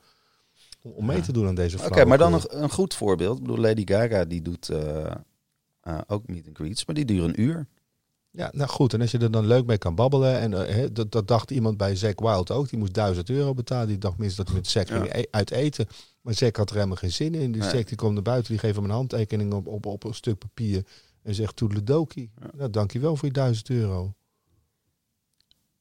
om, 0.82 1.06
mee 1.06 1.20
te 1.20 1.32
doen 1.32 1.46
aan 1.46 1.54
deze 1.54 1.84
Oké, 1.84 2.04
maar 2.04 2.18
dan 2.18 2.30
nog 2.30 2.46
een 2.48 2.70
goed 2.70 2.94
voorbeeld. 2.94 3.36
Ik 3.36 3.42
bedoel, 3.42 3.58
Lady 3.58 3.82
Gaga 3.86 4.24
die 4.24 4.42
doet 4.42 4.68
eh, 4.68 5.10
eh, 5.80 5.98
ook 6.06 6.26
meet 6.26 6.46
and 6.46 6.56
greets, 6.56 6.84
maar 6.84 6.94
die 6.94 7.04
duren 7.04 7.28
een 7.28 7.40
uur. 7.40 7.66
Ja, 8.30 8.50
nou 8.52 8.68
goed. 8.70 8.92
En 8.94 9.00
als 9.00 9.10
je 9.10 9.18
er 9.18 9.30
dan 9.30 9.46
leuk 9.46 9.66
mee 9.66 9.78
kan 9.78 9.94
babbelen. 9.94 10.38
En 10.38 10.66
eh, 10.66 10.86
dat, 10.92 11.12
dat 11.12 11.28
dacht 11.28 11.50
iemand 11.50 11.76
bij 11.76 11.96
Zack 11.96 12.20
Wild 12.20 12.50
ook. 12.50 12.68
Die 12.68 12.78
moest 12.78 12.94
1000 12.94 13.30
euro 13.30 13.54
betalen. 13.54 13.88
Die 13.88 13.98
dacht 13.98 14.18
minstens 14.18 14.36
dat 14.36 14.46
hij 14.46 14.56
met 14.56 14.66
Zack 14.66 14.88
Ja. 14.88 14.96
ging 14.96 15.14
e- 15.14 15.28
uit 15.30 15.50
eten. 15.50 15.86
Maar 16.20 16.34
Zack 16.34 16.56
had 16.56 16.68
er 16.70 16.74
helemaal 16.74 16.96
geen 16.96 17.12
zin 17.12 17.34
in. 17.34 17.52
Die 17.52 17.60
Nee. 17.60 17.70
Zack 17.70 17.88
die 17.88 17.96
komt 17.96 18.14
naar 18.14 18.22
buiten. 18.22 18.50
Die 18.50 18.60
geeft 18.60 18.74
hem 18.74 18.84
een 18.84 18.90
handtekening 18.90 19.52
op, 19.52 19.66
op, 19.66 19.86
op 19.86 20.04
een 20.04 20.14
stuk 20.14 20.38
papier. 20.38 20.84
En 21.22 21.34
zegt 21.34 21.56
toedeledokie. 21.56 22.30
Ja. 22.40 22.46
Nou, 22.56 22.70
dankjewel 22.70 23.16
voor 23.16 23.28
je 23.28 23.34
1000 23.34 23.70
euro. 23.70 24.14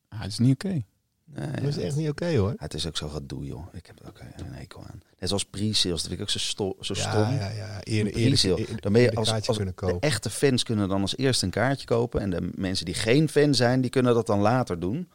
Ah, 0.08 0.22
het 0.22 0.32
is 0.32 0.40
niet 0.40 0.54
oké. 0.54 0.82
Nee, 1.26 1.52
Dat 1.52 1.64
is 1.64 1.76
ja. 1.76 1.82
echt 1.82 1.96
niet 1.96 2.10
oké 2.10 2.38
hoor. 2.38 2.50
Ja, 2.50 2.56
het 2.58 2.74
is 2.74 2.88
ook 2.88 2.98
zo 2.98 3.08
gedoe, 3.10 3.46
joh. 3.46 3.66
Ik 3.74 3.86
heb 3.86 4.00
er 4.00 4.08
ook 4.08 4.20
een 4.20 4.54
hekel 4.54 4.84
aan. 4.84 5.02
Net 5.20 5.30
zoals 5.30 5.46
pre-sales, 5.46 5.92
dat 6.02 6.02
vind 6.02 6.14
ik 6.14 6.22
ook 6.22 6.30
zo, 6.30 6.40
sto 6.40 6.76
zo 6.80 6.94
Ja, 6.98 7.02
stom. 7.10 7.36
ja, 7.36 7.50
ja. 7.50 7.84
Eerder, 7.84 8.12
Pre-sale. 8.14 8.50
eerder, 8.54 8.60
eerder, 8.60 8.82
Dan 8.82 8.94
ben 8.94 9.02
je 9.02 9.16
als, 9.16 9.30
kaartje 9.30 9.48
als 9.48 9.58
kunnen 9.58 9.76
de 9.76 9.82
kopen. 9.86 10.00
echte 10.10 10.30
fans 10.30 10.64
kunnen 10.64 10.90
dan 10.90 11.02
als 11.02 11.18
eerste 11.18 11.46
een 11.46 11.52
kaartje 11.52 11.86
kopen. 11.86 12.22
En 12.22 12.30
de 12.30 12.50
mensen 12.56 12.86
die 12.86 12.94
geen 12.94 13.30
fan 13.30 13.54
zijn, 13.56 13.82
die 13.82 13.90
kunnen 13.90 14.14
dat 14.14 14.26
dan 14.28 14.40
later 14.40 14.80
doen. 14.80 15.10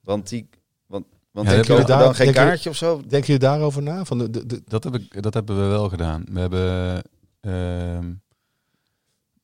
Want 0.00 0.28
die, 0.28 0.48
want, 0.86 1.04
want 1.30 1.46
Ja, 1.48 1.52
denk 1.54 1.66
heb 1.66 1.76
je 1.76 1.82
je 1.82 1.88
dan 1.88 1.98
daar- 1.98 2.14
geen 2.14 2.24
denk 2.26 2.36
je- 2.38 2.42
kaartje 2.44 2.70
of 2.70 2.76
zo? 2.76 3.02
Denk 3.06 3.24
je 3.24 3.38
daarover 3.38 3.82
na? 3.82 4.04
Van 4.04 4.18
de, 4.18 4.30
de, 4.30 4.46
de, 4.46 4.62
Dat, 4.64 4.84
heb 4.84 4.94
ik, 4.94 5.22
dat 5.22 5.34
hebben 5.34 5.56
we 5.62 5.66
wel 5.66 5.88
gedaan. 5.88 6.24
We 6.32 6.40
hebben 6.40 7.02
ehm, 7.40 8.12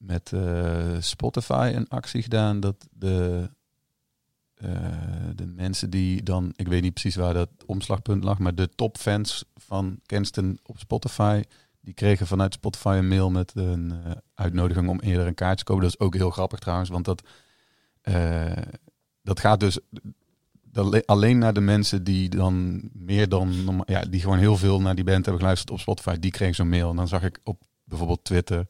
met 0.03 0.33
eh, 0.33 0.97
Spotify 1.01 1.73
een 1.75 1.89
actie 1.89 2.23
gedaan 2.23 2.61
dat 2.61 2.89
de, 2.91 3.49
eh, 4.55 4.69
de 5.35 5.47
mensen 5.47 5.91
die 5.91 6.23
dan, 6.23 6.53
ik 6.57 6.69
weet 6.69 6.83
niet 6.83 6.93
precies 6.93 7.15
waar 7.15 7.35
dat 7.35 7.49
omslagpunt 7.67 8.25
lag, 8.25 8.39
maar 8.39 8.55
de 8.55 8.69
topfans 8.75 9.45
van 9.57 10.01
Kenston 10.07 10.59
op 10.63 10.79
Spotify, 10.79 11.43
die 11.81 11.95
kregen 11.95 12.27
vanuit 12.27 12.55
Spotify 12.55 12.97
een 12.99 13.09
mail 13.09 13.31
met 13.31 13.53
een 13.55 13.93
eh, 14.05 14.11
uitnodiging 14.35 14.89
om 14.89 15.01
eerder 15.01 15.27
een 15.27 15.35
kaart 15.35 15.59
te 15.59 15.65
kopen. 15.65 15.83
Dat 15.83 15.93
is 15.93 16.01
ook 16.01 16.15
heel 16.15 16.31
grappig 16.31 16.59
trouwens, 16.59 16.91
want 16.91 17.05
dat, 17.05 17.23
dat 19.23 19.41
gaat 19.41 19.61
dus 19.61 19.79
alleen 21.05 21.39
naar 21.39 21.55
de 21.55 21.61
mensen 21.61 22.05
die 22.05 22.29
dan 22.29 22.83
meer 22.93 23.29
dan 23.29 23.83
ja, 23.87 24.01
die 24.01 24.21
gewoon 24.21 24.39
heel 24.39 24.57
veel 24.57 24.81
naar 24.81 24.95
die 24.95 25.05
band 25.05 25.25
hebben 25.25 25.39
geluisterd 25.39 25.71
op 25.71 25.81
Spotify, 25.81 26.19
die 26.19 26.31
kregen 26.31 26.55
zo'n 26.55 26.69
mail. 26.69 26.91
En 26.91 26.97
dan 26.97 27.09
zag 27.09 27.23
ik 27.23 27.39
op 27.43 27.63
bijvoorbeeld 27.85 28.25
Twitter, 28.25 28.67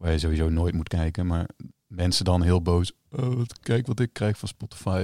waar 0.00 0.12
je 0.12 0.18
sowieso 0.18 0.48
nooit 0.48 0.74
moet 0.74 0.88
kijken, 0.88 1.26
maar 1.26 1.46
mensen 1.86 2.24
dan 2.24 2.42
heel 2.42 2.62
boos. 2.62 2.92
Oh, 3.10 3.40
kijk 3.62 3.86
wat 3.86 4.00
ik 4.00 4.12
krijg 4.12 4.38
van 4.38 4.48
Spotify. 4.48 5.02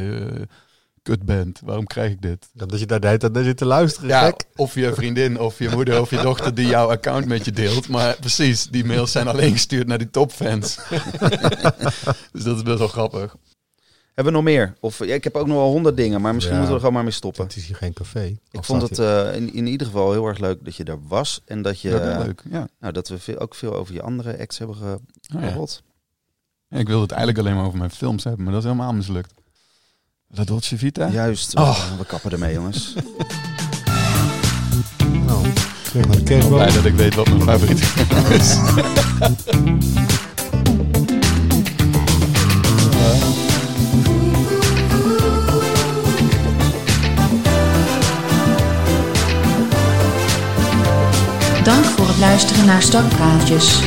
kutband. 1.02 1.60
Waarom 1.64 1.86
krijg 1.86 2.12
ik 2.12 2.22
dit? 2.22 2.48
Dat 2.52 2.78
je 2.80 2.86
daar 2.86 3.00
de 3.00 3.06
hele 3.06 3.18
tijd 3.18 3.32
naar 3.32 3.44
zit 3.44 3.56
te 3.56 3.64
luisteren, 3.64 4.08
Ja, 4.08 4.24
gek. 4.24 4.44
of 4.54 4.74
je 4.74 4.94
vriendin, 4.94 5.40
of 5.40 5.58
je 5.58 5.68
moeder, 5.68 6.00
of 6.00 6.10
je 6.10 6.20
dochter 6.22 6.54
die 6.54 6.66
jouw 6.66 6.90
account 6.90 7.26
met 7.26 7.44
je 7.44 7.52
deelt. 7.52 7.88
Maar 7.88 8.16
precies, 8.20 8.64
die 8.66 8.84
mails 8.84 9.12
zijn 9.12 9.28
alleen 9.28 9.52
gestuurd 9.52 9.86
naar 9.86 9.98
die 9.98 10.10
topfans. 10.10 10.78
dus 12.32 12.42
dat 12.44 12.56
is 12.56 12.62
best 12.62 12.78
wel 12.78 12.88
grappig. 12.88 13.36
Hebben 14.16 14.34
we 14.34 14.40
nog 14.40 14.48
meer? 14.48 14.74
Of 14.80 15.04
ja, 15.04 15.14
ik 15.14 15.24
heb 15.24 15.34
ook 15.36 15.46
nog 15.46 15.56
wel 15.56 15.70
honderd 15.70 15.96
dingen, 15.96 16.20
maar 16.20 16.34
misschien 16.34 16.54
Ja. 16.56 16.60
moeten 16.60 16.76
we 16.76 16.82
er 16.82 16.86
gewoon 16.86 16.94
maar 16.94 17.02
mee 17.10 17.18
stoppen. 17.20 17.44
Het 17.44 17.56
is 17.56 17.66
hier 17.66 17.76
geen 17.76 17.92
café. 17.92 18.36
Ik 18.50 18.64
vond 18.64 18.82
het 18.82 18.98
eh, 18.98 19.34
in, 19.34 19.54
in 19.54 19.66
ieder 19.66 19.86
geval 19.86 20.12
heel 20.12 20.26
erg 20.26 20.38
leuk 20.38 20.64
dat 20.64 20.76
je 20.76 20.84
er 20.84 20.98
was. 21.08 21.40
En 21.44 21.62
dat, 21.62 21.80
je, 21.80 21.88
Ja, 21.88 21.98
dat 21.98 22.18
is 22.20 22.24
leuk. 22.26 22.42
Ja. 22.50 22.68
nou, 22.80 22.92
dat 22.92 23.08
we 23.08 23.18
veel, 23.18 23.38
ook 23.38 23.54
veel 23.54 23.74
over 23.74 23.94
je 23.94 24.02
andere 24.02 24.38
acts 24.38 24.58
hebben 24.58 24.76
Oh, 25.34 25.42
ja. 25.42 25.48
gehoord. 25.48 25.82
Ja, 26.68 26.78
ik 26.78 26.86
wilde 26.86 27.02
het 27.02 27.10
eigenlijk 27.10 27.40
alleen 27.40 27.56
maar 27.56 27.64
over 27.66 27.78
mijn 27.78 27.90
films 27.90 28.24
hebben, 28.24 28.42
maar 28.44 28.52
dat 28.52 28.62
is 28.62 28.68
helemaal 28.70 28.92
mislukt. 28.92 29.32
La 30.28 30.44
Dolce 30.44 30.78
Vita? 30.78 31.08
Juist, 31.08 31.56
Oh. 31.56 31.98
we 31.98 32.04
kappen 32.04 32.30
ermee 32.30 32.54
jongens. 32.54 32.94
Nou, 35.26 35.46
Ik 35.94 36.24
ben 36.24 36.48
blij 36.48 36.72
dat 36.72 36.84
ik 36.84 36.94
weet 36.94 37.14
wat 37.14 37.28
mijn 37.28 37.42
favoriete 37.42 37.84
film 37.84 38.26
is. 38.26 38.56
het 52.16 52.24
luisteren 52.24 52.66
naar 52.66 52.82
Stokpraatjes. 52.82 53.80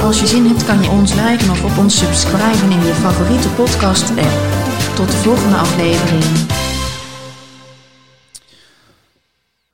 Als 0.00 0.20
je 0.20 0.26
zin 0.26 0.46
hebt 0.46 0.64
kan 0.64 0.82
je 0.82 0.90
ons 0.90 1.14
liken 1.14 1.50
of 1.50 1.64
op 1.64 1.78
ons 1.78 1.98
subscriben 1.98 2.70
in 2.70 2.84
je 2.86 2.94
favoriete 2.94 3.48
podcast 3.48 4.10
app. 4.10 4.94
Tot 4.96 5.10
de 5.10 5.16
volgende 5.16 5.56
aflevering. 5.56 6.24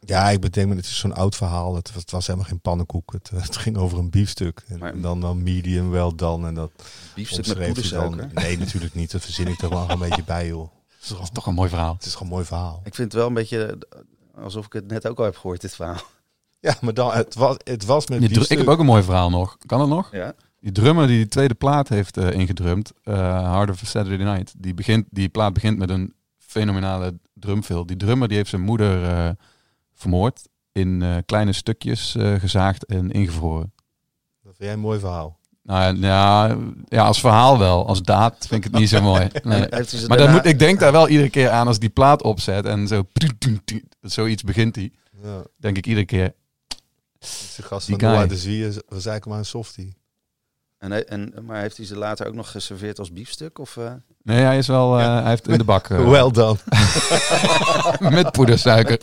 Ja, 0.01 0.30
ik 0.30 0.41
bedenk 0.41 0.68
me, 0.68 0.74
het 0.76 0.84
is 0.84 0.99
zo'n 0.99 1.14
oud 1.14 1.36
verhaal. 1.36 1.74
Het, 1.74 1.93
was- 1.93 2.03
het 2.03 2.11
was 2.11 2.26
helemaal 2.26 2.49
geen 2.49 2.61
pannenkoek. 2.61 3.12
Het, 3.12 3.30
het 3.34 3.57
ging 3.57 3.76
over 3.76 3.99
een 3.99 4.11
biefstuk. 4.11 4.62
En 4.68 4.78
Maar- 4.78 5.01
dan, 5.01 5.20
dan 5.20 5.43
medium 5.43 5.91
wel 5.91 6.14
dan. 6.14 6.47
En 6.47 6.55
dat 6.55 6.70
Biefstuk 7.14 7.47
met 7.47 7.59
poedersuiker. 7.66 8.28
Nee, 8.34 8.59
natuurlijk 8.59 8.95
niet. 8.95 9.11
Dat 9.11 9.22
verzin 9.22 9.47
ik 9.47 9.62
er 9.62 9.68
wel 9.68 9.91
een 9.91 9.99
beetje 9.99 10.24
bij, 10.24 10.47
joh. 10.47 10.68
Dat 11.09 11.20
is 11.22 11.30
toch 11.32 11.47
een 11.47 11.55
mooi 11.55 11.68
verhaal. 11.68 11.95
Het 11.95 12.05
is 12.05 12.12
gewoon 12.12 12.28
een 12.28 12.34
mooi 12.34 12.47
verhaal. 12.47 12.80
Ik 12.84 12.95
vind 12.95 13.12
het 13.12 13.20
wel 13.20 13.26
een 13.28 13.34
beetje 13.34 13.78
alsof 14.43 14.66
ik 14.66 14.72
het 14.72 14.89
net 14.89 15.09
ook 15.09 15.18
al 15.18 15.24
heb 15.24 15.36
gehoord, 15.36 15.61
dit 15.61 15.74
verhaal. 15.74 16.01
Ja, 16.61 16.74
maar 16.80 16.94
dan, 16.94 17.12
het 17.12 17.34
was, 17.34 17.56
het 17.64 17.84
was 17.84 18.06
met 18.06 18.20
Die 18.20 18.40
ik 18.48 18.59
heb 18.59 18.68
ook 18.68 18.78
een 18.78 18.86
mooi 18.86 19.02
verhaal 19.02 19.30
nog. 19.30 19.56
Kan 19.66 19.80
het 19.80 19.88
nog? 19.88 20.12
Ja? 20.12 20.34
Die 20.61 20.72
drummer 20.72 21.06
die 21.06 21.16
die 21.16 21.28
tweede 21.28 21.54
plaat 21.54 21.88
heeft 21.88 22.16
eh, 22.16 22.30
ingedrumd, 22.30 22.92
eh 23.02 23.14
Harder 23.52 23.74
for 23.74 23.86
Saturday 23.86 24.26
Night, 24.26 24.54
die, 24.59 24.74
begint, 24.74 25.06
die 25.11 25.28
plaat 25.28 25.52
begint 25.52 25.78
met 25.78 25.90
een 25.90 26.14
fenomenale 26.38 27.18
drumfill. 27.34 27.84
Die 27.84 27.96
drummer 27.96 28.28
die 28.28 28.36
heeft 28.36 28.50
zijn 28.50 28.62
moeder 28.62 29.04
eh, 29.04 29.30
vermoord, 29.94 30.48
in 30.72 31.02
eh, 31.02 31.16
kleine 31.26 31.52
stukjes 31.52 32.14
eh, 32.16 32.34
gezaagd 32.34 32.86
en 32.86 33.11
ingevroren. 33.11 33.72
Dat 34.42 34.52
vind 34.56 34.59
jij 34.59 34.72
een 34.72 34.80
mooi 34.80 34.98
verhaal. 34.98 35.38
Nou 35.62 35.96
ja, 36.00 36.56
ja, 36.88 37.04
als 37.04 37.20
verhaal 37.20 37.59
wel. 37.59 37.86
Als 37.86 38.02
daad 38.02 38.36
vind 38.38 38.64
ik 38.64 38.70
het 38.72 38.80
niet 38.80 38.88
zo 38.88 39.02
mooi. 39.02 39.28
Nee. 39.42 39.61
Ze 39.61 39.68
Maar 39.70 39.82
dan 39.82 40.16
daarna- 40.16 40.32
moet, 40.32 40.44
ik 40.44 40.59
denk 40.59 40.80
daar 40.80 40.92
wel 40.92 41.09
iedere 41.09 41.30
keer 41.30 41.50
aan 41.50 41.66
als 41.66 41.78
die 41.78 41.88
plaat 41.88 42.22
opzet 42.22 42.64
en 42.66 42.86
zo 42.86 43.06
zoiets 44.00 44.42
begint 44.42 44.76
hij. 44.76 44.92
Ja. 45.22 45.42
Denk 45.56 45.76
ik 45.76 45.86
iedere 45.86 46.06
keer. 46.06 46.34
De 47.57 47.62
gast 47.62 47.87
Die 47.87 47.97
van 47.99 48.09
Noah 48.09 48.19
guy. 48.21 48.29
de 48.29 48.37
Zwier. 48.37 48.66
Was 48.69 48.79
eigenlijk 48.91 49.27
maar 49.27 49.39
een 49.39 49.45
softie. 49.45 49.97
En, 50.79 50.91
hij- 50.91 51.05
en, 51.05 51.35
maar 51.43 51.61
heeft 51.61 51.77
hij 51.77 51.87
ze 51.87 51.97
later 51.97 52.27
ook 52.27 52.35
nog 52.35 52.51
geserveerd 52.51 52.99
als 52.99 53.12
biefstuk? 53.12 53.59
Of, 53.59 53.77
eh? 53.77 53.93
Nee, 54.23 54.43
hij 54.43 54.59
is 54.59 54.66
wel, 54.66 54.99
eh, 54.99 55.21
hij 55.21 55.29
heeft 55.29 55.49
in 55.49 55.59
de 55.59 55.64
bak 55.64 55.87
Wel 56.16 56.33
dan. 56.33 56.59
met 58.11 58.33
poedersuiker. 58.33 58.99